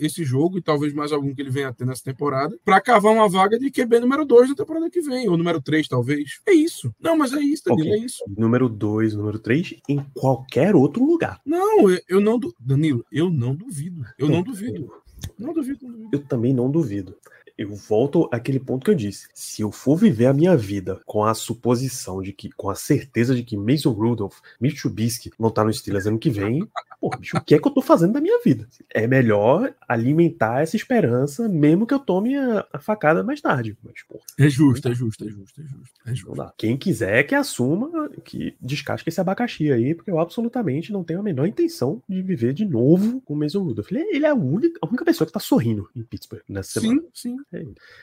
esse 0.00 0.24
jogo 0.24 0.58
e 0.58 0.62
talvez 0.62 0.92
mais 0.92 1.12
algum 1.12 1.34
que 1.34 1.40
ele 1.40 1.50
venha 1.50 1.68
a 1.68 1.72
ter 1.72 1.84
nessa 1.84 2.02
temporada 2.02 2.56
para 2.64 2.80
cavar 2.80 3.12
uma 3.12 3.28
vaga 3.28 3.58
de 3.58 3.70
QB 3.70 4.00
número 4.00 4.24
2 4.24 4.50
na 4.50 4.54
temporada 4.54 4.90
que 4.90 5.00
vem, 5.00 5.28
ou 5.28 5.36
número 5.36 5.60
3, 5.60 5.88
talvez. 5.88 6.40
É 6.46 6.52
isso. 6.52 6.94
Não, 7.00 7.16
mas 7.16 7.32
é 7.32 7.40
isso, 7.40 7.64
Danilo, 7.66 7.88
okay. 7.88 8.02
é 8.02 8.04
isso. 8.04 8.24
Número 8.36 8.68
2, 8.68 9.14
número 9.14 9.38
3 9.38 9.76
em 9.88 10.04
qualquer 10.14 10.74
outro 10.74 11.04
lugar. 11.04 11.40
Não, 11.44 11.90
eu 12.08 12.20
não. 12.20 12.38
Danilo, 12.58 13.04
eu 13.10 13.30
não 13.30 13.54
duvido. 13.54 14.04
Eu 14.18 14.28
não, 14.28 14.36
não 14.36 14.42
duvido. 14.42 14.90
Não 15.38 15.52
duvido, 15.52 15.86
não 15.86 15.92
duvido. 15.92 16.08
Eu 16.12 16.18
também 16.20 16.52
não 16.52 16.70
duvido 16.70 17.16
eu 17.56 17.74
volto 17.74 18.28
àquele 18.32 18.58
ponto 18.58 18.84
que 18.84 18.90
eu 18.90 18.94
disse. 18.94 19.28
Se 19.34 19.62
eu 19.62 19.70
for 19.70 19.96
viver 19.96 20.26
a 20.26 20.32
minha 20.32 20.56
vida 20.56 21.00
com 21.06 21.24
a 21.24 21.34
suposição 21.34 22.22
de 22.22 22.32
que, 22.32 22.50
com 22.50 22.70
a 22.70 22.74
certeza 22.74 23.34
de 23.34 23.42
que 23.42 23.56
Mason 23.56 23.90
Rudolph, 23.90 24.38
Mitch 24.60 24.80
Trubisky 24.80 25.30
vão 25.38 25.48
estar 25.48 25.64
no 25.64 25.72
Steelers 25.72 26.06
ano 26.06 26.18
que 26.18 26.30
vem, 26.30 26.66
pô, 27.00 27.10
bicho, 27.10 27.36
o 27.36 27.40
que 27.40 27.54
é 27.54 27.58
que 27.58 27.66
eu 27.66 27.72
tô 27.72 27.82
fazendo 27.82 28.12
da 28.12 28.20
minha 28.20 28.40
vida? 28.42 28.68
É 28.90 29.06
melhor 29.06 29.74
alimentar 29.88 30.62
essa 30.62 30.76
esperança, 30.76 31.48
mesmo 31.48 31.86
que 31.86 31.94
eu 31.94 31.98
tome 31.98 32.36
a, 32.36 32.66
a 32.72 32.78
facada 32.78 33.22
mais 33.22 33.40
tarde. 33.40 33.76
Mas, 33.82 34.02
pô, 34.08 34.20
é 34.38 34.48
justo, 34.48 34.88
é 34.88 34.94
justo, 34.94 35.24
é 35.24 35.28
justo, 35.28 35.60
é 35.60 35.64
justo. 35.64 36.00
É 36.06 36.14
justo. 36.14 36.52
Quem 36.56 36.76
quiser 36.76 37.24
que 37.24 37.34
assuma, 37.34 38.08
que 38.24 38.54
descasque 38.60 39.08
esse 39.08 39.20
abacaxi 39.20 39.70
aí, 39.72 39.94
porque 39.94 40.10
eu 40.10 40.18
absolutamente 40.18 40.92
não 40.92 41.04
tenho 41.04 41.20
a 41.20 41.22
menor 41.22 41.46
intenção 41.46 42.02
de 42.08 42.22
viver 42.22 42.52
de 42.52 42.64
novo 42.64 43.20
com 43.22 43.34
o 43.34 43.36
Mason 43.36 43.62
Rudolph. 43.62 43.90
Ele, 43.90 44.00
é, 44.00 44.28
é 44.28 44.30
a 44.30 44.34
única, 44.34 44.78
a 44.80 44.86
única 44.86 45.04
pessoa 45.04 45.26
que 45.26 45.32
tá 45.32 45.40
sorrindo 45.40 45.88
em 45.94 46.02
Pittsburgh 46.02 46.42
nessa 46.48 46.80
sim, 46.80 46.88
semana. 46.88 47.02
Sim, 47.12 47.36
sim. 47.36 47.41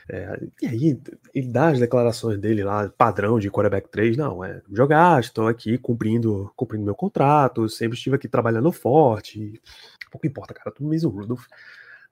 É, 0.08 0.40
e 0.62 0.66
aí, 0.66 1.00
ele 1.34 1.48
dá 1.48 1.68
as 1.68 1.78
declarações 1.78 2.38
dele 2.38 2.64
lá, 2.64 2.88
padrão 2.88 3.38
de 3.38 3.50
quarterback 3.50 3.88
3, 3.88 4.16
não, 4.16 4.44
é 4.44 4.62
jogar, 4.72 5.20
estou 5.20 5.48
aqui 5.48 5.78
cumprindo 5.78 6.52
cumprindo 6.56 6.84
meu 6.84 6.94
contrato, 6.94 7.68
sempre 7.68 7.96
estive 7.96 8.16
aqui 8.16 8.28
trabalhando 8.28 8.72
forte. 8.72 9.60
Pouco 10.10 10.26
importa, 10.26 10.54
cara, 10.54 10.72
tudo 10.72 10.88
mesmo 10.88 11.10
Rudolph 11.10 11.46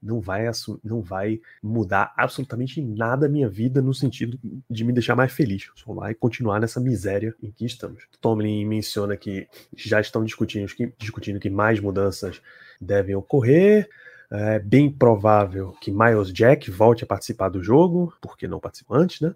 não 0.02 0.20
vai, 0.20 0.44
não 0.84 1.02
vai 1.02 1.40
mudar 1.62 2.12
absolutamente 2.16 2.80
nada 2.80 3.26
a 3.26 3.28
minha 3.28 3.48
vida 3.48 3.82
no 3.82 3.92
sentido 3.92 4.38
de 4.70 4.84
me 4.84 4.92
deixar 4.92 5.16
mais 5.16 5.32
feliz. 5.32 5.70
Só 5.74 5.92
vai 5.92 6.14
continuar 6.14 6.60
nessa 6.60 6.80
miséria 6.80 7.34
em 7.42 7.50
que 7.50 7.66
estamos. 7.66 8.04
Tomlin 8.20 8.64
menciona 8.64 9.16
que 9.16 9.48
já 9.76 10.00
estão 10.00 10.24
discutindo, 10.24 10.68
discutindo 10.96 11.40
que 11.40 11.50
mais 11.50 11.80
mudanças 11.80 12.40
devem 12.80 13.14
ocorrer. 13.14 13.88
É 14.30 14.58
bem 14.58 14.90
provável 14.90 15.72
que 15.80 15.90
Miles 15.90 16.32
Jack 16.32 16.70
volte 16.70 17.02
a 17.02 17.06
participar 17.06 17.48
do 17.48 17.62
jogo, 17.62 18.12
porque 18.20 18.46
não 18.46 18.60
participou 18.60 18.96
antes, 18.96 19.20
né? 19.20 19.34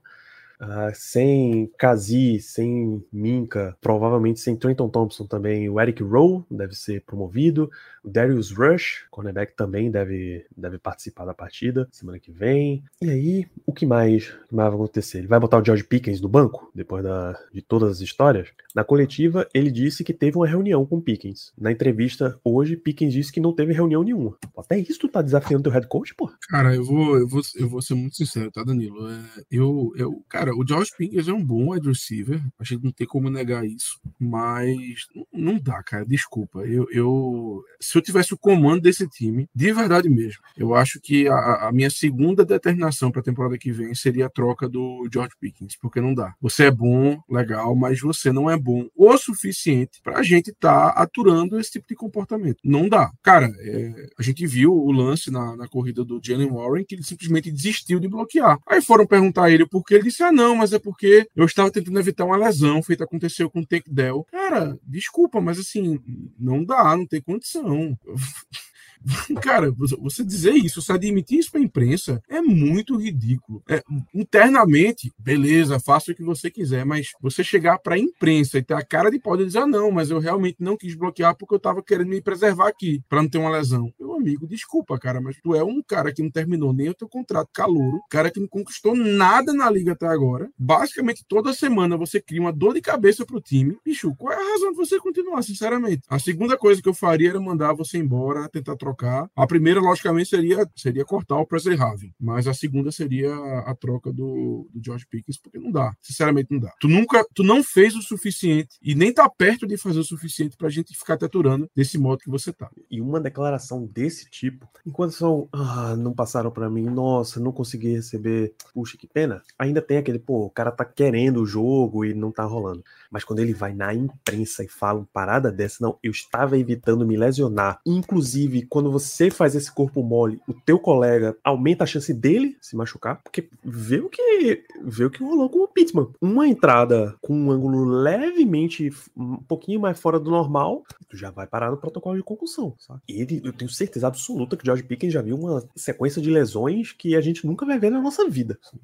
Uh, 0.62 0.94
sem 0.94 1.68
Kazi, 1.76 2.40
sem 2.40 3.04
Minka, 3.12 3.76
provavelmente 3.80 4.38
sem 4.38 4.54
Trenton 4.54 4.88
Thompson 4.88 5.26
também, 5.26 5.68
o 5.68 5.80
Eric 5.80 6.00
Rowe 6.04 6.44
deve 6.48 6.76
ser 6.76 7.02
promovido, 7.02 7.68
o 8.04 8.08
Darius 8.08 8.52
Rush, 8.52 9.04
cornerback, 9.10 9.56
também 9.56 9.90
deve, 9.90 10.46
deve 10.56 10.78
participar 10.78 11.24
da 11.24 11.34
partida 11.34 11.88
semana 11.90 12.18
que 12.18 12.30
vem. 12.30 12.84
E 13.00 13.10
aí, 13.10 13.46
o 13.66 13.72
que 13.72 13.84
mais, 13.84 14.28
que 14.48 14.54
mais 14.54 14.68
vai 14.68 14.76
acontecer? 14.76 15.18
Ele 15.18 15.26
vai 15.26 15.40
botar 15.40 15.60
o 15.60 15.64
George 15.64 15.84
Pickens 15.84 16.20
no 16.20 16.28
banco, 16.28 16.70
depois 16.74 17.02
da, 17.02 17.36
de 17.52 17.60
todas 17.60 17.90
as 17.90 18.00
histórias? 18.00 18.48
Na 18.74 18.84
coletiva, 18.84 19.48
ele 19.52 19.70
disse 19.70 20.04
que 20.04 20.12
teve 20.12 20.36
uma 20.36 20.46
reunião 20.46 20.86
com 20.86 21.00
Pickens. 21.00 21.52
Na 21.58 21.72
entrevista 21.72 22.38
hoje, 22.44 22.76
Pickens 22.76 23.12
disse 23.12 23.32
que 23.32 23.40
não 23.40 23.52
teve 23.52 23.72
reunião 23.72 24.02
nenhuma. 24.02 24.36
Até 24.56 24.78
isso 24.78 25.00
tu 25.00 25.08
tá 25.08 25.22
desafiando 25.22 25.64
teu 25.64 25.72
head 25.72 25.86
coach, 25.88 26.14
pô? 26.14 26.30
Cara, 26.48 26.74
eu 26.74 26.84
vou, 26.84 27.18
eu 27.18 27.26
vou, 27.26 27.40
eu 27.56 27.68
vou 27.68 27.82
ser 27.82 27.94
muito 27.94 28.16
sincero, 28.16 28.50
tá, 28.50 28.62
Danilo? 28.62 29.08
É, 29.08 29.22
eu, 29.50 29.92
eu, 29.96 30.24
cara, 30.28 30.51
Cara, 30.52 30.56
o 30.56 30.66
George 30.66 30.90
Pickens 30.96 31.28
é 31.28 31.32
um 31.32 31.44
bom 31.44 31.72
wide 31.72 31.88
receiver, 31.88 32.40
a 32.58 32.64
gente 32.64 32.84
não 32.84 32.92
tem 32.92 33.06
como 33.06 33.30
negar 33.30 33.64
isso, 33.64 33.98
mas 34.18 35.06
não 35.32 35.58
dá, 35.58 35.82
cara, 35.82 36.04
desculpa. 36.04 36.60
Eu, 36.60 36.86
eu 36.90 37.62
se 37.80 37.96
eu 37.96 38.02
tivesse 38.02 38.34
o 38.34 38.38
comando 38.38 38.82
desse 38.82 39.08
time, 39.08 39.48
de 39.54 39.72
verdade 39.72 40.08
mesmo, 40.08 40.40
eu 40.56 40.74
acho 40.74 41.00
que 41.00 41.28
a, 41.28 41.68
a 41.68 41.72
minha 41.72 41.90
segunda 41.90 42.44
determinação 42.44 43.10
para 43.10 43.20
a 43.20 43.24
temporada 43.24 43.58
que 43.58 43.72
vem 43.72 43.94
seria 43.94 44.26
a 44.26 44.30
troca 44.30 44.68
do 44.68 45.08
George 45.12 45.34
Pickens, 45.40 45.76
porque 45.80 46.00
não 46.00 46.14
dá. 46.14 46.34
Você 46.40 46.64
é 46.64 46.70
bom, 46.70 47.18
legal, 47.28 47.74
mas 47.74 48.00
você 48.00 48.32
não 48.32 48.50
é 48.50 48.56
bom 48.56 48.86
o 48.94 49.16
suficiente 49.16 50.00
para 50.02 50.18
a 50.18 50.22
gente 50.22 50.50
estar 50.50 50.92
tá 50.92 51.02
aturando 51.02 51.58
esse 51.58 51.72
tipo 51.72 51.88
de 51.88 51.94
comportamento. 51.94 52.58
Não 52.64 52.88
dá. 52.88 53.10
Cara, 53.22 53.50
é, 53.60 54.06
a 54.18 54.22
gente 54.22 54.46
viu 54.46 54.72
o 54.72 54.92
lance 54.92 55.30
na, 55.30 55.56
na 55.56 55.68
corrida 55.68 56.04
do 56.04 56.20
Jalen 56.22 56.50
Warren 56.50 56.84
que 56.84 56.94
ele 56.94 57.02
simplesmente 57.02 57.50
desistiu 57.50 57.98
de 57.98 58.08
bloquear. 58.08 58.58
Aí 58.66 58.82
foram 58.82 59.06
perguntar 59.06 59.44
a 59.44 59.50
ele 59.50 59.66
por 59.66 59.84
que 59.84 59.94
ele 59.94 60.04
disse: 60.04 60.22
ah, 60.22 60.32
não 60.32 60.41
não, 60.42 60.56
mas 60.56 60.72
é 60.72 60.78
porque 60.78 61.28
eu 61.36 61.44
estava 61.44 61.70
tentando 61.70 61.98
evitar 62.00 62.24
uma 62.24 62.36
lesão, 62.36 62.82
feita 62.82 63.04
aconteceu 63.04 63.48
com 63.48 63.60
o 63.60 63.66
Take 63.66 63.88
Dell. 63.88 64.26
Cara, 64.30 64.76
desculpa, 64.82 65.40
mas 65.40 65.58
assim, 65.58 66.00
não 66.38 66.64
dá, 66.64 66.96
não 66.96 67.06
tem 67.06 67.20
condição. 67.22 67.96
Cara, 69.42 69.70
você 69.70 70.24
dizer 70.24 70.52
isso, 70.52 70.80
você 70.80 70.92
admitir 70.92 71.38
isso 71.38 71.50
para 71.50 71.60
a 71.60 71.64
imprensa 71.64 72.22
é 72.28 72.40
muito 72.40 72.96
ridículo. 72.96 73.62
É, 73.68 73.82
internamente, 74.14 75.12
beleza, 75.18 75.80
faça 75.80 76.12
o 76.12 76.14
que 76.14 76.22
você 76.22 76.50
quiser, 76.50 76.84
mas 76.84 77.12
você 77.20 77.42
chegar 77.42 77.78
para 77.78 77.94
a 77.94 77.98
imprensa 77.98 78.58
e 78.58 78.62
ter 78.62 78.74
a 78.74 78.84
cara 78.84 79.10
de 79.10 79.18
pau 79.18 79.36
dizer: 79.36 79.58
ah, 79.58 79.66
não, 79.66 79.90
mas 79.90 80.10
eu 80.10 80.18
realmente 80.18 80.56
não 80.60 80.76
quis 80.76 80.94
bloquear 80.94 81.36
porque 81.36 81.54
eu 81.54 81.58
estava 81.58 81.82
querendo 81.82 82.08
me 82.08 82.20
preservar 82.20 82.68
aqui 82.68 83.00
para 83.08 83.22
não 83.22 83.28
ter 83.28 83.38
uma 83.38 83.50
lesão. 83.50 83.92
Meu 83.98 84.14
amigo, 84.14 84.46
desculpa, 84.46 84.98
cara, 84.98 85.20
mas 85.20 85.36
tu 85.42 85.54
é 85.54 85.64
um 85.64 85.82
cara 85.82 86.12
que 86.12 86.22
não 86.22 86.30
terminou 86.30 86.72
nem 86.72 86.88
o 86.88 86.94
teu 86.94 87.08
contrato 87.08 87.50
calouro, 87.52 88.00
cara 88.08 88.30
que 88.30 88.40
não 88.40 88.48
conquistou 88.48 88.94
nada 88.94 89.52
na 89.52 89.70
liga 89.70 89.92
até 89.92 90.06
agora. 90.06 90.50
Basicamente, 90.58 91.24
toda 91.26 91.52
semana 91.52 91.96
você 91.96 92.20
cria 92.20 92.40
uma 92.40 92.52
dor 92.52 92.74
de 92.74 92.80
cabeça 92.80 93.24
pro 93.26 93.40
time. 93.40 93.76
Bicho, 93.84 94.14
qual 94.16 94.32
é 94.32 94.36
a 94.36 94.52
razão 94.52 94.70
de 94.70 94.76
você 94.76 94.98
continuar, 94.98 95.42
sinceramente? 95.42 96.02
A 96.08 96.18
segunda 96.18 96.56
coisa 96.56 96.80
que 96.80 96.88
eu 96.88 96.94
faria 96.94 97.30
era 97.30 97.40
mandar 97.40 97.72
você 97.72 97.98
embora, 97.98 98.48
tentar 98.48 98.76
trocar 98.76 98.91
trocar. 98.92 99.28
A 99.34 99.46
primeira, 99.46 99.80
logicamente, 99.80 100.28
seria, 100.28 100.66
seria 100.76 101.04
cortar 101.04 101.38
o 101.38 101.46
Presley 101.46 101.78
Harvey, 101.78 102.12
mas 102.20 102.46
a 102.46 102.54
segunda 102.54 102.92
seria 102.92 103.34
a 103.66 103.74
troca 103.74 104.12
do, 104.12 104.68
do 104.72 104.80
George 104.84 105.06
Pickens, 105.10 105.38
porque 105.38 105.58
não 105.58 105.70
dá. 105.70 105.92
Sinceramente, 106.00 106.48
não 106.50 106.60
dá. 106.60 106.72
Tu 106.78 106.88
nunca, 106.88 107.24
tu 107.34 107.42
não 107.42 107.62
fez 107.62 107.96
o 107.96 108.02
suficiente 108.02 108.76
e 108.82 108.94
nem 108.94 109.12
tá 109.12 109.28
perto 109.28 109.66
de 109.66 109.76
fazer 109.76 109.98
o 109.98 110.04
suficiente 110.04 110.56
pra 110.56 110.68
gente 110.68 110.96
ficar 110.96 111.16
te 111.16 111.24
aturando 111.24 111.68
desse 111.74 111.98
modo 111.98 112.20
que 112.20 112.30
você 112.30 112.52
tá. 112.52 112.70
E 112.90 113.00
uma 113.00 113.20
declaração 113.20 113.86
desse 113.86 114.28
tipo, 114.30 114.68
enquanto 114.86 115.12
são, 115.12 115.48
ah, 115.52 115.96
não 115.96 116.12
passaram 116.12 116.50
para 116.50 116.70
mim, 116.70 116.84
nossa, 116.84 117.40
não 117.40 117.52
consegui 117.52 117.94
receber, 117.94 118.54
puxa, 118.74 118.96
que 118.96 119.06
pena. 119.06 119.42
Ainda 119.58 119.80
tem 119.80 119.96
aquele, 119.96 120.18
pô, 120.18 120.46
o 120.46 120.50
cara 120.50 120.70
tá 120.70 120.84
querendo 120.84 121.42
o 121.42 121.46
jogo 121.46 122.04
e 122.04 122.14
não 122.14 122.30
tá 122.30 122.44
rolando. 122.44 122.82
Mas 123.10 123.24
quando 123.24 123.40
ele 123.40 123.54
vai 123.54 123.74
na 123.74 123.94
imprensa 123.94 124.64
e 124.64 124.68
fala 124.68 125.00
uma 125.00 125.08
parada 125.12 125.50
dessa, 125.50 125.78
não, 125.80 125.98
eu 126.02 126.10
estava 126.10 126.58
evitando 126.58 127.06
me 127.06 127.16
lesionar. 127.16 127.80
Inclusive, 127.86 128.66
quando 128.66 128.81
você 128.90 129.30
faz 129.30 129.54
esse 129.54 129.70
corpo 129.70 130.02
mole, 130.02 130.40
o 130.48 130.52
teu 130.52 130.78
colega 130.78 131.36
aumenta 131.44 131.84
a 131.84 131.86
chance 131.86 132.12
dele 132.12 132.56
se 132.60 132.76
machucar, 132.76 133.20
porque 133.22 133.48
vê 133.62 133.98
o 133.98 134.08
que, 134.08 134.64
vê 134.82 135.04
o 135.04 135.10
que 135.10 135.22
rolou 135.22 135.48
com 135.48 135.60
o 135.60 135.68
Pittman. 135.68 136.08
Uma 136.20 136.46
entrada 136.46 137.14
com 137.20 137.34
um 137.34 137.50
ângulo 137.50 137.84
levemente, 137.84 138.90
um 139.16 139.36
pouquinho 139.36 139.80
mais 139.80 139.98
fora 139.98 140.18
do 140.18 140.30
normal, 140.30 140.82
tu 141.08 141.16
já 141.16 141.30
vai 141.30 141.46
parar 141.46 141.70
no 141.70 141.76
protocolo 141.76 142.16
de 142.16 142.22
concussão, 142.22 142.74
sabe? 142.78 143.00
Ele, 143.08 143.40
eu 143.44 143.52
tenho 143.52 143.70
certeza 143.70 144.06
absoluta 144.06 144.56
que 144.56 144.64
o 144.64 144.66
George 144.66 144.82
Pickens 144.82 145.12
já 145.12 145.22
viu 145.22 145.36
uma 145.36 145.62
sequência 145.74 146.20
de 146.20 146.30
lesões 146.30 146.92
que 146.92 147.14
a 147.14 147.20
gente 147.20 147.46
nunca 147.46 147.66
vai 147.66 147.78
ver 147.78 147.90
na 147.90 148.00
nossa 148.00 148.28
vida, 148.28 148.58
assim, 148.62 148.78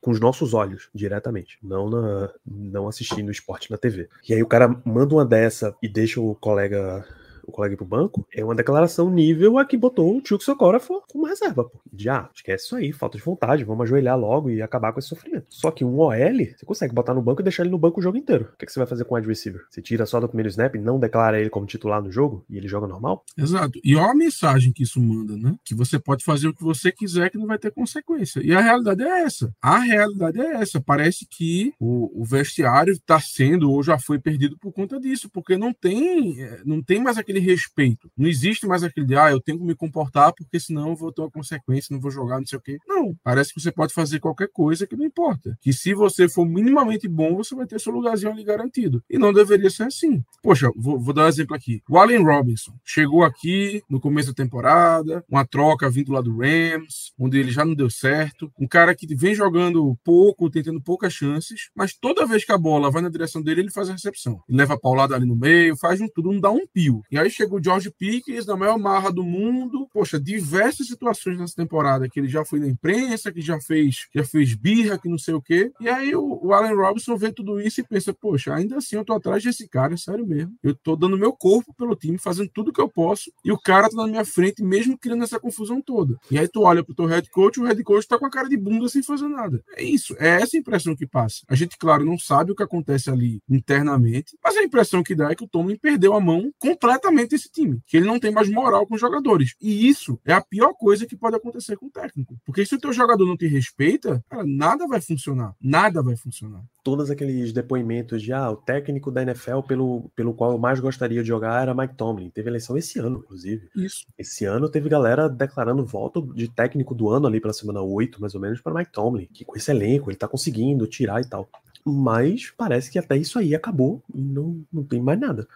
com 0.00 0.10
os 0.10 0.20
nossos 0.20 0.54
olhos, 0.54 0.88
diretamente, 0.94 1.58
não 1.62 1.88
na, 1.88 2.30
não 2.46 2.88
assistindo 2.88 3.30
esporte 3.30 3.70
na 3.70 3.78
TV. 3.78 4.08
E 4.28 4.34
aí 4.34 4.42
o 4.42 4.46
cara 4.46 4.80
manda 4.84 5.14
uma 5.14 5.24
dessa 5.24 5.74
e 5.82 5.88
deixa 5.88 6.20
o 6.20 6.34
colega 6.34 7.06
o 7.44 7.52
colega 7.52 7.74
ir 7.74 7.76
pro 7.76 7.86
banco, 7.86 8.26
é 8.34 8.44
uma 8.44 8.54
declaração 8.54 9.10
nível 9.10 9.58
a 9.58 9.64
que 9.64 9.76
botou 9.76 10.16
o 10.16 10.20
Tio 10.20 10.40
Socorafo 10.40 11.02
como 11.10 11.26
reserva. 11.26 11.64
Pô. 11.64 11.80
De, 11.92 12.08
ah, 12.08 12.28
esquece 12.34 12.64
isso 12.64 12.76
aí, 12.76 12.92
falta 12.92 13.18
de 13.18 13.24
vontade, 13.24 13.64
vamos 13.64 13.84
ajoelhar 13.84 14.18
logo 14.18 14.50
e 14.50 14.62
acabar 14.62 14.92
com 14.92 14.98
esse 14.98 15.08
sofrimento. 15.08 15.46
Só 15.48 15.70
que 15.70 15.84
um 15.84 15.98
OL, 15.98 16.14
você 16.14 16.66
consegue 16.66 16.94
botar 16.94 17.14
no 17.14 17.22
banco 17.22 17.40
e 17.40 17.44
deixar 17.44 17.62
ele 17.62 17.70
no 17.70 17.78
banco 17.78 18.00
o 18.00 18.02
jogo 18.02 18.16
inteiro. 18.16 18.50
O 18.54 18.56
que, 18.56 18.64
é 18.64 18.66
que 18.66 18.72
você 18.72 18.80
vai 18.80 18.86
fazer 18.86 19.04
com 19.04 19.14
o 19.14 19.16
wide 19.16 19.28
receiver? 19.28 19.62
Você 19.70 19.82
tira 19.82 20.06
só 20.06 20.20
do 20.20 20.28
primeiro 20.28 20.48
snap 20.48 20.74
não 20.82 20.98
declara 20.98 21.40
ele 21.40 21.50
como 21.50 21.66
titular 21.66 22.02
no 22.02 22.10
jogo 22.10 22.44
e 22.50 22.56
ele 22.56 22.68
joga 22.68 22.86
normal? 22.86 23.24
Exato. 23.36 23.78
E 23.82 23.96
olha 23.96 24.10
a 24.10 24.14
mensagem 24.14 24.72
que 24.72 24.82
isso 24.82 25.00
manda, 25.00 25.36
né? 25.36 25.56
Que 25.64 25.74
você 25.74 25.98
pode 25.98 26.24
fazer 26.24 26.48
o 26.48 26.54
que 26.54 26.62
você 26.62 26.90
quiser 26.92 27.30
que 27.30 27.38
não 27.38 27.46
vai 27.46 27.58
ter 27.58 27.70
consequência. 27.70 28.40
E 28.44 28.52
a 28.52 28.60
realidade 28.60 29.02
é 29.02 29.22
essa. 29.22 29.54
A 29.60 29.78
realidade 29.78 30.40
é 30.40 30.54
essa. 30.54 30.80
Parece 30.80 31.26
que 31.26 31.72
o, 31.78 32.20
o 32.20 32.24
vestiário 32.24 32.92
está 32.92 33.20
sendo 33.20 33.70
ou 33.70 33.82
já 33.82 33.98
foi 33.98 34.18
perdido 34.18 34.58
por 34.58 34.72
conta 34.72 34.98
disso, 35.00 35.30
porque 35.30 35.56
não 35.56 35.72
tem, 35.72 36.40
é, 36.40 36.60
não 36.64 36.82
tem 36.82 37.00
mais 37.00 37.18
aquele 37.18 37.31
aquele 37.32 37.40
respeito. 37.40 38.10
Não 38.16 38.28
existe 38.28 38.66
mais 38.66 38.82
aquele 38.82 39.06
de, 39.06 39.16
ah, 39.16 39.30
eu 39.30 39.40
tenho 39.40 39.58
que 39.58 39.64
me 39.64 39.74
comportar 39.74 40.32
porque 40.34 40.60
senão 40.60 40.90
eu 40.90 40.96
vou 40.96 41.12
ter 41.12 41.22
uma 41.22 41.30
consequência, 41.30 41.92
não 41.92 42.00
vou 42.00 42.10
jogar, 42.10 42.38
não 42.38 42.46
sei 42.46 42.58
o 42.58 42.62
quê. 42.62 42.78
Não. 42.86 43.14
Parece 43.22 43.54
que 43.54 43.60
você 43.60 43.72
pode 43.72 43.92
fazer 43.92 44.20
qualquer 44.20 44.48
coisa 44.52 44.86
que 44.86 44.96
não 44.96 45.04
importa. 45.04 45.56
Que 45.60 45.72
se 45.72 45.94
você 45.94 46.28
for 46.28 46.44
minimamente 46.44 47.08
bom, 47.08 47.36
você 47.36 47.54
vai 47.54 47.66
ter 47.66 47.80
seu 47.80 47.92
lugarzinho 47.92 48.30
ali 48.30 48.44
garantido. 48.44 49.02
E 49.08 49.18
não 49.18 49.32
deveria 49.32 49.70
ser 49.70 49.84
assim. 49.84 50.22
Poxa, 50.42 50.70
vou, 50.76 51.00
vou 51.00 51.14
dar 51.14 51.24
um 51.24 51.28
exemplo 51.28 51.56
aqui. 51.56 51.82
O 51.88 51.98
Allen 51.98 52.22
Robinson 52.22 52.72
chegou 52.84 53.24
aqui 53.24 53.82
no 53.88 54.00
começo 54.00 54.28
da 54.28 54.34
temporada, 54.34 55.24
uma 55.28 55.46
troca 55.46 55.88
vindo 55.90 56.12
lá 56.12 56.20
do 56.20 56.36
Rams, 56.38 57.12
onde 57.18 57.38
ele 57.38 57.50
já 57.50 57.64
não 57.64 57.74
deu 57.74 57.90
certo. 57.90 58.52
Um 58.58 58.66
cara 58.66 58.94
que 58.94 59.14
vem 59.14 59.34
jogando 59.34 59.96
pouco, 60.04 60.50
tentando 60.50 60.80
poucas 60.80 61.12
chances, 61.12 61.70
mas 61.74 61.94
toda 61.94 62.26
vez 62.26 62.44
que 62.44 62.52
a 62.52 62.58
bola 62.58 62.90
vai 62.90 63.02
na 63.02 63.08
direção 63.08 63.42
dele, 63.42 63.62
ele 63.62 63.70
faz 63.70 63.88
a 63.88 63.92
recepção. 63.92 64.40
Ele 64.48 64.58
leva 64.58 64.74
a 64.74 64.78
paulada 64.78 65.14
ali 65.14 65.26
no 65.26 65.36
meio, 65.36 65.76
faz 65.76 66.00
um 66.00 66.08
tudo, 66.08 66.32
não 66.32 66.40
dá 66.40 66.50
um 66.50 66.66
pio. 66.66 67.02
E 67.10 67.18
aí 67.22 67.30
chega 67.30 67.54
o 67.54 67.62
George 67.62 67.90
Pickens, 67.90 68.46
na 68.46 68.56
maior 68.56 68.78
marra 68.78 69.10
do 69.10 69.24
mundo. 69.24 69.88
Poxa, 69.92 70.20
diversas 70.20 70.86
situações 70.86 71.38
nessa 71.38 71.54
temporada 71.54 72.08
que 72.08 72.20
ele 72.20 72.28
já 72.28 72.44
foi 72.44 72.60
na 72.60 72.68
imprensa, 72.68 73.32
que 73.32 73.40
já 73.40 73.60
fez, 73.60 74.06
já 74.14 74.24
fez 74.24 74.54
birra, 74.54 74.98
que 74.98 75.08
não 75.08 75.18
sei 75.18 75.34
o 75.34 75.42
quê. 75.42 75.72
E 75.80 75.88
aí 75.88 76.14
o, 76.14 76.40
o 76.42 76.52
Allen 76.52 76.74
Robinson 76.74 77.16
vê 77.16 77.32
tudo 77.32 77.60
isso 77.60 77.80
e 77.80 77.84
pensa, 77.84 78.12
poxa, 78.12 78.54
ainda 78.54 78.76
assim 78.76 78.96
eu 78.96 79.04
tô 79.04 79.12
atrás 79.12 79.42
desse 79.42 79.68
cara, 79.68 79.96
sério 79.96 80.26
mesmo. 80.26 80.54
Eu 80.62 80.74
tô 80.74 80.96
dando 80.96 81.16
meu 81.16 81.32
corpo 81.32 81.74
pelo 81.74 81.96
time, 81.96 82.18
fazendo 82.18 82.50
tudo 82.52 82.72
que 82.72 82.80
eu 82.80 82.88
posso, 82.88 83.32
e 83.44 83.52
o 83.52 83.58
cara 83.58 83.88
tá 83.88 83.96
na 83.96 84.06
minha 84.06 84.24
frente, 84.24 84.62
mesmo 84.62 84.98
criando 84.98 85.24
essa 85.24 85.38
confusão 85.38 85.80
toda. 85.80 86.18
E 86.30 86.38
aí 86.38 86.48
tu 86.48 86.62
olha 86.62 86.84
pro 86.84 86.94
teu 86.94 87.06
head 87.06 87.28
coach, 87.30 87.60
o 87.60 87.64
head 87.64 87.82
coach 87.82 88.06
tá 88.06 88.18
com 88.18 88.26
a 88.26 88.30
cara 88.30 88.48
de 88.48 88.56
bunda 88.56 88.88
sem 88.88 89.02
fazer 89.02 89.28
nada. 89.28 89.62
É 89.76 89.82
isso, 89.82 90.14
é 90.18 90.40
essa 90.42 90.56
impressão 90.56 90.94
que 90.96 91.06
passa. 91.06 91.42
A 91.48 91.54
gente, 91.54 91.76
claro, 91.78 92.04
não 92.04 92.18
sabe 92.18 92.52
o 92.52 92.54
que 92.56 92.62
acontece 92.62 93.10
ali 93.10 93.40
internamente, 93.48 94.36
mas 94.52 94.56
a 94.58 94.62
impressão 94.62 95.02
que 95.02 95.14
dá 95.14 95.30
é 95.30 95.34
que 95.34 95.44
o 95.44 95.48
Tomlin 95.48 95.76
perdeu 95.76 96.12
a 96.12 96.20
mão 96.20 96.52
completamente 96.58 97.34
esse 97.34 97.50
time, 97.50 97.80
que 97.86 97.96
ele 97.96 98.06
não 98.06 98.20
tem 98.20 98.30
mais 98.30 98.50
moral 98.50 98.86
com 98.86 98.94
os 98.94 99.00
jogadores. 99.00 99.54
E 99.60 99.88
isso 99.88 100.20
é 100.26 100.32
a 100.34 100.42
pior 100.42 100.74
coisa 100.74 101.06
que 101.06 101.16
pode 101.16 101.36
acontecer 101.36 101.76
com 101.76 101.86
o 101.86 101.90
técnico. 101.90 102.36
Porque 102.44 102.66
se 102.66 102.74
o 102.74 102.78
teu 102.78 102.92
jogador 102.92 103.24
não 103.24 103.36
te 103.36 103.46
respeita, 103.46 104.22
cara, 104.28 104.44
nada 104.44 104.86
vai 104.86 105.00
funcionar. 105.00 105.54
Nada 105.60 106.02
vai 106.02 106.16
funcionar. 106.16 106.62
Todos 106.84 107.10
aqueles 107.10 107.52
depoimentos 107.52 108.20
de 108.20 108.32
ah, 108.32 108.50
o 108.50 108.56
técnico 108.56 109.10
da 109.10 109.22
NFL 109.22 109.60
pelo, 109.66 110.10
pelo 110.14 110.34
qual 110.34 110.52
eu 110.52 110.58
mais 110.58 110.80
gostaria 110.80 111.22
de 111.22 111.28
jogar 111.28 111.62
era 111.62 111.74
Mike 111.74 111.94
Tomlin. 111.94 112.28
Teve 112.28 112.50
eleição 112.50 112.76
esse 112.76 112.98
ano, 112.98 113.20
inclusive. 113.24 113.70
Isso. 113.74 114.04
Esse 114.18 114.44
ano 114.44 114.68
teve 114.68 114.88
galera 114.88 115.28
declarando 115.28 115.84
voto 115.86 116.20
de 116.34 116.48
técnico 116.48 116.94
do 116.94 117.08
ano 117.08 117.26
ali 117.26 117.40
pela 117.40 117.54
semana 117.54 117.80
8, 117.80 118.20
mais 118.20 118.34
ou 118.34 118.40
menos, 118.40 118.60
para 118.60 118.74
Mike 118.74 118.92
Tomlin. 118.92 119.28
Que 119.32 119.44
com 119.44 119.56
esse 119.56 119.70
elenco 119.70 120.10
ele 120.10 120.18
tá 120.18 120.28
conseguindo 120.28 120.86
tirar 120.86 121.22
e 121.22 121.24
tal. 121.28 121.48
Mas 121.84 122.52
parece 122.56 122.90
que 122.90 122.98
até 122.98 123.16
isso 123.16 123.38
aí 123.38 123.54
acabou 123.54 124.02
e 124.14 124.20
não, 124.20 124.64
não 124.72 124.84
tem 124.84 125.00
mais 125.00 125.18
nada. 125.18 125.48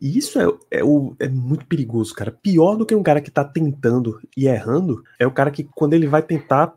E 0.00 0.18
isso 0.18 0.38
é, 0.38 0.78
é, 0.78 0.84
o, 0.84 1.14
é 1.18 1.28
muito 1.28 1.66
perigoso, 1.66 2.14
cara. 2.14 2.30
Pior 2.30 2.76
do 2.76 2.84
que 2.84 2.94
um 2.94 3.02
cara 3.02 3.20
que 3.20 3.30
tá 3.30 3.44
tentando 3.44 4.20
e 4.36 4.46
errando 4.46 5.04
é 5.18 5.26
o 5.26 5.30
cara 5.30 5.50
que, 5.50 5.64
quando 5.64 5.94
ele 5.94 6.06
vai 6.06 6.22
tentar, 6.22 6.74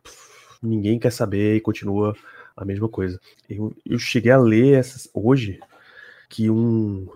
ninguém 0.62 1.00
quer 1.00 1.12
saber 1.12 1.56
e 1.56 1.62
continua 1.62 2.16
a 2.56 2.66
mesma 2.66 2.88
coisa. 2.88 3.20
Eu, 3.50 3.74
eu 3.86 4.00
cheguei 4.00 4.32
a 4.32 4.38
ler 4.38 4.80
essas, 4.80 5.10
hoje 5.14 5.60
que 6.30 6.50
um, 6.50 7.08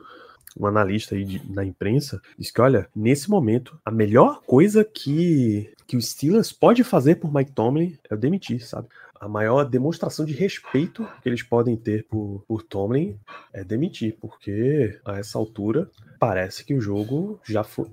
um 0.59 0.65
analista 0.65 1.15
aí 1.15 1.23
de, 1.23 1.41
na 1.51 1.63
imprensa 1.63 2.21
disse 2.37 2.53
que, 2.53 2.61
olha, 2.61 2.87
nesse 2.95 3.29
momento, 3.29 3.79
a 3.83 3.91
melhor 3.91 4.41
coisa 4.45 4.83
que, 4.83 5.71
que 5.87 5.97
o 5.97 6.01
Steelers 6.01 6.51
pode 6.51 6.83
fazer 6.83 7.15
por 7.15 7.33
Mike 7.33 7.51
Tomlin 7.51 7.97
é 8.09 8.15
demitir, 8.15 8.65
sabe? 8.65 8.87
A 9.19 9.27
maior 9.27 9.63
demonstração 9.63 10.25
de 10.25 10.33
respeito 10.33 11.07
que 11.21 11.29
eles 11.29 11.41
podem 11.41 11.75
ter 11.75 12.05
por, 12.05 12.43
por 12.47 12.63
Tomlin 12.63 13.17
é 13.53 13.63
demitir, 13.63 14.17
porque 14.19 14.99
a 15.05 15.17
essa 15.17 15.37
altura 15.37 15.89
parece 16.19 16.63
que 16.63 16.73
o 16.73 16.81
jogo 16.81 17.39
já 17.43 17.63
foi, 17.63 17.87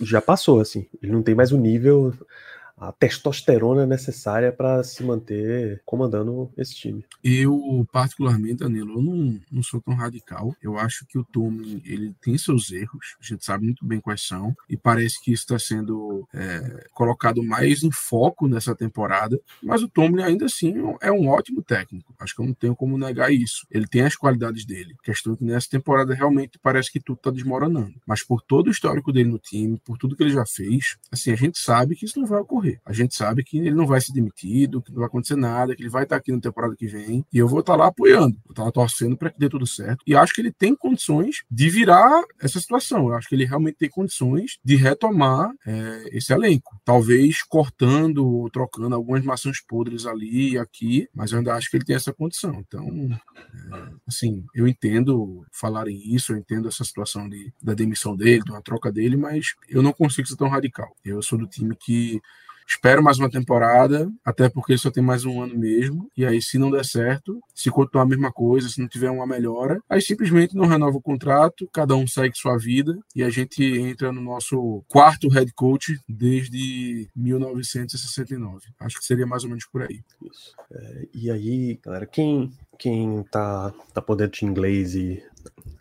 já 0.00 0.20
passou 0.20 0.60
assim. 0.60 0.86
Ele 1.02 1.12
não 1.12 1.22
tem 1.22 1.34
mais 1.34 1.52
o 1.52 1.58
nível 1.58 2.14
a 2.76 2.92
testosterona 2.92 3.86
necessária 3.86 4.52
para 4.52 4.84
se 4.84 5.02
manter 5.02 5.80
comandando 5.84 6.50
esse 6.56 6.74
time. 6.74 7.04
Eu, 7.24 7.86
particularmente, 7.90 8.56
Danilo, 8.56 8.98
eu 8.98 9.02
não, 9.02 9.40
não 9.50 9.62
sou 9.62 9.80
tão 9.80 9.94
radical. 9.94 10.54
Eu 10.62 10.78
acho 10.78 11.06
que 11.06 11.18
o 11.18 11.24
Tomlin, 11.24 11.80
ele 11.84 12.14
tem 12.20 12.36
seus 12.36 12.70
erros, 12.70 13.16
a 13.20 13.24
gente 13.24 13.44
sabe 13.44 13.64
muito 13.64 13.84
bem 13.84 14.00
quais 14.00 14.22
são, 14.22 14.54
e 14.68 14.76
parece 14.76 15.22
que 15.22 15.32
isso 15.32 15.44
está 15.44 15.58
sendo 15.58 16.28
é, 16.34 16.86
colocado 16.92 17.42
mais 17.42 17.82
em 17.82 17.90
foco 17.90 18.46
nessa 18.46 18.74
temporada, 18.74 19.40
mas 19.62 19.82
o 19.82 19.88
Tomlin 19.88 20.22
ainda 20.22 20.44
assim 20.44 20.74
é 21.00 21.10
um 21.10 21.28
ótimo 21.28 21.62
técnico. 21.62 22.14
Acho 22.18 22.34
que 22.34 22.42
eu 22.42 22.46
não 22.46 22.54
tenho 22.54 22.76
como 22.76 22.98
negar 22.98 23.32
isso. 23.32 23.66
Ele 23.70 23.86
tem 23.86 24.02
as 24.02 24.16
qualidades 24.16 24.66
dele. 24.66 24.94
A 25.00 25.02
questão 25.02 25.32
é 25.32 25.36
que 25.36 25.44
nessa 25.44 25.68
temporada 25.70 26.14
realmente 26.14 26.58
parece 26.62 26.92
que 26.92 27.00
tudo 27.00 27.16
está 27.16 27.30
desmoronando. 27.30 27.94
Mas 28.06 28.22
por 28.22 28.42
todo 28.42 28.66
o 28.66 28.70
histórico 28.70 29.12
dele 29.12 29.30
no 29.30 29.38
time, 29.38 29.80
por 29.84 29.96
tudo 29.96 30.14
que 30.14 30.22
ele 30.22 30.30
já 30.30 30.44
fez, 30.44 30.98
assim, 31.10 31.32
a 31.32 31.36
gente 31.36 31.58
sabe 31.58 31.96
que 31.96 32.04
isso 32.04 32.20
não 32.20 32.26
vai 32.26 32.40
ocorrer 32.40 32.65
A 32.84 32.92
gente 32.92 33.14
sabe 33.14 33.44
que 33.44 33.58
ele 33.58 33.74
não 33.74 33.86
vai 33.86 34.00
ser 34.00 34.12
demitido, 34.12 34.82
que 34.82 34.90
não 34.90 34.98
vai 34.98 35.06
acontecer 35.06 35.36
nada, 35.36 35.74
que 35.74 35.82
ele 35.82 35.90
vai 35.90 36.04
estar 36.04 36.16
aqui 36.16 36.32
na 36.32 36.40
temporada 36.40 36.74
que 36.76 36.86
vem. 36.86 37.24
E 37.32 37.38
eu 37.38 37.48
vou 37.48 37.60
estar 37.60 37.76
lá 37.76 37.86
apoiando, 37.86 38.36
vou 38.44 38.50
estar 38.50 38.64
lá 38.64 38.72
torcendo 38.72 39.16
para 39.16 39.30
que 39.30 39.38
dê 39.38 39.48
tudo 39.48 39.66
certo. 39.66 40.02
E 40.06 40.14
acho 40.14 40.32
que 40.32 40.40
ele 40.40 40.52
tem 40.52 40.74
condições 40.74 41.42
de 41.50 41.68
virar 41.68 42.22
essa 42.40 42.60
situação. 42.60 43.08
Eu 43.08 43.14
acho 43.14 43.28
que 43.28 43.34
ele 43.34 43.44
realmente 43.44 43.76
tem 43.76 43.88
condições 43.88 44.58
de 44.64 44.76
retomar 44.76 45.50
é, 45.66 46.08
esse 46.12 46.32
elenco. 46.32 46.80
Talvez 46.84 47.42
cortando 47.42 48.26
ou 48.26 48.50
trocando 48.50 48.94
algumas 48.94 49.24
maçãs 49.24 49.60
podres 49.60 50.06
ali 50.06 50.52
e 50.52 50.58
aqui, 50.58 51.08
mas 51.14 51.32
eu 51.32 51.38
ainda 51.38 51.54
acho 51.54 51.70
que 51.70 51.76
ele 51.76 51.84
tem 51.84 51.96
essa 51.96 52.12
condição. 52.12 52.62
Então, 52.66 52.86
é, 53.72 53.88
assim, 54.06 54.44
eu 54.54 54.66
entendo 54.66 55.44
falarem 55.52 55.96
isso, 56.14 56.32
eu 56.32 56.36
entendo 56.36 56.68
essa 56.68 56.84
situação 56.84 57.28
de, 57.28 57.52
da 57.62 57.74
demissão 57.74 58.16
dele, 58.16 58.42
de 58.44 58.50
uma 58.50 58.62
troca 58.62 58.90
dele, 58.92 59.16
mas 59.16 59.54
eu 59.68 59.82
não 59.82 59.92
consigo 59.92 60.26
ser 60.26 60.36
tão 60.36 60.48
radical. 60.48 60.94
Eu 61.04 61.22
sou 61.22 61.38
do 61.38 61.46
time 61.46 61.74
que 61.76 62.20
Espero 62.66 63.02
mais 63.02 63.18
uma 63.18 63.30
temporada, 63.30 64.10
até 64.24 64.48
porque 64.48 64.76
só 64.76 64.90
tem 64.90 65.02
mais 65.02 65.24
um 65.24 65.40
ano 65.40 65.56
mesmo. 65.56 66.10
E 66.16 66.26
aí, 66.26 66.42
se 66.42 66.58
não 66.58 66.70
der 66.70 66.84
certo, 66.84 67.40
se 67.54 67.70
continuar 67.70 68.02
a 68.02 68.08
mesma 68.08 68.32
coisa, 68.32 68.68
se 68.68 68.80
não 68.80 68.88
tiver 68.88 69.08
uma 69.08 69.26
melhora, 69.26 69.80
aí 69.88 70.00
simplesmente 70.02 70.56
não 70.56 70.66
renova 70.66 70.96
o 70.96 71.02
contrato, 71.02 71.68
cada 71.72 71.94
um 71.94 72.06
segue 72.06 72.36
sua 72.36 72.58
vida 72.58 72.98
e 73.14 73.22
a 73.22 73.30
gente 73.30 73.62
entra 73.62 74.10
no 74.10 74.20
nosso 74.20 74.82
quarto 74.88 75.28
head 75.28 75.52
coach 75.54 75.96
desde 76.08 77.08
1969. 77.14 78.66
Acho 78.80 78.98
que 78.98 79.04
seria 79.04 79.26
mais 79.26 79.44
ou 79.44 79.50
menos 79.50 79.64
por 79.66 79.82
aí. 79.82 80.00
É, 80.72 81.08
e 81.14 81.30
aí, 81.30 81.78
galera, 81.84 82.04
quem, 82.04 82.52
quem 82.78 83.22
tá, 83.30 83.72
tá 83.94 84.02
podendo 84.02 84.32
de 84.32 84.44
inglês 84.44 84.96
e 84.96 85.22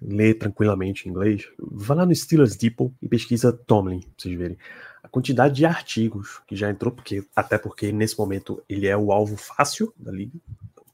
lê 0.02 0.36
tranquilamente 0.36 1.10
inglês, 1.10 1.48
vá 1.60 1.96
lá 1.96 2.06
no 2.06 2.14
Steelers 2.14 2.56
Depot 2.56 2.94
e 3.02 3.08
pesquisa 3.08 3.52
Tomlin, 3.52 4.02
pra 4.02 4.10
vocês 4.18 4.38
verem 4.38 4.58
a 5.06 5.08
quantidade 5.08 5.54
de 5.54 5.66
artigos 5.66 6.42
que 6.48 6.56
já 6.56 6.70
entrou, 6.70 6.92
porque 6.92 7.24
até 7.36 7.60
porque 7.60 7.92
nesse 7.92 8.18
momento 8.18 8.62
ele 8.68 8.88
é 8.88 8.98
o 8.98 9.12
alvo 9.12 9.38
fácil 9.38 9.94
da 9.96 10.12
liga. 10.12 10.34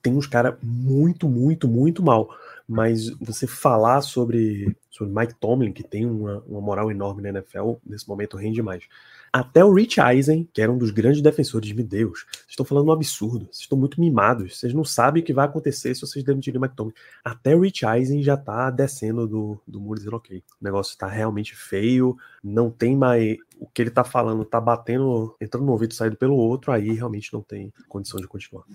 Tem 0.01 0.13
uns 0.13 0.27
caras 0.27 0.55
muito, 0.61 1.29
muito, 1.29 1.67
muito 1.67 2.03
mal. 2.03 2.29
Mas 2.67 3.09
você 3.21 3.47
falar 3.47 4.01
sobre, 4.01 4.75
sobre 4.89 5.13
Mike 5.13 5.35
Tomlin, 5.35 5.71
que 5.71 5.83
tem 5.83 6.05
uma, 6.05 6.43
uma 6.45 6.59
moral 6.59 6.91
enorme 6.91 7.21
na 7.21 7.29
NFL, 7.29 7.73
nesse 7.85 8.07
momento 8.07 8.35
rende 8.35 8.61
mais. 8.61 8.83
Até 9.33 9.63
o 9.63 9.73
Rich 9.73 9.99
Eisen, 10.01 10.49
que 10.53 10.61
era 10.61 10.69
um 10.69 10.77
dos 10.77 10.91
grandes 10.91 11.21
defensores, 11.21 11.71
me 11.71 11.83
Deus, 11.83 12.25
vocês 12.29 12.49
estão 12.49 12.65
falando 12.65 12.89
um 12.89 12.91
absurdo, 12.91 13.45
vocês 13.45 13.61
estão 13.61 13.77
muito 13.77 14.01
mimados, 14.01 14.57
vocês 14.57 14.73
não 14.73 14.83
sabem 14.83 15.23
o 15.23 15.25
que 15.25 15.33
vai 15.33 15.45
acontecer 15.45 15.95
se 15.95 16.01
vocês 16.01 16.23
demitirem 16.23 16.59
o 16.59 16.65
McTominay. 16.65 16.95
Até 17.23 17.55
o 17.55 17.61
Rich 17.61 17.85
Eisen 17.85 18.21
já 18.21 18.35
tá 18.35 18.69
descendo 18.69 19.25
do, 19.25 19.61
do 19.65 19.79
muro 19.79 19.99
dizendo, 19.99 20.17
ok, 20.17 20.39
o 20.59 20.63
negócio 20.63 20.97
tá 20.97 21.07
realmente 21.07 21.55
feio, 21.55 22.17
não 22.43 22.69
tem 22.69 22.95
mais... 22.95 23.37
O 23.57 23.67
que 23.67 23.81
ele 23.81 23.91
tá 23.91 24.03
falando 24.03 24.43
tá 24.43 24.59
batendo, 24.59 25.35
entrando 25.39 25.65
no 25.65 25.71
ouvido 25.71 25.93
saindo 25.93 26.17
pelo 26.17 26.35
outro, 26.35 26.71
aí 26.71 26.91
realmente 26.91 27.31
não 27.31 27.41
tem 27.41 27.71
condição 27.87 28.19
de 28.19 28.27
continuar. 28.27 28.65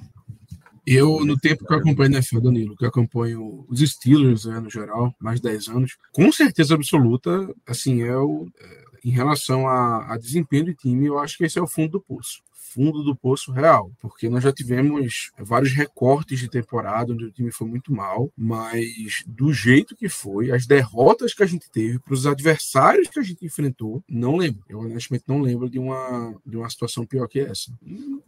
Eu, 0.87 1.25
no 1.25 1.37
tempo 1.37 1.67
que 1.67 1.73
eu 1.73 1.79
acompanho 1.79 2.13
a 2.13 2.15
NFL, 2.15 2.39
Danilo, 2.39 2.77
que 2.77 2.85
eu 2.85 2.89
acompanho 2.89 3.67
os 3.69 3.81
Steelers, 3.81 4.45
né, 4.45 4.61
no 4.61 4.71
geral, 4.71 5.13
mais 5.19 5.41
de 5.41 5.49
10 5.49 5.69
anos, 5.69 5.97
com 6.13 6.31
certeza 6.31 6.77
absoluta, 6.77 7.53
assim, 7.67 8.03
é 8.03 8.17
o, 8.17 8.47
é, 8.57 8.85
em 9.07 9.11
relação 9.11 9.69
a, 9.69 10.15
a 10.15 10.19
desempenho 10.19 10.67
do 10.67 10.75
time, 10.75 11.07
eu 11.07 11.19
acho 11.19 11.39
que 11.39 11.45
esse 11.45 11.59
é 11.59 11.63
o 11.63 11.67
fundo 11.67 11.93
do 11.93 12.01
poço 12.01 12.43
fundo 12.77 13.03
do 13.03 13.17
poço 13.17 13.51
real, 13.53 13.91
porque 14.03 14.29
nós 14.29 14.45
já 14.45 14.53
tivemos 14.53 15.31
vários 15.39 15.73
recortes 15.73 16.39
de 16.39 16.47
temporada 16.47 17.15
onde 17.15 17.25
o 17.25 17.33
time 17.33 17.51
foi 17.51 17.67
muito 17.67 17.91
mal, 17.91 18.31
mas 18.37 19.25
do 19.27 19.51
jeito 19.51 19.97
que 19.97 20.11
foi, 20.11 20.51
as 20.51 20.67
derrotas 20.67 21.33
que 21.33 21.43
a 21.43 21.47
gente 21.47 21.71
teve 21.71 21.99
para 21.99 22.13
os 22.13 22.27
adversários 22.27 23.09
que 23.09 23.19
a 23.19 23.23
gente 23.23 23.47
enfrentou, 23.47 24.05
não 24.07 24.37
lembro. 24.37 24.63
Eu 24.69 24.81
honestamente 24.81 25.25
não 25.27 25.41
lembro 25.41 25.71
de 25.71 25.79
uma, 25.79 26.35
de 26.45 26.59
uma 26.59 26.69
situação 26.69 27.07
pior 27.07 27.27
que 27.27 27.41
essa. 27.41 27.73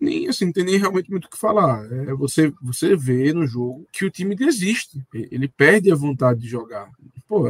Nem 0.01 0.29
assim, 0.29 0.47
não 0.47 0.53
tem 0.53 0.65
nem 0.65 0.79
realmente 0.79 1.11
muito 1.11 1.27
o 1.27 1.31
que 1.31 1.37
falar. 1.37 1.85
É 1.93 2.15
você, 2.15 2.51
você 2.63 2.97
vê 2.97 3.35
no 3.35 3.47
jogo 3.47 3.87
que 3.93 4.07
o 4.07 4.11
time 4.11 4.35
desiste, 4.35 5.05
ele 5.13 5.47
perde 5.47 5.93
a 5.93 5.97
vontade 5.97 6.41
de 6.41 6.49
jogar. 6.49 6.91
Pô, 7.29 7.47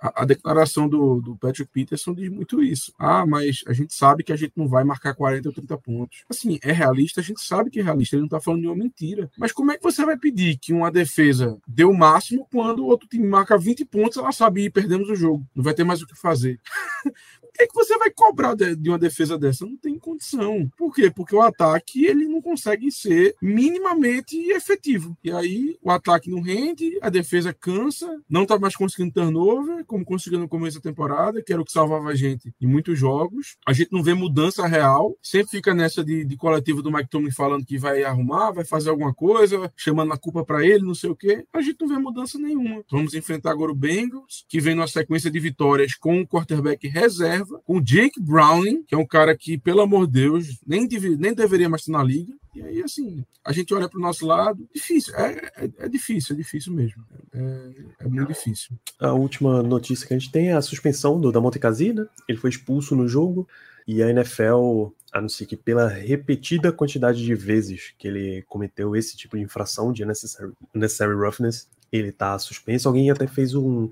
a, 0.00 0.22
a 0.22 0.24
declaração 0.24 0.88
do, 0.88 1.20
do 1.20 1.36
Patrick 1.36 1.70
Peterson 1.70 2.14
diz 2.14 2.30
muito 2.30 2.62
isso. 2.62 2.92
Ah, 2.98 3.26
mas 3.26 3.62
a 3.66 3.72
gente 3.74 3.94
sabe 3.94 4.24
que 4.24 4.32
a 4.32 4.36
gente 4.36 4.54
não 4.56 4.66
vai 4.66 4.82
marcar 4.82 5.14
40 5.14 5.48
ou 5.48 5.54
30 5.54 5.78
pontos 5.78 6.24
assim, 6.28 6.58
é 6.62 6.72
realista, 6.72 7.20
a 7.20 7.24
gente 7.24 7.42
sabe 7.42 7.70
que 7.70 7.80
é 7.80 7.82
realista, 7.82 8.16
ele 8.16 8.22
não 8.22 8.28
tá 8.28 8.40
falando 8.40 8.62
de 8.62 8.66
uma 8.66 8.76
mentira. 8.76 9.30
Mas 9.36 9.52
como 9.52 9.72
é 9.72 9.76
que 9.76 9.82
você 9.82 10.04
vai 10.04 10.16
pedir 10.16 10.58
que 10.58 10.72
uma 10.72 10.90
defesa 10.90 11.58
dê 11.66 11.84
o 11.84 11.92
máximo 11.92 12.46
quando 12.50 12.80
o 12.80 12.86
outro 12.86 13.08
time 13.08 13.26
marca 13.26 13.58
20 13.58 13.84
pontos, 13.84 14.16
ela 14.16 14.32
sabe 14.32 14.70
perdemos 14.70 15.08
o 15.08 15.14
jogo, 15.14 15.46
não 15.54 15.62
vai 15.62 15.74
ter 15.74 15.84
mais 15.84 16.00
o 16.00 16.06
que 16.06 16.18
fazer? 16.18 16.58
o 17.50 17.52
que, 17.52 17.64
é 17.64 17.66
que 17.66 17.74
você 17.74 17.98
vai 17.98 18.10
cobrar 18.10 18.54
de, 18.54 18.76
de, 18.76 18.88
uma 18.88 18.98
defesa 18.98 19.36
dessa? 19.36 19.66
Não 19.66 19.76
tem 19.76 19.98
condição. 19.98 20.70
Por 20.78 20.94
quê? 20.94 21.10
Porque 21.10 21.34
o 21.34 21.42
ataque 21.42 22.04
ele 22.04 22.26
não 22.26 22.40
consegue 22.40 22.90
ser 22.90 23.34
minimamente 23.42 24.36
efetivo. 24.50 25.16
E 25.22 25.30
aí 25.30 25.76
o 25.82 25.90
ataque 25.90 26.30
não 26.30 26.40
rende, 26.40 26.98
a 27.02 27.10
defesa 27.10 27.52
cansa, 27.52 28.20
não 28.28 28.46
tá 28.46 28.58
mais 28.58 28.76
conseguindo 28.76 29.12
turnover, 29.12 29.84
como 29.84 30.04
conseguiu 30.04 30.38
no 30.38 30.48
começo 30.48 30.76
da 30.76 30.82
temporada, 30.82 31.42
que 31.42 31.52
era 31.52 31.60
o 31.60 31.64
que 31.64 31.72
salvava 31.72 32.08
a 32.08 32.14
gente 32.14 32.52
em 32.60 32.66
muitos 32.66 32.98
jogos. 32.98 33.56
A 33.66 33.72
gente 33.72 33.92
não 33.92 34.02
vê 34.02 34.14
mudança 34.14 34.66
real, 34.66 35.16
sempre 35.22 35.50
fica 35.50 35.74
nessa 35.74 36.04
de, 36.04 36.24
de 36.24 36.36
coletivo 36.36 36.82
do 36.82 36.92
Mike 36.92 37.10
Tomlin 37.10 37.32
falando 37.32 37.66
que 37.66 37.78
vai 37.78 38.04
arrumar, 38.04 38.52
vai 38.52 38.64
fazer 38.64 38.90
alguma 38.90 39.12
coisa, 39.12 39.72
chamando 39.76 40.12
a 40.12 40.18
culpa 40.18 40.44
para 40.44 40.64
ele, 40.64 40.84
não 40.84 40.94
sei 40.94 41.10
o 41.10 41.16
quê. 41.16 41.44
A 41.52 41.60
gente 41.60 41.80
não 41.80 41.88
vê 41.88 41.98
mudança 41.98 42.38
nenhuma. 42.38 42.84
Vamos 42.90 43.14
enfrentar 43.14 43.50
agora 43.50 43.72
o 43.72 43.74
Bengals, 43.74 44.44
que 44.48 44.60
vem 44.60 44.74
numa 44.74 44.86
sequência 44.86 45.30
de 45.30 45.40
vitórias 45.40 45.94
com 45.94 46.20
o 46.20 46.26
quarterback 46.26 46.86
reserva, 46.86 47.49
com 47.64 47.78
o 47.78 47.80
Jake 47.80 48.20
Browning, 48.20 48.82
que 48.84 48.94
é 48.94 48.98
um 48.98 49.06
cara 49.06 49.36
que, 49.36 49.58
pelo 49.58 49.80
amor 49.80 50.06
de 50.06 50.12
Deus, 50.12 50.58
nem, 50.66 50.88
nem 51.18 51.34
deveria 51.34 51.68
mais 51.68 51.82
estar 51.82 51.92
na 51.92 52.02
liga. 52.02 52.32
E 52.54 52.62
aí, 52.62 52.82
assim, 52.82 53.24
a 53.44 53.52
gente 53.52 53.72
olha 53.72 53.88
para 53.88 53.98
o 53.98 54.02
nosso 54.02 54.26
lado, 54.26 54.68
difícil, 54.74 55.14
é, 55.14 55.50
é, 55.56 55.70
é, 55.78 55.88
difícil, 55.88 56.34
é 56.34 56.38
difícil 56.38 56.72
mesmo. 56.72 57.04
É, 57.32 57.70
é, 58.00 58.08
muito 58.08 58.28
difícil. 58.28 58.76
A 58.98 59.12
última 59.12 59.62
notícia 59.62 60.06
que 60.06 60.14
a 60.14 60.18
gente 60.18 60.32
tem 60.32 60.48
é 60.48 60.54
a 60.54 60.62
suspensão 60.62 61.20
do 61.20 61.30
Damonte 61.30 61.58
Casina. 61.58 62.02
Né? 62.02 62.08
Ele 62.28 62.38
foi 62.38 62.50
expulso 62.50 62.96
no 62.96 63.06
jogo 63.06 63.46
e 63.86 64.02
a 64.02 64.10
NFL 64.10 64.92
anuncia 65.12 65.46
que 65.46 65.56
pela 65.56 65.88
repetida 65.88 66.72
quantidade 66.72 67.24
de 67.24 67.34
vezes 67.34 67.92
que 67.98 68.06
ele 68.06 68.42
cometeu 68.48 68.94
esse 68.94 69.16
tipo 69.16 69.36
de 69.36 69.42
infração 69.42 69.92
de 69.92 70.04
unnecessary, 70.04 70.52
unnecessary 70.74 71.14
roughness, 71.14 71.68
ele 71.90 72.08
está 72.08 72.38
suspenso. 72.38 72.88
Alguém 72.88 73.10
até 73.10 73.26
fez 73.26 73.54
um, 73.54 73.90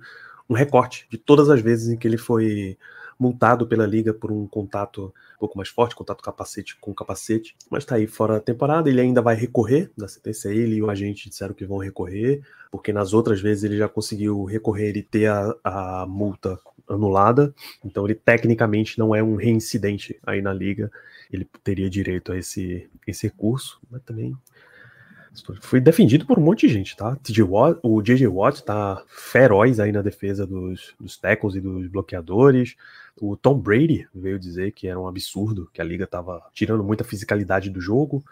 um 0.49 0.55
recorte 0.55 1.07
de 1.11 1.19
todas 1.19 1.51
as 1.51 1.61
vezes 1.61 1.89
em 1.89 1.97
que 1.97 2.07
ele 2.07 2.19
foi 2.19 2.77
multado 3.19 3.67
pela 3.67 3.87
liga 3.87 4.15
por 4.15 4.31
um 4.31 4.47
contato 4.47 5.13
um 5.37 5.39
pouco 5.39 5.57
mais 5.57 5.69
forte, 5.69 5.97
contato 5.97 6.23
capacete 6.23 6.77
com 6.77 6.95
capacete, 6.95 7.57
mas 7.71 7.85
tá 7.85 7.97
aí 7.97 8.07
fora 8.07 8.35
da 8.35 8.41
temporada, 8.41 8.89
ele 8.89 9.01
ainda 9.01 9.21
vai 9.21 9.35
recorrer 9.35 9.91
da 9.97 10.07
sentença, 10.07 10.53
ele 10.53 10.77
e 10.77 10.83
o 10.83 10.91
agente 10.91 11.29
disseram 11.29 11.55
que 11.55 11.67
vão 11.67 11.79
recorrer, 11.79 12.43
porque 12.71 12.93
nas 12.93 13.13
outras 13.13 13.41
vezes 13.41 13.65
ele 13.65 13.77
já 13.77 13.89
conseguiu 13.89 14.45
recorrer 14.45 14.97
e 14.97 15.03
ter 15.03 15.27
a, 15.27 15.57
a 15.65 16.07
multa 16.07 16.59
anulada, 16.89 17.55
então 17.85 18.05
ele 18.05 18.15
tecnicamente 18.15 18.99
não 18.99 19.15
é 19.15 19.23
um 19.23 19.37
reincidente 19.37 20.19
aí 20.25 20.41
na 20.41 20.53
liga, 20.53 20.91
ele 21.31 21.47
teria 21.63 21.91
direito 21.91 22.33
a 22.33 22.39
esse, 22.39 22.89
esse 23.07 23.27
recurso, 23.27 23.81
mas 23.91 24.03
também 24.03 24.35
foi 25.61 25.81
defendido 25.81 26.27
por 26.27 26.39
um 26.39 26.43
monte 26.43 26.67
de 26.67 26.73
gente, 26.73 26.97
tá? 26.97 27.17
O 27.83 28.03
J.J. 28.03 28.27
Watt 28.29 28.63
tá 28.65 29.03
feroz 29.09 29.81
aí 29.81 29.93
na 29.93 30.03
defesa 30.03 30.47
dos, 30.47 30.95
dos 30.99 31.17
tackles 31.17 31.55
e 31.55 31.61
dos 31.61 31.87
bloqueadores. 31.89 32.77
O 33.21 33.37
Tom 33.37 33.59
Brady 33.59 34.07
veio 34.15 34.39
dizer 34.39 34.73
que 34.73 34.87
era 34.87 34.99
um 34.99 35.09
absurdo, 35.09 35.69
que 35.73 35.81
a 35.81 35.85
liga 35.85 36.07
tava 36.07 36.43
tirando 36.53 36.85
muita 36.85 37.05
fisicalidade 37.05 37.71
do 37.71 37.81
jogo 37.81 38.25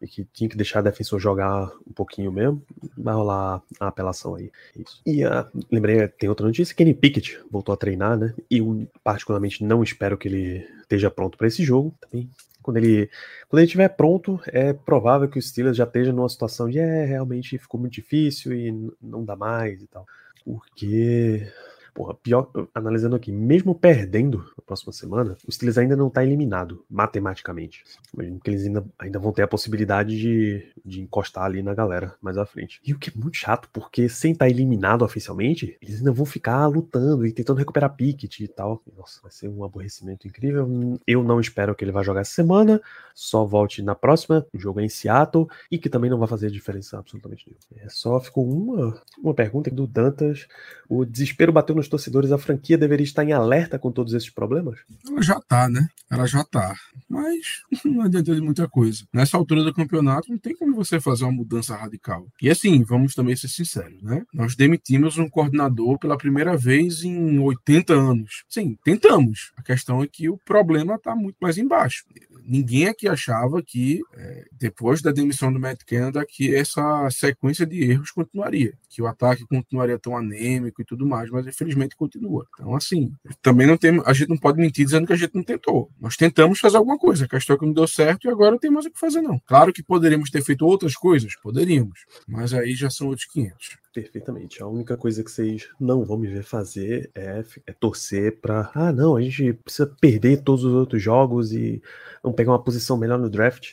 e 0.00 0.06
que 0.06 0.24
tinha 0.32 0.48
que 0.48 0.56
deixar 0.56 0.80
o 0.80 0.84
defensor 0.84 1.18
jogar 1.18 1.72
um 1.86 1.92
pouquinho 1.92 2.30
mesmo. 2.30 2.62
Vai 2.96 3.14
rolar 3.14 3.62
a 3.80 3.88
apelação 3.88 4.36
aí. 4.36 4.50
Isso. 4.76 5.00
E 5.04 5.24
uh, 5.24 5.46
lembrei, 5.70 6.06
tem 6.08 6.28
outra 6.28 6.46
notícia: 6.46 6.74
Kenny 6.74 6.94
Pickett 6.94 7.40
voltou 7.50 7.72
a 7.72 7.76
treinar, 7.76 8.16
né? 8.16 8.34
E 8.50 8.58
eu, 8.58 8.86
particularmente, 9.02 9.64
não 9.64 9.82
espero 9.82 10.16
que 10.16 10.28
ele 10.28 10.66
esteja 10.80 11.10
pronto 11.10 11.36
para 11.36 11.48
esse 11.48 11.64
jogo. 11.64 11.94
Também 12.00 12.30
quando 12.68 12.76
ele 12.76 13.08
quando 13.48 13.60
ele 13.60 13.66
estiver 13.66 13.88
pronto, 13.88 14.38
é 14.48 14.74
provável 14.74 15.26
que 15.26 15.38
o 15.38 15.42
Steelers 15.42 15.78
já 15.78 15.84
esteja 15.84 16.12
numa 16.12 16.28
situação 16.28 16.68
de 16.68 16.78
é, 16.78 17.06
realmente 17.06 17.56
ficou 17.56 17.80
muito 17.80 17.94
difícil 17.94 18.52
e 18.52 18.92
não 19.00 19.24
dá 19.24 19.34
mais 19.34 19.82
e 19.82 19.86
tal. 19.86 20.06
Porque 20.44 21.50
Porra, 21.98 22.14
pior, 22.14 22.48
analisando 22.72 23.16
aqui, 23.16 23.32
mesmo 23.32 23.74
perdendo 23.74 24.38
na 24.56 24.62
próxima 24.64 24.92
semana, 24.92 25.36
o 25.44 25.50
Steelers 25.50 25.78
ainda 25.78 25.96
não 25.96 26.06
está 26.06 26.22
eliminado 26.22 26.84
matematicamente. 26.88 27.82
Imagino 28.14 28.38
que 28.38 28.48
eles 28.48 28.64
ainda, 28.64 28.86
ainda 28.96 29.18
vão 29.18 29.32
ter 29.32 29.42
a 29.42 29.48
possibilidade 29.48 30.16
de, 30.16 30.64
de 30.84 31.00
encostar 31.00 31.42
ali 31.42 31.60
na 31.60 31.74
galera 31.74 32.14
mais 32.22 32.38
à 32.38 32.46
frente. 32.46 32.80
E 32.86 32.94
o 32.94 32.98
que 33.00 33.10
é 33.10 33.12
muito 33.20 33.36
chato, 33.36 33.68
porque 33.72 34.08
sem 34.08 34.30
estar 34.30 34.44
tá 34.44 34.48
eliminado 34.48 35.02
oficialmente, 35.02 35.76
eles 35.82 35.98
ainda 35.98 36.12
vão 36.12 36.24
ficar 36.24 36.68
lutando 36.68 37.26
e 37.26 37.32
tentando 37.32 37.58
recuperar 37.58 37.96
picket 37.96 38.38
e 38.38 38.46
tal. 38.46 38.80
Nossa, 38.96 39.20
vai 39.20 39.32
ser 39.32 39.48
um 39.48 39.64
aborrecimento 39.64 40.28
incrível. 40.28 40.68
Eu 41.04 41.24
não 41.24 41.40
espero 41.40 41.74
que 41.74 41.84
ele 41.84 41.90
vá 41.90 42.04
jogar 42.04 42.20
essa 42.20 42.30
semana, 42.30 42.80
só 43.12 43.44
volte 43.44 43.82
na 43.82 43.96
próxima. 43.96 44.46
O 44.54 44.58
jogo 44.60 44.78
é 44.78 44.84
em 44.84 44.88
Seattle 44.88 45.48
e 45.68 45.76
que 45.76 45.88
também 45.88 46.08
não 46.08 46.18
vai 46.18 46.28
fazer 46.28 46.48
diferença 46.48 46.96
absolutamente 46.96 47.44
nenhuma. 47.44 47.84
É, 47.84 47.88
só 47.88 48.20
ficou 48.20 48.48
uma, 48.48 49.02
uma 49.20 49.34
pergunta 49.34 49.68
do 49.68 49.84
Dantas. 49.84 50.46
O 50.88 51.04
desespero 51.04 51.52
bateu 51.52 51.74
nos 51.74 51.87
torcedores, 51.88 52.32
a 52.32 52.38
franquia 52.38 52.78
deveria 52.78 53.04
estar 53.04 53.24
em 53.24 53.32
alerta 53.32 53.78
com 53.78 53.90
todos 53.90 54.14
esses 54.14 54.30
problemas? 54.30 54.78
Ela 55.06 55.22
já 55.22 55.40
tá, 55.40 55.68
né? 55.68 55.88
Ela 56.10 56.26
já 56.26 56.44
tá. 56.44 56.74
Mas 57.08 57.62
não 57.84 58.02
adianta 58.02 58.34
de 58.34 58.40
muita 58.40 58.68
coisa. 58.68 59.04
Nessa 59.12 59.36
altura 59.36 59.64
do 59.64 59.74
campeonato, 59.74 60.30
não 60.30 60.38
tem 60.38 60.56
como 60.56 60.74
você 60.74 61.00
fazer 61.00 61.24
uma 61.24 61.32
mudança 61.32 61.76
radical. 61.76 62.26
E 62.40 62.50
assim, 62.50 62.82
vamos 62.82 63.14
também 63.14 63.34
ser 63.36 63.48
sinceros, 63.48 64.02
né? 64.02 64.24
Nós 64.32 64.54
demitimos 64.54 65.18
um 65.18 65.28
coordenador 65.28 65.98
pela 65.98 66.16
primeira 66.16 66.56
vez 66.56 67.02
em 67.02 67.38
80 67.38 67.92
anos. 67.94 68.44
Sim, 68.48 68.76
tentamos. 68.84 69.52
A 69.56 69.62
questão 69.62 70.02
é 70.02 70.06
que 70.06 70.28
o 70.28 70.38
problema 70.38 70.94
está 70.94 71.14
muito 71.14 71.36
mais 71.40 71.58
embaixo 71.58 72.04
ninguém 72.48 72.88
aqui 72.88 73.06
achava 73.06 73.62
que, 73.62 74.00
é, 74.14 74.44
depois 74.50 75.02
da 75.02 75.12
demissão 75.12 75.52
do 75.52 75.60
Matt 75.60 75.80
Canada, 75.84 76.24
que 76.26 76.54
essa 76.54 77.08
sequência 77.10 77.66
de 77.66 77.90
erros 77.90 78.10
continuaria, 78.10 78.72
que 78.88 79.02
o 79.02 79.06
ataque 79.06 79.44
continuaria 79.46 79.98
tão 79.98 80.16
anêmico 80.16 80.80
e 80.80 80.84
tudo 80.84 81.06
mais, 81.06 81.28
mas 81.30 81.46
infelizmente 81.46 81.77
continua. 81.96 82.46
Então, 82.54 82.74
assim, 82.74 83.12
também 83.42 83.66
não 83.66 83.76
tem, 83.76 84.02
a 84.04 84.12
gente 84.12 84.28
não 84.28 84.36
pode 84.36 84.58
mentir 84.58 84.84
dizendo 84.84 85.06
que 85.06 85.12
a 85.12 85.16
gente 85.16 85.34
não 85.34 85.42
tentou. 85.42 85.90
Nós 86.00 86.16
tentamos 86.16 86.58
fazer 86.58 86.76
alguma 86.76 86.98
coisa, 86.98 87.24
a 87.24 87.28
questão 87.28 87.56
é 87.56 87.58
que 87.58 87.66
não 87.66 87.72
deu 87.72 87.86
certo 87.86 88.26
e 88.26 88.30
agora 88.30 88.50
não 88.50 88.58
tem 88.58 88.70
mais 88.70 88.86
o 88.86 88.90
que 88.90 88.98
fazer, 88.98 89.20
não. 89.20 89.38
Claro 89.46 89.72
que 89.72 89.82
poderíamos 89.82 90.30
ter 90.30 90.42
feito 90.42 90.66
outras 90.66 90.94
coisas, 90.94 91.36
poderíamos, 91.36 92.06
mas 92.26 92.54
aí 92.54 92.74
já 92.74 92.90
são 92.90 93.08
outros 93.08 93.26
500. 93.26 93.78
Perfeitamente. 93.92 94.62
A 94.62 94.66
única 94.66 94.96
coisa 94.96 95.24
que 95.24 95.30
vocês 95.30 95.68
não 95.80 96.04
vão 96.04 96.18
me 96.18 96.28
ver 96.28 96.44
fazer 96.44 97.10
é, 97.14 97.42
é 97.66 97.72
torcer 97.72 98.38
para, 98.40 98.70
ah, 98.74 98.92
não, 98.92 99.16
a 99.16 99.20
gente 99.20 99.54
precisa 99.54 99.86
perder 100.00 100.42
todos 100.42 100.64
os 100.64 100.72
outros 100.72 101.02
jogos 101.02 101.52
e 101.52 101.82
vamos 102.22 102.36
pegar 102.36 102.52
uma 102.52 102.62
posição 102.62 102.96
melhor 102.96 103.18
no 103.18 103.28
draft. 103.28 103.72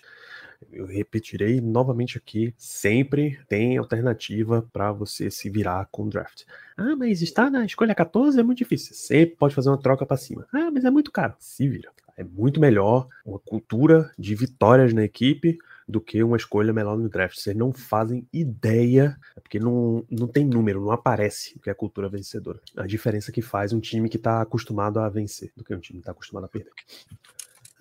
Eu 0.71 0.85
repetirei 0.85 1.61
novamente 1.61 2.17
aqui, 2.17 2.53
sempre 2.57 3.39
tem 3.47 3.77
alternativa 3.77 4.67
para 4.73 4.91
você 4.91 5.29
se 5.31 5.49
virar 5.49 5.87
com 5.91 6.03
o 6.03 6.09
draft. 6.09 6.43
Ah, 6.77 6.95
mas 6.95 7.21
está 7.21 7.49
na 7.49 7.65
escolha 7.65 7.95
14 7.95 8.39
é 8.39 8.43
muito 8.43 8.59
difícil. 8.59 8.95
Sempre 8.95 9.35
pode 9.35 9.55
fazer 9.55 9.69
uma 9.69 9.81
troca 9.81 10.05
para 10.05 10.17
cima. 10.17 10.45
Ah, 10.53 10.69
mas 10.71 10.85
é 10.85 10.91
muito 10.91 11.11
caro. 11.11 11.35
Se 11.39 11.67
vira. 11.67 11.89
É 12.17 12.23
muito 12.23 12.59
melhor 12.59 13.07
uma 13.25 13.39
cultura 13.39 14.11
de 14.17 14.33
vitórias 14.35 14.93
na 14.93 15.03
equipe 15.03 15.57
do 15.87 16.01
que 16.01 16.23
uma 16.23 16.37
escolha 16.37 16.73
melhor 16.73 16.97
no 16.97 17.09
draft. 17.09 17.37
Vocês 17.37 17.55
não 17.55 17.71
fazem 17.71 18.27
ideia, 18.33 19.17
é 19.35 19.39
porque 19.39 19.59
não, 19.59 20.05
não 20.09 20.27
tem 20.27 20.45
número, 20.45 20.81
não 20.81 20.91
aparece 20.91 21.55
o 21.57 21.59
que 21.59 21.69
é 21.69 21.71
a 21.71 21.75
cultura 21.75 22.09
vencedora. 22.09 22.59
A 22.75 22.87
diferença 22.87 23.31
que 23.31 23.41
faz 23.41 23.71
um 23.71 23.79
time 23.79 24.09
que 24.09 24.17
está 24.17 24.41
acostumado 24.41 24.99
a 24.99 25.09
vencer 25.09 25.51
do 25.55 25.63
que 25.63 25.75
um 25.75 25.79
time 25.79 25.99
que 25.99 26.03
está 26.03 26.11
acostumado 26.11 26.45
a 26.45 26.49
perder. 26.49 26.71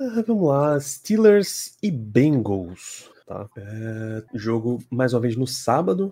Ah, 0.00 0.24
vamos 0.26 0.48
lá, 0.48 0.80
Steelers 0.80 1.78
e 1.80 1.88
Bengals. 1.88 3.08
Tá? 3.28 3.48
É, 3.56 4.24
jogo 4.34 4.82
mais 4.90 5.14
uma 5.14 5.20
vez 5.20 5.36
no 5.36 5.46
sábado, 5.46 6.10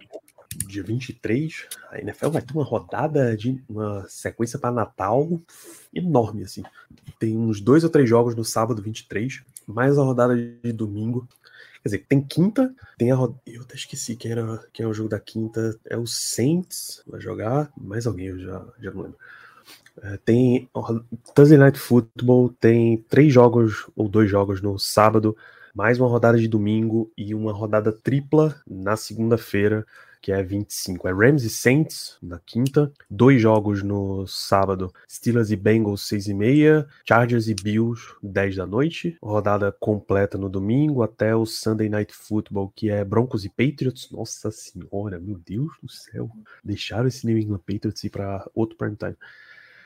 dia 0.69 0.85
23. 0.85 1.67
A 1.91 1.99
NFL 1.99 2.29
vai 2.29 2.43
ter 2.43 2.53
uma 2.53 2.63
rodada 2.63 3.37
de 3.37 3.61
uma 3.69 4.07
sequência 4.09 4.57
para 4.57 4.71
Natal 4.71 5.29
enorme, 5.93 6.45
assim. 6.45 6.63
Tem 7.19 7.37
uns 7.37 7.61
dois 7.61 7.83
ou 7.83 7.91
três 7.91 8.09
jogos 8.09 8.37
no 8.37 8.45
sábado 8.45 8.81
23, 8.81 9.43
mais 9.67 9.99
a 9.99 10.03
rodada 10.03 10.37
de 10.37 10.73
domingo. 10.73 11.29
Quer 11.83 11.89
dizer, 11.89 12.07
tem 12.09 12.21
quinta, 12.23 12.73
tem 12.97 13.11
a 13.11 13.17
rodada. 13.17 13.41
Eu 13.45 13.63
até 13.63 13.75
esqueci 13.75 14.15
quem 14.15 14.31
era, 14.31 14.65
quem 14.73 14.85
é 14.85 14.89
o 14.89 14.95
jogo 14.95 15.09
da 15.09 15.19
quinta. 15.19 15.77
É 15.87 15.97
o 15.97 16.07
Saints, 16.07 17.03
vai 17.05 17.21
jogar. 17.21 17.73
Mais 17.77 18.07
alguém, 18.07 18.27
eu 18.27 18.39
já, 18.39 18.65
já 18.79 18.93
não 18.93 19.03
lembro. 19.03 19.19
É, 20.03 20.17
tem 20.25 20.69
Thursday 21.35 21.59
Night 21.59 21.79
Football, 21.79 22.51
tem 22.61 22.99
três 23.09 23.33
jogos 23.33 23.87
ou 23.95 24.09
dois 24.09 24.31
jogos 24.31 24.61
no 24.63 24.79
sábado, 24.79 25.37
mais 25.75 25.99
uma 26.01 26.09
rodada 26.09 26.39
de 26.39 26.49
domingo 26.49 27.11
e 27.17 27.35
uma 27.35 27.53
rodada 27.53 27.93
tripla 27.93 28.55
na 28.67 28.97
segunda-feira 28.97 29.87
que 30.23 30.31
é 30.31 30.41
25. 30.41 31.09
É 31.09 31.13
Rams 31.13 31.43
e 31.43 31.51
Saints 31.51 32.17
na 32.23 32.39
quinta, 32.39 32.93
dois 33.11 33.43
jogos 33.43 33.83
no 33.83 34.25
sábado, 34.29 34.95
Steelers 35.11 35.51
e 35.51 35.57
Bengals 35.57 36.07
6 36.07 36.29
e 36.29 36.35
meia, 36.35 36.87
Chargers 37.05 37.49
e 37.49 37.55
Bills 37.55 38.01
10 38.23 38.57
da 38.57 38.67
noite, 38.67 39.19
rodada 39.21 39.73
completa 39.73 40.39
no 40.39 40.49
domingo 40.49 41.03
até 41.03 41.35
o 41.35 41.45
Sunday 41.45 41.89
Night 41.89 42.15
Football, 42.15 42.73
que 42.75 42.89
é 42.89 43.05
Broncos 43.05 43.45
e 43.45 43.49
Patriots. 43.49 44.09
Nossa 44.13 44.53
senhora, 44.53 45.19
meu 45.19 45.37
Deus 45.45 45.73
do 45.83 45.91
céu. 45.91 46.31
Deixaram 46.65 47.09
esse 47.09 47.27
New 47.27 47.37
England 47.37 47.61
Patriots 47.67 48.05
ir 48.05 48.11
para 48.11 48.49
outro 48.55 48.77
prime 48.77 48.97
time. 48.97 49.17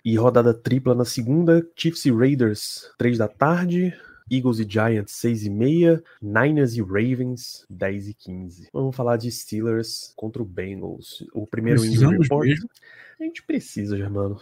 E 0.07 0.15
rodada 0.15 0.55
tripla 0.55 0.95
na 0.95 1.05
segunda, 1.05 1.69
Chiefs 1.75 2.05
e 2.05 2.13
Raiders, 2.13 2.89
3 2.97 3.19
da 3.19 3.27
tarde, 3.27 3.93
Eagles 4.31 4.61
e 4.61 4.63
Giants 4.63 5.11
6 5.15 5.47
e 5.47 5.51
meia, 5.51 6.01
Niners 6.23 6.75
e 6.77 6.81
Ravens 6.81 7.67
10 7.69 8.11
e 8.11 8.15
15. 8.15 8.69
Vamos 8.73 8.95
falar 8.95 9.17
de 9.17 9.29
Steelers 9.33 10.13
contra 10.15 10.41
o 10.41 10.45
Bengals. 10.45 11.27
O 11.35 11.45
primeiro 11.45 11.85
injury 11.85 12.19
report. 12.19 12.47
Mesmo? 12.47 12.71
A 13.19 13.25
gente 13.25 13.43
precisa, 13.43 13.97
Germano. 13.97 14.41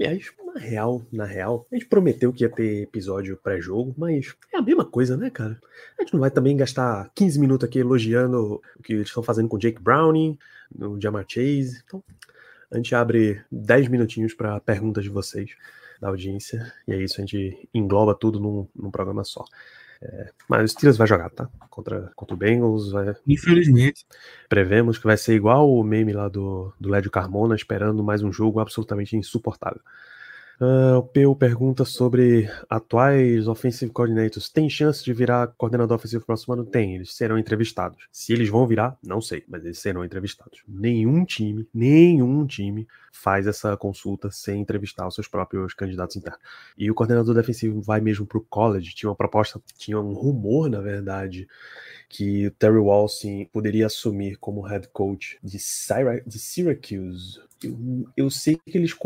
Aliás, 0.00 0.32
na 0.54 0.58
real, 0.58 1.02
na 1.12 1.26
real, 1.26 1.66
a 1.70 1.74
gente 1.74 1.84
prometeu 1.84 2.32
que 2.32 2.42
ia 2.42 2.48
ter 2.48 2.84
episódio 2.84 3.36
pré-jogo, 3.36 3.94
mas 3.98 4.34
é 4.54 4.56
a 4.56 4.62
mesma 4.62 4.86
coisa, 4.86 5.18
né, 5.18 5.28
cara? 5.28 5.60
A 5.98 6.02
gente 6.02 6.14
não 6.14 6.20
vai 6.20 6.30
também 6.30 6.56
gastar 6.56 7.10
15 7.14 7.38
minutos 7.38 7.68
aqui 7.68 7.78
elogiando 7.78 8.62
o 8.78 8.82
que 8.82 8.94
eles 8.94 9.08
estão 9.08 9.22
fazendo 9.22 9.50
com 9.50 9.56
o 9.56 9.60
Jake 9.60 9.82
Browning, 9.82 10.38
no 10.74 10.98
Jamar 10.98 11.26
Chase. 11.28 11.82
Então, 11.84 12.02
a 12.70 12.76
gente 12.76 12.94
abre 12.94 13.42
10 13.50 13.88
minutinhos 13.88 14.34
para 14.34 14.60
perguntas 14.60 15.04
de 15.04 15.10
vocês 15.10 15.50
da 16.00 16.08
audiência. 16.08 16.72
E 16.86 16.92
é 16.92 17.02
isso, 17.02 17.20
a 17.20 17.24
gente 17.24 17.68
engloba 17.74 18.14
tudo 18.14 18.40
num, 18.40 18.66
num 18.74 18.90
programa 18.90 19.24
só. 19.24 19.44
É, 20.02 20.30
mas 20.48 20.64
o 20.64 20.68
Steelers 20.68 20.96
vai 20.96 21.06
jogar, 21.06 21.28
tá? 21.30 21.48
Contra, 21.68 22.10
contra 22.16 22.34
o 22.34 22.38
Bengals. 22.38 22.90
Vai... 22.90 23.14
Infelizmente. 23.26 24.06
Prevemos 24.48 24.96
que 24.96 25.04
vai 25.04 25.16
ser 25.16 25.34
igual 25.34 25.70
o 25.70 25.84
meme 25.84 26.12
lá 26.12 26.28
do, 26.28 26.72
do 26.80 26.88
Lédio 26.88 27.10
Carmona, 27.10 27.54
esperando 27.54 28.02
mais 28.02 28.22
um 28.22 28.32
jogo 28.32 28.60
absolutamente 28.60 29.16
insuportável. 29.16 29.80
Uh, 30.60 30.98
o 30.98 31.02
Peu 31.02 31.34
pergunta 31.34 31.86
sobre 31.86 32.46
atuais 32.68 33.48
offensive 33.48 33.90
coordinators. 33.90 34.50
Tem 34.50 34.68
chance 34.68 35.02
de 35.02 35.10
virar 35.10 35.46
coordenador 35.56 35.96
ofensivo 35.96 36.26
próximo 36.26 36.52
ano? 36.52 36.66
Tem, 36.66 36.96
eles 36.96 37.14
serão 37.14 37.38
entrevistados. 37.38 38.06
Se 38.12 38.34
eles 38.34 38.50
vão 38.50 38.66
virar, 38.66 38.98
não 39.02 39.22
sei, 39.22 39.42
mas 39.48 39.64
eles 39.64 39.78
serão 39.78 40.04
entrevistados. 40.04 40.62
Nenhum 40.68 41.24
time, 41.24 41.66
nenhum 41.72 42.46
time 42.46 42.86
faz 43.10 43.46
essa 43.46 43.76
consulta 43.76 44.30
sem 44.30 44.60
entrevistar 44.60 45.06
os 45.06 45.14
seus 45.14 45.28
próprios 45.28 45.74
candidatos 45.74 46.16
internos. 46.16 46.40
E 46.76 46.90
o 46.90 46.94
coordenador 46.94 47.34
defensivo 47.34 47.80
vai 47.80 48.00
mesmo 48.00 48.26
para 48.26 48.38
o 48.38 48.42
college. 48.42 48.94
Tinha 48.94 49.10
uma 49.10 49.16
proposta, 49.16 49.60
tinha 49.76 49.98
um 49.98 50.12
rumor, 50.12 50.70
na 50.70 50.80
verdade, 50.80 51.48
que 52.08 52.46
o 52.46 52.50
Terry 52.52 52.78
Walsing 52.78 53.46
poderia 53.52 53.86
assumir 53.86 54.36
como 54.36 54.62
head 54.62 54.88
coach 54.88 55.38
de, 55.42 55.58
de 56.26 56.38
Syracuse 56.38 57.40
eu, 57.62 58.06
eu 58.16 58.30
sei 58.30 58.56
que 58.56 58.78
eles 58.78 58.96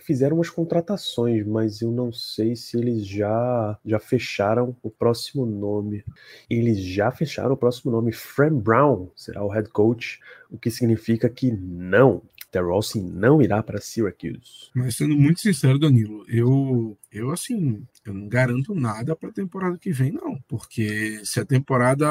fizeram 0.00 0.36
umas 0.36 0.50
contratações, 0.50 1.46
mas 1.46 1.80
eu 1.80 1.92
não 1.92 2.12
sei 2.12 2.56
se 2.56 2.76
eles 2.76 3.06
já, 3.06 3.78
já 3.84 4.00
fecharam 4.00 4.76
o 4.82 4.90
próximo 4.90 5.46
nome. 5.46 6.04
Eles 6.50 6.78
já 6.78 7.12
fecharam 7.12 7.52
o 7.52 7.56
próximo 7.56 7.92
nome. 7.92 8.12
Fran 8.12 8.54
Brown 8.54 9.08
será 9.14 9.44
o 9.44 9.48
head 9.48 9.68
coach, 9.68 10.18
o 10.50 10.58
que 10.58 10.70
significa 10.70 11.28
que 11.28 11.52
não, 11.52 12.22
Terry 12.52 12.66
Olsen 12.66 13.02
não 13.02 13.40
irá 13.40 13.62
para 13.62 13.80
Syracuse. 13.80 14.70
Mas 14.74 14.96
sendo 14.96 15.16
muito 15.16 15.40
sincero, 15.40 15.78
Danilo, 15.78 16.24
eu, 16.28 16.96
eu 17.10 17.30
assim, 17.30 17.82
eu 18.04 18.12
não 18.12 18.28
garanto 18.28 18.74
nada 18.74 19.16
para 19.16 19.30
a 19.30 19.32
temporada 19.32 19.78
que 19.78 19.90
vem, 19.90 20.12
não. 20.12 20.38
Porque 20.46 21.20
se 21.24 21.40
a 21.40 21.46
temporada, 21.46 22.06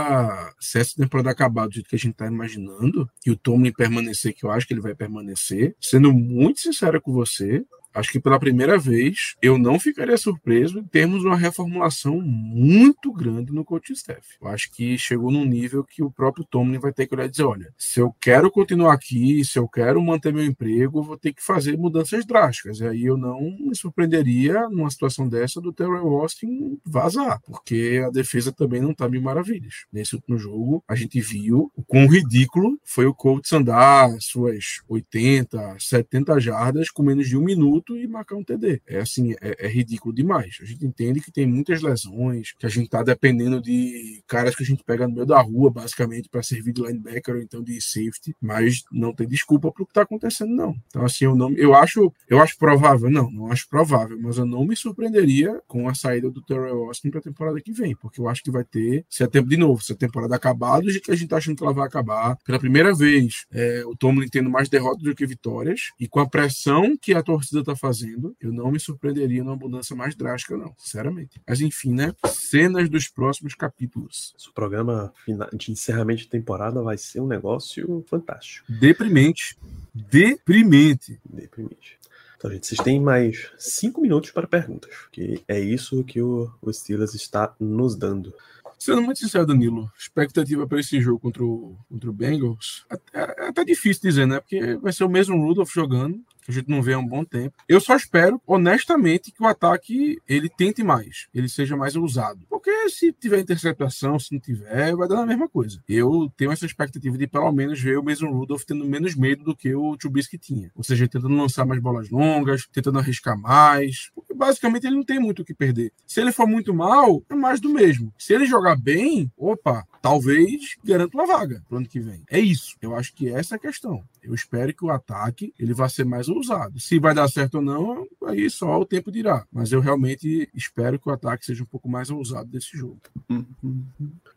se 0.60 0.80
essa 0.80 0.96
temporada 0.96 1.30
acabar 1.30 1.68
do 1.68 1.74
jeito 1.76 1.88
que 1.88 1.96
a 1.96 2.00
gente 2.00 2.14
está 2.14 2.26
imaginando, 2.26 3.08
e 3.26 3.30
o 3.30 3.38
Tomlin 3.38 3.72
permanecer, 3.72 4.34
que 4.34 4.44
eu 4.44 4.52
acho 4.52 4.68
que 4.68 4.74
ele 4.74 4.82
vai 4.82 4.96
permanecer, 4.96 5.76
sendo 5.80 6.12
muito 6.12 6.60
sincero 6.60 7.00
com 7.00 7.14
você, 7.14 7.64
acho 7.94 8.12
que 8.12 8.20
pela 8.20 8.40
primeira 8.40 8.78
vez 8.78 9.36
eu 9.42 9.58
não 9.58 9.80
ficaria 9.80 10.18
surpreso 10.18 10.80
em 10.80 10.84
termos 10.84 11.24
uma 11.24 11.36
reformulação 11.36 12.22
muito 12.22 13.12
grande 13.12 13.52
no 13.52 13.66
coaching 13.66 13.94
staff. 13.94 14.22
Eu 14.42 14.48
acho 14.48 14.72
que 14.72 14.98
chegou 14.98 15.32
num 15.32 15.46
nível 15.46 15.84
que 15.84 16.04
o 16.04 16.12
próprio 16.12 16.46
Tomlin 16.46 16.80
vai 16.80 16.92
ter 16.92 17.08
que 17.08 17.16
olhar 17.16 17.26
e 17.26 17.30
dizer, 17.30 17.44
olha, 17.44 17.74
se 17.78 18.00
eu 18.00 18.14
quero 18.20 18.52
continuar 18.52 18.94
aqui, 18.94 19.44
se 19.44 19.58
eu 19.58 19.68
quero 19.68 20.02
manter 20.02 20.34
meu 20.34 20.46
emprego, 20.46 21.04
vou 21.04 21.18
ter 21.18 21.34
que 21.34 21.44
fazer 21.44 21.78
mudanças 21.78 22.26
drásticas. 22.26 22.80
E 22.80 22.88
aí 22.88 23.06
eu 23.06 23.18
não 23.18 23.42
me 23.42 23.76
surpreenderia 23.76 24.70
numa 24.70 24.90
situação 24.90 25.28
dessa 25.28 25.62
do 25.62 25.74
Terry 25.74 25.98
Austin 25.98 26.80
vazar, 26.86 27.40
porque 27.42 28.02
a 28.06 28.10
defesa 28.10 28.52
também 28.52 28.82
não 28.82 28.92
está 28.92 29.08
mil 29.08 29.22
maravilhas. 29.22 29.86
Nesse 29.92 30.16
último 30.16 30.38
jogo, 30.38 30.84
a 30.88 30.96
gente 30.96 31.20
viu 31.20 31.72
o 31.76 31.84
quão 31.84 32.08
ridículo 32.08 32.80
foi 32.84 33.06
o 33.06 33.14
Colts 33.14 33.52
andar 33.54 34.10
suas 34.20 34.82
80, 34.88 35.78
70 35.80 36.40
jardas 36.40 36.90
com 36.90 37.04
menos 37.04 37.28
de 37.28 37.38
um 37.38 37.42
minuto 37.42 37.81
minuto 37.82 37.98
e 37.98 38.08
marcar 38.08 38.36
um 38.36 38.44
TD. 38.44 38.82
É 38.88 39.00
assim, 39.00 39.34
é, 39.42 39.66
é, 39.66 39.68
ridículo 39.68 40.14
demais. 40.14 40.58
A 40.62 40.66
gente 40.66 40.86
entende 40.86 41.20
que 41.20 41.32
tem 41.32 41.48
muitas 41.48 41.82
lesões, 41.82 42.54
que 42.58 42.66
a 42.66 42.70
gente 42.70 42.90
tá 42.90 43.04
dependendo 43.04 43.62
de 43.62 44.24
caras 44.28 44.56
que 44.56 44.64
a 44.64 44.66
gente 44.66 44.84
pega 44.84 45.08
no 45.08 45.14
meio 45.14 45.26
da 45.26 45.42
rua, 45.42 45.72
basicamente, 45.72 46.30
para 46.30 46.44
servir 46.44 46.74
de 46.74 46.82
linebacker 46.82 47.36
ou 47.36 47.42
então 47.42 47.64
de 47.64 47.82
safety, 47.82 48.36
mas 48.40 48.84
não 48.92 49.14
tem 49.14 49.28
desculpa 49.28 49.72
pro 49.72 49.86
que 49.86 49.94
tá 49.94 50.04
acontecendo, 50.04 50.54
não. 50.54 50.76
Então, 50.88 51.04
assim, 51.04 51.26
eu 51.26 51.36
não. 51.36 51.52
Eu 51.54 51.74
acho, 51.76 52.12
eu 52.30 52.42
acho 52.42 52.58
provável, 52.58 53.10
não, 53.10 53.30
não 53.32 53.52
acho 53.52 53.68
provável, 53.68 54.18
mas 54.22 54.38
eu 54.38 54.46
não 54.46 54.66
me 54.66 54.76
surpreenderia 54.76 55.62
com 55.68 55.90
a 55.90 55.96
saída 55.96 56.30
do 56.30 56.42
Terrell 56.42 56.86
Austin 56.86 57.10
pra 57.10 57.22
temporada 57.22 57.60
que 57.60 57.72
vem, 57.72 57.96
porque 57.96 58.22
eu 58.22 58.28
acho 58.28 58.44
que 58.44 58.52
vai 58.52 58.64
ter, 58.64 59.06
se 59.10 59.24
é 59.24 59.28
tempo 59.28 59.50
de 59.50 59.58
novo, 59.58 59.82
se 59.82 59.94
a 59.94 59.96
temporada 59.96 60.36
acabar, 60.36 60.82
do 60.82 60.90
jeito 60.90 61.06
que 61.06 61.12
a 61.12 61.16
gente 61.16 61.30
tá 61.30 61.38
achando 61.38 61.56
que 61.56 61.64
ela 61.64 61.74
vai 61.74 61.88
acabar, 61.88 62.38
pela 62.46 62.60
primeira 62.60 62.94
vez, 62.94 63.46
é, 63.52 63.84
o 63.86 63.96
Tomlin 63.96 64.28
tendo 64.28 64.50
mais 64.50 64.70
derrotas 64.70 65.04
do 65.04 65.16
que 65.16 65.26
vitórias, 65.26 65.92
e 66.00 66.08
com 66.08 66.20
a 66.20 66.30
pressão 66.30 66.96
que 67.02 67.14
a 67.14 67.24
torcida 67.24 67.64
tá 67.64 67.71
está 67.72 67.76
fazendo, 67.76 68.36
eu 68.40 68.52
não 68.52 68.72
me 68.72 68.80
surpreenderia 68.80 69.44
numa 69.44 69.56
mudança 69.56 69.96
mais 69.96 70.16
drástica, 70.16 70.58
não, 70.58 70.74
sinceramente. 70.78 71.42
Mas 71.48 71.62
enfim, 71.62 71.94
né? 71.94 72.14
Cenas 72.28 72.90
dos 72.90 73.08
próximos 73.08 73.56
capítulos. 73.56 74.34
O 74.50 74.54
programa 74.54 75.14
de 75.54 75.72
encerramento 75.72 76.22
de 76.22 76.30
temporada 76.30 76.82
vai 76.82 76.98
ser 76.98 77.22
um 77.22 77.28
negócio 77.28 78.04
fantástico. 78.08 78.72
Deprimente. 78.72 79.58
Deprimente. 79.94 81.20
Deprimente. 81.26 82.00
Então, 82.38 82.52
gente, 82.52 82.66
vocês 82.66 82.80
têm 82.80 83.00
mais 83.00 83.52
cinco 83.58 84.02
minutos 84.02 84.32
para 84.32 84.48
perguntas, 84.48 84.92
que 85.12 85.44
é 85.48 85.60
isso 85.60 86.04
que 86.04 86.22
o, 86.22 86.52
o 86.60 86.74
Steelers 86.74 87.14
está 87.14 87.54
nos 87.60 87.96
dando. 87.96 88.34
Sendo 88.80 89.00
muito 89.04 89.20
sincero, 89.20 89.46
Danilo, 89.46 89.92
expectativa 89.96 90.66
para 90.66 90.80
esse 90.80 91.00
jogo 91.00 91.20
contra 91.20 91.44
o, 91.46 91.78
contra 91.88 92.10
o 92.10 92.14
Bengals, 92.14 92.84
é, 93.14 93.20
é 93.44 93.48
até 93.50 93.64
difícil 93.64 94.02
dizer, 94.02 94.26
né? 94.26 94.40
Porque 94.40 94.76
vai 94.78 94.92
ser 94.92 95.04
o 95.04 95.10
mesmo 95.10 95.40
Rudolph 95.40 95.72
jogando, 95.72 96.20
a 96.48 96.52
gente 96.52 96.70
não 96.70 96.82
vê 96.82 96.94
há 96.94 97.00
um 97.00 97.08
bom 97.08 97.24
tempo. 97.24 97.56
Eu 97.68 97.80
só 97.80 97.96
espero, 97.96 98.42
honestamente, 98.46 99.32
que 99.32 99.44
o 99.44 99.48
ataque 99.48 100.18
ele 100.28 100.50
tente 100.50 100.84
mais, 100.84 101.28
ele 101.34 101.48
seja 101.48 101.76
mais 101.76 101.96
ousado. 101.96 102.40
Porque 102.62 102.90
se 102.92 103.12
tiver 103.12 103.40
interceptação, 103.40 104.20
se 104.20 104.32
não 104.32 104.40
tiver, 104.40 104.96
vai 104.96 105.08
dar 105.08 105.24
a 105.24 105.26
mesma 105.26 105.50
coisa. 105.50 105.82
Eu 105.90 106.32
tenho 106.38 106.52
essa 106.52 106.64
expectativa 106.64 107.18
de 107.18 107.26
pelo 107.26 107.52
menos 107.52 107.82
ver 107.82 107.98
o 107.98 108.04
Mason 108.04 108.30
Rudolph 108.30 108.64
tendo 108.66 108.86
menos 108.86 109.16
medo 109.16 109.44
do 109.44 109.56
que 109.56 109.74
o 109.74 109.98
Trubisky 109.98 110.38
tinha. 110.38 110.72
Ou 110.76 110.84
seja, 110.84 111.08
tentando 111.08 111.36
lançar 111.36 111.66
mais 111.66 111.82
bolas 111.82 112.12
longas, 112.12 112.68
tentando 112.72 113.00
arriscar 113.00 113.36
mais. 113.36 114.12
Porque 114.14 114.32
basicamente 114.32 114.86
ele 114.86 114.96
não 114.96 115.04
tem 115.04 115.20
muito 115.20 115.42
o 115.42 115.46
que 115.46 115.56
perder. 115.56 115.92
Se 116.06 116.22
ele 116.22 116.32
for 116.32 116.46
muito 116.46 116.72
mal, 116.72 117.24
é 117.28 117.34
mais 117.34 117.60
do 117.60 117.68
mesmo. 117.68 118.14
Se 118.16 118.32
ele 118.32 118.46
jogar 118.46 118.76
bem, 118.76 119.32
opa, 119.36 119.84
talvez 120.00 120.76
garanta 120.84 121.18
uma 121.18 121.26
vaga 121.26 121.64
pro 121.68 121.78
ano 121.78 121.88
que 121.88 122.00
vem. 122.00 122.22
É 122.30 122.40
isso. 122.40 122.76
Eu 122.80 122.96
acho 122.96 123.12
que 123.16 123.28
essa 123.28 123.56
é 123.56 123.58
a 123.58 123.60
questão. 123.60 124.04
Eu 124.22 124.36
espero 124.36 124.72
que 124.72 124.86
o 124.86 124.92
ataque 124.92 125.52
ele 125.58 125.74
vá 125.74 125.90
ser 125.90 126.06
mais 126.06 126.30
ousado. 126.30 126.80
Se 126.80 127.00
vai 127.00 127.16
dar 127.16 127.28
certo 127.28 127.56
ou 127.56 127.62
não, 127.62 128.06
aí 128.28 128.48
só 128.52 128.80
o 128.80 128.86
tempo 128.86 129.12
dirá. 129.12 129.48
Mas 129.52 129.72
eu 129.72 129.80
realmente 129.80 130.48
espero 130.54 131.00
que 131.00 131.10
o 131.10 131.12
ataque 131.12 131.44
seja 131.44 131.64
um 131.64 131.68
pouco 131.68 131.90
mais 131.90 132.12
ousado 132.12 132.51
desse 132.52 132.78
jogo. 132.78 133.00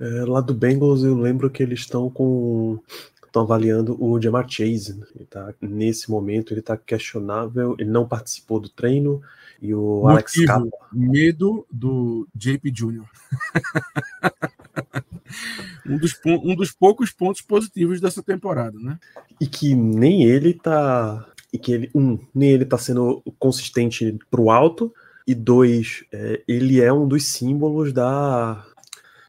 É, 0.00 0.24
lá 0.24 0.40
do 0.40 0.54
Bengals 0.54 1.02
eu 1.02 1.16
lembro 1.16 1.50
que 1.50 1.62
eles 1.62 1.80
estão 1.80 2.08
com 2.08 2.80
estão 3.34 3.42
avaliando 3.42 3.96
o 4.02 4.20
Jamar 4.22 4.48
Chase. 4.48 4.96
Né? 4.96 5.06
Ele 5.16 5.26
tá, 5.26 5.52
nesse 5.60 6.08
momento 6.08 6.52
ele 6.52 6.60
está 6.60 6.76
questionável, 6.76 7.74
ele 7.78 7.90
não 7.90 8.06
participou 8.06 8.60
do 8.60 8.68
treino 8.68 9.20
e 9.60 9.74
o 9.74 10.02
Motivo, 10.02 10.08
Alex 10.08 10.44
Capa. 10.44 10.68
Medo 10.92 11.66
do 11.70 12.28
JP 12.34 12.70
Jr. 12.70 13.04
um, 15.86 15.98
dos, 15.98 16.20
um 16.24 16.54
dos 16.54 16.70
poucos 16.70 17.10
pontos 17.10 17.40
positivos 17.40 18.00
dessa 18.00 18.22
temporada, 18.22 18.78
né? 18.78 18.98
E 19.40 19.46
que 19.46 19.74
nem 19.74 20.24
ele 20.24 20.54
tá. 20.54 21.26
E 21.52 21.58
que 21.58 21.72
ele, 21.72 21.90
um, 21.94 22.18
nem 22.34 22.50
ele 22.50 22.64
tá 22.64 22.76
sendo 22.76 23.22
consistente 23.38 24.18
pro 24.30 24.50
alto, 24.50 24.92
e 25.26 25.34
dois, 25.34 26.04
é, 26.12 26.42
ele 26.46 26.80
é 26.80 26.92
um 26.92 27.06
dos 27.08 27.28
símbolos 27.28 27.92
da, 27.92 28.64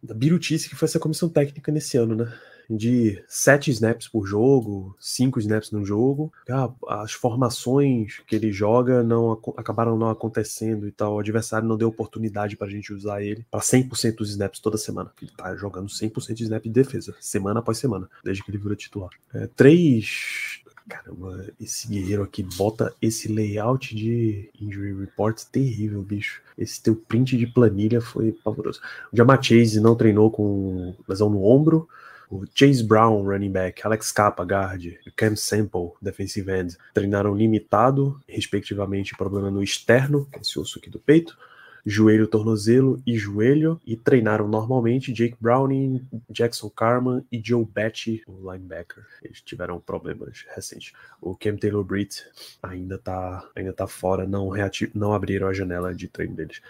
da 0.04 0.14
birutice 0.14 0.70
que 0.70 0.76
foi 0.76 0.88
essa 0.88 1.00
comissão 1.00 1.30
técnica 1.30 1.72
nesse 1.72 1.98
ano, 1.98 2.16
né? 2.16 2.34
de 2.70 3.24
sete 3.28 3.72
snaps 3.72 4.08
por 4.08 4.26
jogo, 4.26 4.96
cinco 5.00 5.40
snaps 5.40 5.72
no 5.72 5.86
jogo. 5.86 6.32
Ah, 6.50 6.72
as 6.88 7.14
formações 7.14 8.22
que 8.28 8.36
ele 8.36 8.52
joga 8.52 9.04
não 9.04 9.34
acabaram 9.58 9.98
não 9.98 10.10
acontecendo 10.10 10.88
e 10.88 10.92
tal. 10.92 11.16
O 11.16 11.20
adversário 11.20 11.68
não 11.68 11.78
deu 11.78 11.88
oportunidade 11.88 12.58
para 12.58 12.68
a 12.68 12.70
gente 12.70 12.94
usar 12.94 13.22
ele 13.22 13.46
para 13.50 13.60
100% 13.60 14.16
dos 14.16 14.32
snaps 14.32 14.60
toda 14.60 14.78
semana. 14.78 15.12
Ele 15.22 15.32
tá 15.36 15.56
jogando 15.56 15.88
100% 15.88 16.34
de 16.34 16.44
snap 16.44 16.64
de 16.64 16.70
defesa, 16.70 17.16
semana 17.20 17.60
após 17.60 17.78
semana, 17.78 18.10
desde 18.24 18.44
que 18.44 18.52
ele 18.52 18.58
virou 18.58 18.76
titular. 18.76 19.12
É, 19.34 19.48
três 19.48 20.55
Caramba, 20.88 21.48
esse 21.60 21.88
guerreiro 21.88 22.22
aqui 22.22 22.44
bota 22.44 22.94
esse 23.02 23.28
layout 23.28 23.96
de 23.96 24.50
injury 24.62 24.94
report 24.94 25.42
terrível, 25.52 26.02
bicho. 26.04 26.42
Esse 26.58 26.82
teu 26.82 26.96
print 26.96 27.38
de 27.38 27.48
planilha 27.48 28.00
foi 28.00 28.32
pavoroso. 28.32 28.80
O 29.12 29.18
Jamar 29.18 29.42
Chase 29.42 29.80
não 29.80 29.96
treinou 29.96 30.30
com 30.30 30.96
lesão 31.08 31.30
no 31.30 31.44
ombro 31.44 31.88
o 32.30 32.46
Chase 32.54 32.84
Brown, 32.84 33.24
running 33.24 33.52
back, 33.52 33.86
Alex 33.86 34.12
Capa, 34.12 34.44
guard, 34.44 34.98
Cam 35.16 35.36
Sample, 35.36 35.92
defensive 36.02 36.52
end, 36.52 36.78
treinaram 36.94 37.36
limitado, 37.36 38.20
respectivamente, 38.28 39.16
problema 39.16 39.52
no 39.52 39.64
externo, 39.64 40.28
que 40.32 40.38
é 40.40 40.42
esse 40.42 40.60
osso 40.60 40.80
aqui 40.80 40.90
do 40.90 41.00
peito, 41.00 41.38
joelho, 41.86 42.28
tornozelo 42.28 43.02
e 43.06 43.16
joelho, 43.16 43.80
e 43.86 43.96
treinaram 43.96 44.48
normalmente 44.48 45.14
Jake 45.14 45.38
Browning, 45.40 46.06
Jackson 46.30 46.70
Carman 46.70 47.24
e 47.32 47.40
Joe 47.44 47.64
Betty, 47.64 48.24
o 48.28 48.52
linebacker. 48.52 49.06
Eles 49.22 49.42
tiveram 49.42 49.80
problemas 49.80 50.46
recentes. 50.56 50.94
O 51.22 51.36
Cam 51.36 51.58
Taylor 51.58 51.84
Britt 51.84 52.24
ainda 52.64 52.98
tá, 52.98 53.48
ainda 53.56 53.72
tá 53.72 53.86
fora, 53.86 54.26
não, 54.26 54.52
não 54.94 55.14
abriram 55.14 55.48
a 55.48 55.54
janela 55.54 55.94
de 55.94 56.08
treino 56.08 56.36
deles. 56.36 56.62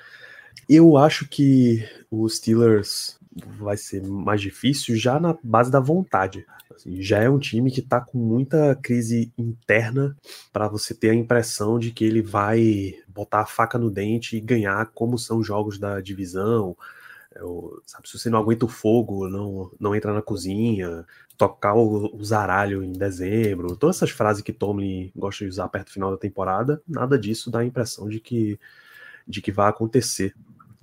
Eu 0.68 0.98
acho 0.98 1.28
que 1.28 1.88
os 2.10 2.38
Steelers 2.38 3.20
vai 3.36 3.76
ser 3.76 4.02
mais 4.04 4.40
difícil 4.42 4.96
já 4.96 5.20
na 5.20 5.38
base 5.44 5.70
da 5.70 5.80
vontade. 5.80 6.46
Assim, 6.74 7.02
já 7.02 7.20
é 7.20 7.30
um 7.30 7.40
time 7.40 7.72
que 7.72 7.80
está 7.80 8.00
com 8.00 8.18
muita 8.18 8.76
crise 8.76 9.32
interna 9.38 10.16
para 10.52 10.68
você 10.68 10.94
ter 10.94 11.10
a 11.10 11.16
impressão 11.16 11.78
de 11.78 11.92
que 11.92 12.06
ele 12.06 12.22
vai 12.22 12.96
botar 13.08 13.42
a 13.42 13.46
faca 13.46 13.78
no 13.78 13.90
dente 13.90 14.36
e 14.38 14.42
ganhar 14.42 14.86
como 14.94 15.18
são 15.18 15.40
os 15.40 15.48
jogos 15.48 15.78
da 15.78 16.00
divisão. 16.02 16.76
Eu, 17.36 17.82
é 17.82 17.82
sabe, 17.86 18.08
se 18.08 18.18
você 18.18 18.30
não 18.30 18.40
aguenta 18.40 18.66
o 18.66 18.70
fogo, 18.70 19.28
não, 19.28 19.70
não 19.80 19.94
entra 19.94 20.14
na 20.14 20.22
cozinha, 20.22 21.06
tocar 21.38 21.76
o, 21.76 22.16
o 22.16 22.24
zaralho 22.24 22.82
em 22.84 22.94
dezembro, 22.94 23.76
todas 23.76 23.98
essas 23.98 24.12
frases 24.12 24.42
que 24.42 24.54
Tomlin 24.54 25.12
gosta 25.16 25.44
de 25.44 25.50
usar 25.50 25.68
perto 25.68 25.88
do 25.88 25.94
final 25.94 26.12
da 26.12 26.18
temporada, 26.18 26.82
nada 26.88 27.20
disso 27.20 27.52
dá 27.52 27.60
a 27.60 27.66
impressão 27.66 28.08
de 28.08 28.22
que, 28.22 28.58
de 29.28 29.42
que 29.42 29.52
vai 29.52 29.70
acontecer. 29.70 30.34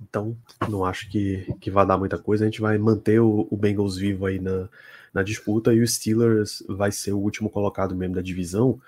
Então, 0.01 0.37
não 0.69 0.83
acho 0.85 1.09
que, 1.09 1.53
que 1.59 1.71
vai 1.71 1.85
dar 1.85 1.97
muita 1.97 2.17
coisa. 2.17 2.43
A 2.43 2.47
gente 2.47 2.61
vai 2.61 2.77
manter 2.77 3.19
o, 3.19 3.47
o 3.49 3.57
Bengals 3.57 3.97
vivo 3.97 4.25
aí 4.25 4.39
na, 4.39 4.69
na 5.13 5.23
disputa 5.23 5.73
e 5.73 5.81
o 5.81 5.87
Steelers 5.87 6.63
vai 6.67 6.91
ser 6.91 7.13
o 7.13 7.19
último 7.19 7.49
colocado 7.49 7.95
mesmo 7.95 8.15
da 8.15 8.21
divisão. 8.21 8.79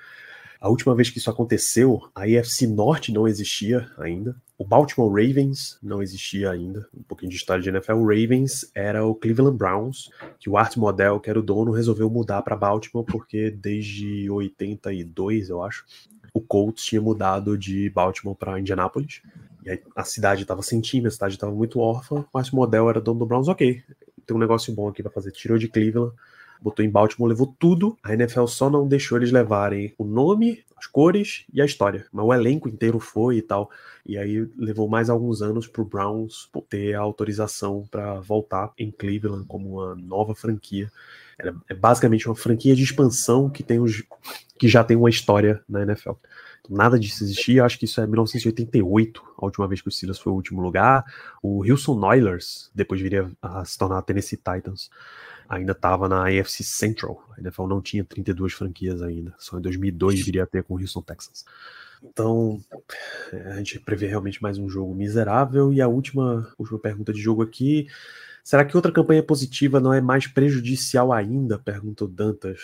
A 0.60 0.70
última 0.70 0.96
vez 0.96 1.10
que 1.10 1.20
isso 1.20 1.30
aconteceu, 1.30 2.10
a 2.16 2.24
AFC 2.24 2.66
Norte 2.66 3.12
não 3.12 3.28
existia 3.28 3.88
ainda. 3.98 4.36
O 4.58 4.66
Baltimore 4.66 5.10
Ravens 5.10 5.78
não 5.84 6.02
existia 6.02 6.50
ainda. 6.50 6.88
Um 6.98 7.04
pouquinho 7.04 7.30
de 7.30 7.36
história 7.36 7.62
de 7.62 7.70
NFL. 7.70 7.94
O 7.94 8.08
Ravens 8.08 8.72
era 8.74 9.06
o 9.06 9.14
Cleveland 9.14 9.58
Browns, 9.58 10.10
que 10.40 10.50
o 10.50 10.58
Art 10.58 10.78
Model, 10.78 11.20
que 11.20 11.30
era 11.30 11.40
o 11.40 11.44
dono, 11.44 11.72
resolveu 11.72 12.10
mudar 12.10 12.42
para 12.42 12.56
Baltimore 12.56 13.06
porque 13.06 13.52
desde 13.52 14.30
82, 14.30 15.50
eu 15.50 15.62
acho, 15.62 15.86
o 16.34 16.42
Colts 16.42 16.84
tinha 16.84 17.02
mudado 17.02 17.58
de 17.58 17.90
Baltimore 17.90 18.36
para 18.36 18.60
Indianapolis. 18.60 19.22
E 19.66 19.82
a 19.96 20.04
cidade 20.04 20.44
estava 20.44 20.62
sem 20.62 20.80
time, 20.80 21.08
a 21.08 21.12
cidade 21.12 21.34
estava 21.34 21.52
muito 21.52 21.80
órfã, 21.80 22.24
mas 22.32 22.52
o 22.52 22.56
modelo 22.56 22.90
era 22.90 23.02
dono 23.02 23.20
do 23.20 23.26
Browns, 23.26 23.48
ok. 23.48 23.82
Tem 24.26 24.36
um 24.36 24.40
negócio 24.40 24.74
bom 24.74 24.88
aqui 24.88 25.02
para 25.02 25.12
fazer. 25.12 25.32
Tirou 25.32 25.58
de 25.58 25.68
Cleveland, 25.68 26.14
botou 26.62 26.86
em 26.86 26.90
Baltimore, 26.90 27.30
levou 27.30 27.56
tudo. 27.60 27.98
A 28.04 28.14
NFL 28.14 28.46
só 28.46 28.70
não 28.70 28.88
deixou 28.88 29.18
eles 29.18 29.32
levarem 29.32 29.94
o 29.98 30.04
nome, 30.04 30.64
as 30.78 30.86
cores 30.86 31.46
e 31.52 31.62
a 31.62 31.66
história. 31.66 32.06
Mas 32.12 32.26
o 32.26 32.34
elenco 32.34 32.70
inteiro 32.70 33.00
foi 33.00 33.38
e 33.38 33.42
tal. 33.42 33.70
E 34.06 34.18
aí 34.18 34.48
levou 34.58 34.88
mais 34.88 35.10
alguns 35.10 35.42
anos 35.42 35.68
para 35.68 35.82
o 35.82 35.86
Browns 35.86 36.50
ter 36.70 36.94
a 36.94 37.00
autorização 37.00 37.88
para 37.90 38.20
voltar 38.20 38.72
em 38.78 38.92
Cleveland 38.92 39.46
como 39.48 39.82
uma 39.82 39.96
nova 39.96 40.36
franquia. 40.36 40.92
É 41.68 41.74
basicamente 41.74 42.28
uma 42.28 42.36
franquia 42.36 42.76
de 42.76 42.84
expansão 42.84 43.50
que 43.50 43.64
tem 43.64 43.80
os 43.80 44.04
que 44.58 44.70
já 44.70 44.84
tem 44.84 44.96
uma 44.96 45.10
história 45.10 45.62
na 45.68 45.82
NFL. 45.82 46.14
Nada 46.70 47.00
disso 47.00 47.24
existia, 47.24 47.64
acho 47.64 47.78
que 47.78 47.86
isso 47.86 48.02
é 48.02 48.08
1988, 48.08 49.22
a 49.38 49.46
última 49.46 49.68
vez 49.68 49.82
que 49.82 49.88
o 49.88 49.92
Steelers 49.92 50.20
foi 50.20 50.32
o 50.32 50.36
último 50.36 50.62
lugar. 50.62 51.06
O 51.42 51.60
Wilson 51.60 52.00
Oilers, 52.04 52.70
depois 52.74 53.00
viria 53.02 53.32
a 53.42 53.64
se 53.66 53.78
tornar 53.78 54.00
a 54.00 54.02
Tennessee 54.02 54.38
Titans, 54.38 54.90
ainda 55.48 55.72
estava 55.74 56.10
na 56.10 56.28
AFC 56.28 56.64
Central. 56.64 57.24
A 57.38 57.42
NFL 57.42 57.68
não 57.68 57.82
tinha 57.82 58.04
32 58.04 58.54
franquias 58.54 59.02
ainda, 59.02 59.34
só 59.38 59.58
em 59.58 59.62
2002 59.62 60.26
viria 60.26 60.44
a 60.44 60.48
ter 60.48 60.64
com 60.64 60.76
o 60.76 60.80
Houston 60.80 61.02
Texans. 61.02 61.46
Então, 62.04 62.60
é, 63.32 63.52
a 63.52 63.58
gente 63.58 63.80
prevê 63.80 64.08
realmente 64.08 64.42
mais 64.42 64.58
um 64.58 64.70
jogo 64.70 64.94
miserável. 64.94 65.74
E 65.74 65.82
a 65.82 65.88
última, 65.88 66.52
última 66.58 66.80
pergunta 66.80 67.12
de 67.12 67.22
jogo 67.22 67.42
aqui. 67.42 67.88
Será 68.46 68.64
que 68.64 68.76
outra 68.76 68.92
campanha 68.92 69.24
positiva 69.24 69.80
não 69.80 69.92
é 69.92 70.00
mais 70.00 70.28
prejudicial 70.28 71.12
ainda? 71.12 71.58
Pergunta 71.58 72.06
o 72.06 72.08
Dantas. 72.08 72.60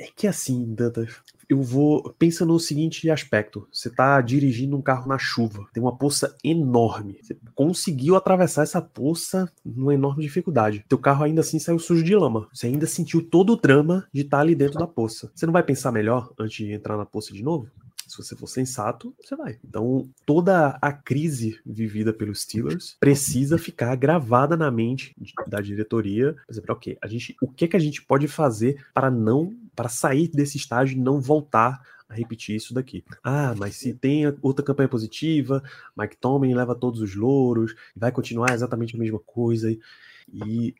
É 0.00 0.06
que 0.06 0.26
assim, 0.26 0.64
Dantas, 0.74 1.10
eu 1.46 1.62
vou. 1.62 2.14
Pensa 2.18 2.46
no 2.46 2.58
seguinte 2.58 3.10
aspecto: 3.10 3.68
você 3.70 3.88
está 3.88 4.18
dirigindo 4.22 4.74
um 4.74 4.80
carro 4.80 5.06
na 5.06 5.18
chuva, 5.18 5.66
tem 5.74 5.82
uma 5.82 5.94
poça 5.94 6.34
enorme. 6.42 7.18
Você 7.20 7.36
conseguiu 7.54 8.16
atravessar 8.16 8.62
essa 8.62 8.80
poça 8.80 9.52
numa 9.62 9.92
enorme 9.92 10.22
dificuldade. 10.24 10.82
Teu 10.88 10.96
carro 10.96 11.24
ainda 11.24 11.42
assim 11.42 11.58
saiu 11.58 11.78
sujo 11.78 12.02
de 12.02 12.16
lama. 12.16 12.48
Você 12.50 12.68
ainda 12.68 12.86
sentiu 12.86 13.22
todo 13.22 13.52
o 13.52 13.60
drama 13.60 14.08
de 14.10 14.22
estar 14.22 14.38
tá 14.38 14.42
ali 14.42 14.54
dentro 14.54 14.78
da 14.78 14.86
poça. 14.86 15.30
Você 15.34 15.44
não 15.44 15.52
vai 15.52 15.62
pensar 15.62 15.92
melhor 15.92 16.32
antes 16.38 16.64
de 16.64 16.72
entrar 16.72 16.96
na 16.96 17.04
poça 17.04 17.34
de 17.34 17.42
novo? 17.42 17.68
Se 18.06 18.16
você 18.16 18.36
for 18.36 18.46
sensato, 18.46 19.14
você 19.20 19.34
vai. 19.34 19.58
Então, 19.64 20.08
toda 20.24 20.78
a 20.80 20.92
crise 20.92 21.60
vivida 21.66 22.12
pelos 22.12 22.42
Steelers 22.42 22.96
precisa 23.00 23.58
ficar 23.58 23.94
gravada 23.96 24.56
na 24.56 24.70
mente 24.70 25.14
da 25.46 25.60
diretoria. 25.60 26.34
Por 26.46 26.52
exemplo, 26.52 26.74
ok, 26.74 26.96
a 27.02 27.06
gente, 27.06 27.36
o 27.42 27.48
que, 27.48 27.66
que 27.66 27.76
a 27.76 27.80
gente 27.80 28.02
pode 28.02 28.28
fazer 28.28 28.86
para 28.94 29.10
não 29.10 29.54
para 29.74 29.88
sair 29.88 30.28
desse 30.28 30.56
estágio 30.56 30.96
e 30.96 31.00
não 31.00 31.20
voltar 31.20 31.80
a 32.08 32.14
repetir 32.14 32.56
isso 32.56 32.72
daqui. 32.72 33.04
Ah, 33.22 33.54
mas 33.56 33.76
se 33.76 33.92
tem 33.92 34.22
outra 34.40 34.64
campanha 34.64 34.88
positiva, 34.88 35.62
Mike 35.96 36.16
Tomlin 36.16 36.54
leva 36.54 36.74
todos 36.74 37.00
os 37.00 37.14
louros, 37.14 37.74
vai 37.94 38.12
continuar 38.12 38.54
exatamente 38.54 38.94
a 38.94 38.98
mesma 38.98 39.18
coisa. 39.18 39.70
E 39.70 39.80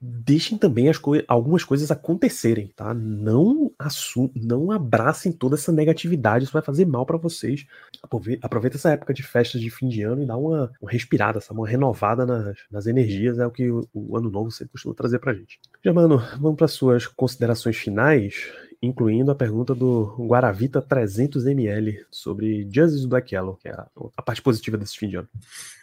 deixem 0.01 0.59
também 0.59 0.89
as 0.89 0.99
co 0.99 1.13
algumas 1.29 1.63
coisas 1.63 1.91
acontecerem, 1.91 2.73
tá? 2.75 2.93
Não 2.93 3.73
assum 3.79 4.31
não 4.35 4.71
abracem 4.71 5.33
toda 5.33 5.55
essa 5.55 5.73
negatividade, 5.73 6.45
isso 6.45 6.53
vai 6.53 6.63
fazer 6.63 6.85
mal 6.85 7.07
para 7.07 7.17
vocês. 7.17 7.67
Aproveita, 8.03 8.47
aproveita, 8.47 8.77
essa 8.77 8.91
época 8.91 9.15
de 9.15 9.23
festas 9.23 9.61
de 9.61 9.71
fim 9.71 9.89
de 9.89 10.03
ano 10.03 10.23
e 10.23 10.27
dá 10.27 10.37
uma, 10.37 10.73
uma 10.81 10.91
respirada, 10.91 11.39
uma 11.51 11.67
renovada 11.67 12.27
nas, 12.27 12.57
nas 12.71 12.87
energias, 12.87 13.39
é 13.39 13.47
o 13.47 13.51
que 13.51 13.71
o, 13.71 13.89
o, 13.95 14.17
ano 14.17 14.31
novo 14.31 14.51
sempre 14.51 14.73
costuma 14.73 14.95
trazer 14.95 15.19
pra 15.19 15.35
gente. 15.35 15.61
Germano, 15.85 16.23
vamos 16.41 16.57
para 16.57 16.69
suas 16.69 17.07
considerações 17.07 17.77
finais 17.77 18.53
incluindo 18.87 19.31
a 19.31 19.35
pergunta 19.35 19.75
do 19.75 20.15
Guaravita 20.19 20.81
300ml 20.81 22.05
sobre 22.11 22.69
Justice 22.73 23.07
Black 23.07 23.35
Yellow, 23.35 23.57
que 23.57 23.69
é 23.69 23.73
a, 23.73 23.87
a, 24.17 24.23
parte 24.23 24.41
positiva 24.41 24.77
desse 24.77 24.97
fim 24.97 25.09
de 25.09 25.17
ano. 25.17 25.29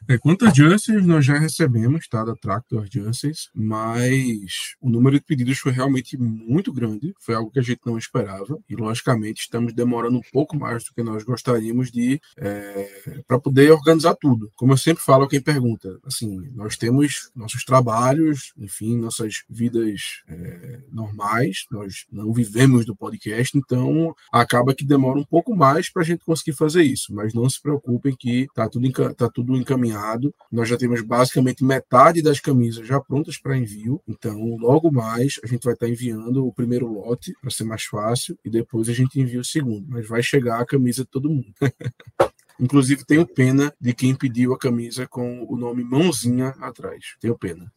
É, 0.07 0.17
quanto 0.17 0.45
a 0.45 0.53
Justice, 0.53 0.91
nós 1.01 1.25
já 1.25 1.37
recebemos, 1.37 2.07
tá, 2.07 2.23
da 2.23 2.35
Tractor 2.35 2.85
Justice, 2.91 3.49
mas 3.53 4.75
o 4.81 4.89
número 4.89 5.17
de 5.17 5.25
pedidos 5.25 5.59
foi 5.59 5.71
realmente 5.71 6.17
muito 6.17 6.73
grande, 6.73 7.13
foi 7.19 7.35
algo 7.35 7.51
que 7.51 7.59
a 7.59 7.63
gente 7.63 7.81
não 7.85 7.97
esperava, 7.97 8.57
e 8.69 8.75
logicamente 8.75 9.41
estamos 9.41 9.73
demorando 9.73 10.17
um 10.17 10.21
pouco 10.31 10.57
mais 10.57 10.83
do 10.83 10.93
que 10.93 11.03
nós 11.03 11.23
gostaríamos 11.23 11.91
de, 11.91 12.19
é, 12.37 13.21
para 13.27 13.39
poder 13.39 13.71
organizar 13.71 14.15
tudo. 14.15 14.51
Como 14.55 14.73
eu 14.73 14.77
sempre 14.77 15.03
falo 15.03 15.23
a 15.23 15.29
quem 15.29 15.41
pergunta, 15.41 15.97
assim, 16.05 16.49
nós 16.53 16.77
temos 16.77 17.31
nossos 17.35 17.63
trabalhos, 17.63 18.53
enfim, 18.57 18.97
nossas 18.97 19.43
vidas 19.49 20.23
é, 20.27 20.81
normais, 20.91 21.65
nós 21.71 22.05
não 22.11 22.33
vivemos 22.33 22.85
do 22.85 22.92
podcast, 22.95 23.57
então 23.57 24.15
acaba 24.31 24.73
que 24.73 24.85
demora 24.85 25.19
um 25.19 25.23
pouco 25.23 25.55
mais 25.55 25.91
para 25.91 26.01
a 26.01 26.05
gente 26.05 26.23
conseguir 26.25 26.53
fazer 26.53 26.83
isso. 26.83 27.13
Mas 27.13 27.33
não 27.33 27.49
se 27.49 27.61
preocupem 27.61 28.15
que 28.17 28.47
tá 28.53 28.67
tudo, 28.69 29.13
tá 29.15 29.29
tudo 29.29 29.55
encaminhado. 29.55 30.33
Nós 30.51 30.67
já 30.69 30.77
temos 30.77 31.01
basicamente 31.01 31.63
metade 31.63 32.21
das 32.21 32.39
camisas 32.39 32.87
já 32.87 32.99
prontas 32.99 33.37
para 33.37 33.57
envio. 33.57 34.01
Então, 34.07 34.55
logo 34.57 34.91
mais 34.91 35.39
a 35.43 35.47
gente 35.47 35.63
vai 35.63 35.73
estar 35.73 35.85
tá 35.85 35.91
enviando 35.91 36.45
o 36.45 36.53
primeiro 36.53 36.87
lote 36.87 37.33
para 37.41 37.51
ser 37.51 37.63
mais 37.63 37.83
fácil 37.83 38.37
e 38.43 38.49
depois 38.49 38.89
a 38.89 38.93
gente 38.93 39.19
envia 39.19 39.39
o 39.39 39.45
segundo. 39.45 39.85
Mas 39.89 40.07
vai 40.07 40.23
chegar 40.23 40.59
a 40.59 40.65
camisa 40.65 41.03
de 41.03 41.09
todo 41.09 41.29
mundo. 41.29 41.53
Inclusive, 42.59 43.03
tenho 43.05 43.25
pena 43.25 43.73
de 43.81 43.93
quem 43.93 44.15
pediu 44.15 44.53
a 44.53 44.57
camisa 44.57 45.07
com 45.07 45.45
o 45.49 45.57
nome 45.57 45.83
Mãozinha 45.83 46.49
atrás. 46.59 47.15
Tenho 47.19 47.37
pena. 47.37 47.71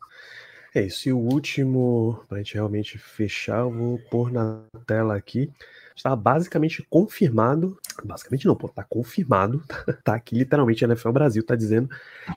É 0.77 0.83
isso. 0.83 1.09
E 1.09 1.13
o 1.13 1.17
último, 1.17 2.23
para 2.29 2.37
a 2.37 2.43
gente 2.43 2.53
realmente 2.53 2.99
fechar, 2.99 3.61
eu 3.61 3.71
vou 3.71 3.99
pôr 4.11 4.31
na 4.31 4.61
tela 4.87 5.17
aqui. 5.17 5.51
Está 5.97 6.15
basicamente 6.15 6.87
confirmado. 6.91 7.79
Basicamente 8.05 8.45
não, 8.45 8.55
pô, 8.55 8.69
tá 8.69 8.85
confirmado. 8.85 9.65
Tá 10.05 10.15
aqui 10.15 10.37
literalmente 10.37 10.85
a 10.85 10.89
NFL 10.89 11.13
Brasil 11.13 11.43
tá 11.43 11.57
dizendo 11.57 11.89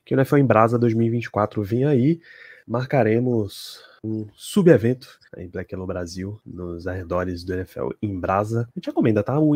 que 0.05 0.15
o 0.15 0.17
NFL 0.17 0.37
em 0.37 0.45
Brasa 0.45 0.79
2024 0.79 1.61
vem 1.61 1.83
aí. 1.83 2.21
Marcaremos 2.69 3.81
um 4.03 4.27
subevento 4.35 5.17
em 5.35 5.49
Black 5.49 5.73
Yellow 5.73 5.87
Brasil, 5.87 6.39
nos 6.45 6.85
arredores 6.85 7.43
do 7.43 7.51
NFL 7.51 7.89
em 7.99 8.19
Brasa. 8.19 8.69
A 8.69 8.79
gente 8.79 8.85
recomenda, 8.85 9.23
tá? 9.23 9.39
O, 9.39 9.55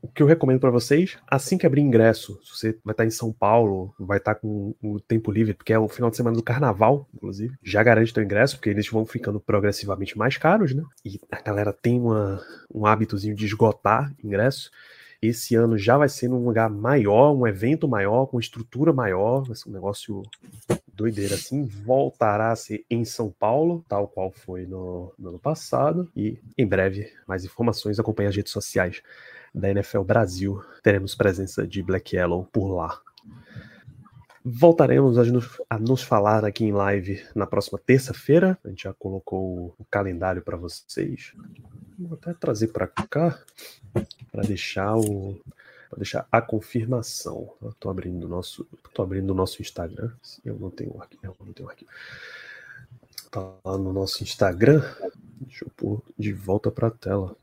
o 0.00 0.08
que 0.14 0.22
eu 0.22 0.26
recomendo 0.28 0.60
para 0.60 0.70
vocês, 0.70 1.18
assim 1.26 1.58
que 1.58 1.66
abrir 1.66 1.80
ingresso, 1.80 2.38
se 2.44 2.56
você 2.56 2.78
vai 2.84 2.92
estar 2.92 3.04
em 3.04 3.10
São 3.10 3.32
Paulo, 3.32 3.92
vai 3.98 4.18
estar 4.18 4.36
com 4.36 4.72
o 4.80 5.00
tempo 5.00 5.32
livre, 5.32 5.52
porque 5.52 5.72
é 5.72 5.78
o 5.80 5.88
final 5.88 6.10
de 6.10 6.16
semana 6.16 6.36
do 6.36 6.44
carnaval, 6.44 7.08
inclusive, 7.12 7.58
já 7.60 7.82
garante 7.82 8.14
teu 8.14 8.22
ingresso, 8.22 8.56
porque 8.56 8.70
eles 8.70 8.88
vão 8.88 9.04
ficando 9.04 9.40
progressivamente 9.40 10.16
mais 10.16 10.36
caros, 10.36 10.72
né? 10.72 10.84
E 11.04 11.18
a 11.32 11.42
galera 11.42 11.72
tem 11.72 12.00
uma, 12.00 12.40
um 12.72 12.86
hábitozinho 12.86 13.34
de 13.34 13.46
esgotar 13.46 14.14
ingresso. 14.22 14.70
Esse 15.20 15.56
ano 15.56 15.76
já 15.76 15.98
vai 15.98 16.08
ser 16.08 16.28
num 16.28 16.44
lugar 16.44 16.70
maior, 16.70 17.32
um 17.32 17.48
evento 17.48 17.88
maior, 17.88 18.26
com 18.26 18.38
estrutura 18.38 18.92
maior, 18.92 19.42
vai 19.42 19.56
ser 19.56 19.68
um 19.68 19.72
negócio 19.72 20.22
doideira 20.94 21.34
assim. 21.34 21.64
Voltará 21.64 22.52
a 22.52 22.56
ser 22.56 22.84
em 22.90 23.04
São 23.04 23.30
Paulo, 23.30 23.84
tal 23.88 24.08
qual 24.08 24.30
foi 24.30 24.66
no, 24.66 25.12
no 25.18 25.30
ano 25.30 25.38
passado. 25.38 26.10
E 26.16 26.38
em 26.56 26.66
breve, 26.66 27.12
mais 27.26 27.44
informações, 27.44 27.98
acompanhe 27.98 28.28
as 28.28 28.36
redes 28.36 28.52
sociais 28.52 29.02
da 29.54 29.70
NFL 29.70 30.02
Brasil. 30.02 30.62
Teremos 30.82 31.14
presença 31.14 31.66
de 31.66 31.82
Black 31.82 32.16
Yellow 32.16 32.44
por 32.52 32.68
lá. 32.74 33.00
Voltaremos 34.46 35.18
a 35.18 35.24
nos, 35.24 35.62
a 35.70 35.78
nos, 35.78 36.02
falar 36.02 36.44
aqui 36.44 36.64
em 36.64 36.72
live 36.72 37.24
na 37.34 37.46
próxima 37.46 37.78
terça-feira. 37.78 38.58
A 38.62 38.68
gente 38.68 38.82
já 38.82 38.92
colocou 38.92 39.74
o 39.78 39.84
calendário 39.90 40.42
para 40.42 40.56
vocês. 40.56 41.32
Vou 41.98 42.14
até 42.14 42.34
trazer 42.34 42.68
para 42.68 42.86
cá 42.86 43.38
para 44.30 44.42
deixar 44.42 44.96
o 44.96 45.40
para 45.94 45.98
deixar 45.98 46.26
a 46.30 46.42
confirmação. 46.42 47.52
Estou 47.68 47.90
abrindo 47.90 48.24
o 48.24 48.28
nosso, 48.28 48.66
tô 48.92 49.02
abrindo 49.02 49.30
o 49.30 49.34
nosso 49.34 49.62
Instagram. 49.62 50.10
Eu 50.44 50.58
não 50.58 50.70
tenho 50.70 51.00
arquivo, 51.00 51.22
eu 51.22 51.46
não 51.46 51.52
tenho 51.52 51.68
arquivo. 51.68 51.90
Tá 53.30 53.52
lá 53.64 53.78
no 53.78 53.92
nosso 53.92 54.22
Instagram. 54.22 54.82
Deixa 55.40 55.64
eu 55.64 55.70
pôr 55.76 56.02
de 56.18 56.32
volta 56.32 56.70
para 56.70 56.88
a 56.88 56.90
tela. 56.90 57.36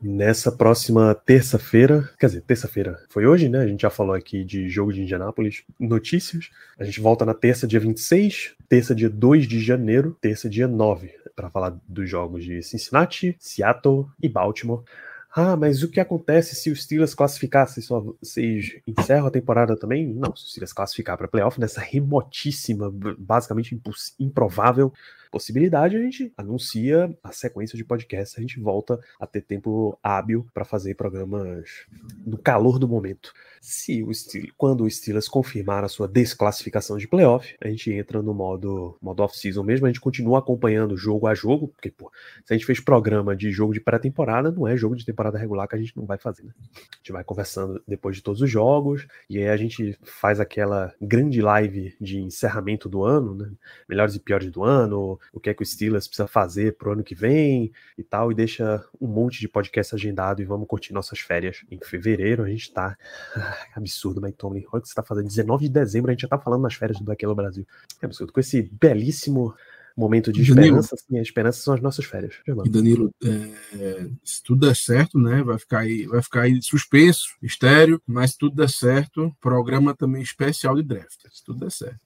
Nessa 0.00 0.50
próxima 0.50 1.14
terça-feira, 1.14 2.08
quer 2.18 2.26
dizer, 2.26 2.40
terça-feira 2.42 3.04
foi 3.10 3.26
hoje, 3.26 3.50
né? 3.50 3.58
A 3.58 3.66
gente 3.66 3.82
já 3.82 3.90
falou 3.90 4.14
aqui 4.14 4.44
de 4.44 4.66
jogo 4.68 4.92
de 4.92 5.02
Indianápolis, 5.02 5.62
notícias. 5.78 6.50
A 6.78 6.84
gente 6.84 7.00
volta 7.00 7.26
na 7.26 7.34
terça, 7.34 7.66
dia 7.66 7.80
26, 7.80 8.54
terça, 8.66 8.94
dia 8.94 9.10
2 9.10 9.46
de 9.46 9.60
janeiro, 9.60 10.16
terça, 10.18 10.48
dia 10.48 10.66
9, 10.66 11.12
para 11.36 11.50
falar 11.50 11.76
dos 11.86 12.08
jogos 12.08 12.44
de 12.44 12.62
Cincinnati, 12.62 13.36
Seattle 13.38 14.06
e 14.22 14.28
Baltimore. 14.28 14.84
Ah, 15.32 15.56
mas 15.56 15.82
o 15.82 15.88
que 15.88 16.00
acontece 16.00 16.56
se 16.56 16.70
os 16.70 16.82
Steelers 16.82 17.14
classificassem? 17.14 17.82
Só 17.82 18.00
vocês 18.00 18.80
encerram 18.86 19.26
a 19.26 19.30
temporada 19.30 19.76
também? 19.76 20.12
Não, 20.12 20.34
se 20.34 20.44
os 20.44 20.50
Steelers 20.50 20.72
classificar 20.72 21.16
para 21.16 21.28
playoff 21.28 21.60
nessa 21.60 21.80
remotíssima, 21.80 22.90
basicamente 23.16 23.80
improvável 24.18 24.92
possibilidade, 25.30 25.96
a 25.96 26.02
gente 26.02 26.32
anuncia 26.36 27.14
a 27.22 27.32
sequência 27.32 27.76
de 27.76 27.84
podcasts, 27.84 28.36
a 28.36 28.40
gente 28.40 28.58
volta 28.58 28.98
a 29.18 29.26
ter 29.26 29.42
tempo 29.42 29.98
hábil 30.02 30.46
para 30.52 30.64
fazer 30.64 30.94
programas 30.94 31.86
no 32.26 32.36
calor 32.36 32.78
do 32.78 32.88
momento. 32.88 33.32
Se 33.60 34.02
o 34.02 34.12
Steelers, 34.12 34.52
quando 34.56 34.84
o 34.84 34.90
Steelers 34.90 35.28
confirmar 35.28 35.84
a 35.84 35.88
sua 35.88 36.08
desclassificação 36.08 36.96
de 36.96 37.06
playoff, 37.06 37.54
a 37.60 37.68
gente 37.68 37.92
entra 37.92 38.22
no 38.22 38.32
modo, 38.32 38.96
modo 39.02 39.22
off-season 39.22 39.62
mesmo, 39.62 39.86
a 39.86 39.90
gente 39.90 40.00
continua 40.00 40.38
acompanhando 40.38 40.96
jogo 40.96 41.26
a 41.26 41.34
jogo, 41.34 41.68
porque 41.68 41.90
pô, 41.90 42.10
se 42.44 42.52
a 42.52 42.56
gente 42.56 42.66
fez 42.66 42.80
programa 42.80 43.36
de 43.36 43.50
jogo 43.52 43.74
de 43.74 43.80
pré-temporada, 43.80 44.50
não 44.50 44.66
é 44.66 44.76
jogo 44.76 44.96
de 44.96 45.04
temporada 45.04 45.38
regular 45.38 45.68
que 45.68 45.76
a 45.76 45.78
gente 45.78 45.94
não 45.96 46.06
vai 46.06 46.16
fazer, 46.16 46.44
né? 46.44 46.52
A 46.58 46.96
gente 46.96 47.12
vai 47.12 47.22
conversando 47.22 47.82
depois 47.86 48.16
de 48.16 48.22
todos 48.22 48.40
os 48.40 48.50
jogos, 48.50 49.06
e 49.28 49.38
aí 49.38 49.48
a 49.48 49.56
gente 49.56 49.96
faz 50.02 50.40
aquela 50.40 50.94
grande 51.00 51.42
live 51.42 51.94
de 52.00 52.18
encerramento 52.18 52.88
do 52.88 53.04
ano, 53.04 53.34
né? 53.34 53.50
Melhores 53.86 54.14
e 54.14 54.20
piores 54.20 54.50
do 54.50 54.64
ano, 54.64 55.19
o 55.32 55.40
que 55.40 55.50
é 55.50 55.54
que 55.54 55.62
o 55.62 55.66
Steelers 55.66 56.06
precisa 56.06 56.26
fazer 56.26 56.76
pro 56.76 56.92
ano 56.92 57.02
que 57.02 57.14
vem 57.14 57.72
e 57.96 58.02
tal, 58.02 58.30
e 58.30 58.34
deixa 58.34 58.84
um 59.00 59.06
monte 59.06 59.40
de 59.40 59.48
podcast 59.48 59.94
agendado 59.94 60.42
e 60.42 60.44
vamos 60.44 60.66
curtir 60.66 60.92
nossas 60.92 61.20
férias. 61.20 61.64
Em 61.70 61.78
fevereiro 61.78 62.42
a 62.42 62.48
gente 62.48 62.72
tá. 62.72 62.96
Ah, 63.34 63.56
absurdo, 63.76 64.20
Mike 64.20 64.38
Tomlin. 64.38 64.64
Olha 64.72 64.78
o 64.78 64.82
que 64.82 64.88
você 64.88 64.94
tá 64.94 65.02
fazendo. 65.02 65.26
19 65.26 65.66
de 65.66 65.70
dezembro 65.70 66.10
a 66.10 66.14
gente 66.14 66.22
já 66.22 66.28
tá 66.28 66.38
falando 66.38 66.62
nas 66.62 66.74
férias 66.74 66.98
do 66.98 67.04
Black 67.04 67.24
Yellow 67.24 67.36
Brasil. 67.36 67.66
É 68.00 68.06
absurdo. 68.06 68.32
Com 68.32 68.40
esse 68.40 68.62
belíssimo 68.62 69.54
momento 69.96 70.32
de 70.32 70.42
Danilo, 70.42 70.78
esperança, 70.78 70.94
assim, 70.94 71.18
a 71.18 71.22
esperança 71.22 71.60
são 71.60 71.74
as 71.74 71.80
nossas 71.80 72.04
férias. 72.04 72.36
E 72.46 72.68
Danilo, 72.68 73.14
é, 73.22 74.08
se 74.24 74.42
tudo 74.42 74.66
der 74.66 74.76
certo, 74.76 75.18
né, 75.18 75.42
vai 75.42 75.58
ficar 75.58 75.80
aí, 75.80 76.06
vai 76.06 76.22
ficar 76.22 76.42
aí 76.42 76.60
suspenso, 76.62 77.28
estéreo, 77.42 78.00
mas 78.06 78.32
se 78.32 78.38
tudo 78.38 78.56
der 78.56 78.70
certo, 78.70 79.34
programa 79.40 79.94
também 79.94 80.22
especial 80.22 80.76
de 80.76 80.82
draft, 80.82 81.20
se 81.30 81.44
tudo 81.44 81.60
der 81.60 81.70
certo. 81.70 82.00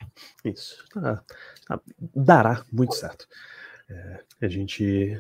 Isso, 0.45 0.85
tá, 0.93 1.23
tá, 1.67 1.81
dará 2.15 2.65
muito 2.73 2.95
certo. 2.95 3.27
É, 3.89 4.21
a 4.41 4.49
gente 4.49 5.19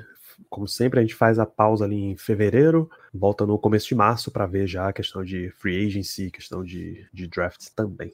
como 0.48 0.66
sempre, 0.66 0.98
a 0.98 1.02
gente 1.02 1.14
faz 1.14 1.38
a 1.38 1.46
pausa 1.46 1.84
ali 1.84 1.96
em 1.96 2.16
fevereiro, 2.16 2.90
volta 3.12 3.46
no 3.46 3.58
começo 3.58 3.88
de 3.88 3.94
março 3.94 4.30
para 4.30 4.46
ver 4.46 4.66
já 4.66 4.88
a 4.88 4.92
questão 4.92 5.24
de 5.24 5.50
free 5.58 5.86
agency, 5.86 6.30
questão 6.30 6.64
de, 6.64 7.06
de 7.12 7.26
drafts 7.26 7.70
também. 7.70 8.12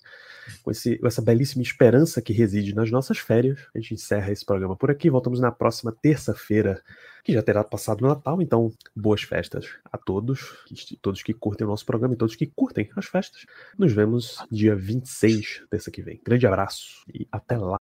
Com, 0.62 0.70
esse, 0.70 0.98
com 0.98 1.06
essa 1.06 1.22
belíssima 1.22 1.62
esperança 1.62 2.20
que 2.20 2.32
reside 2.32 2.74
nas 2.74 2.90
nossas 2.90 3.18
férias, 3.18 3.58
a 3.74 3.78
gente 3.78 3.94
encerra 3.94 4.30
esse 4.32 4.44
programa 4.44 4.76
por 4.76 4.90
aqui. 4.90 5.08
Voltamos 5.08 5.40
na 5.40 5.50
próxima 5.50 5.92
terça-feira, 5.92 6.82
que 7.24 7.32
já 7.32 7.42
terá 7.42 7.64
passado 7.64 8.04
o 8.04 8.08
Natal, 8.08 8.40
então 8.42 8.72
boas 8.94 9.22
festas 9.22 9.76
a 9.90 9.96
todos, 9.96 10.56
todos 11.00 11.22
que 11.22 11.32
curtem 11.32 11.66
o 11.66 11.70
nosso 11.70 11.86
programa 11.86 12.14
e 12.14 12.16
todos 12.16 12.36
que 12.36 12.46
curtem 12.46 12.90
as 12.96 13.06
festas. 13.06 13.46
Nos 13.78 13.92
vemos 13.92 14.44
dia 14.50 14.76
26, 14.76 15.64
terça 15.70 15.90
que 15.90 16.02
vem. 16.02 16.20
Grande 16.24 16.46
abraço 16.46 17.04
e 17.12 17.26
até 17.32 17.56
lá. 17.56 17.80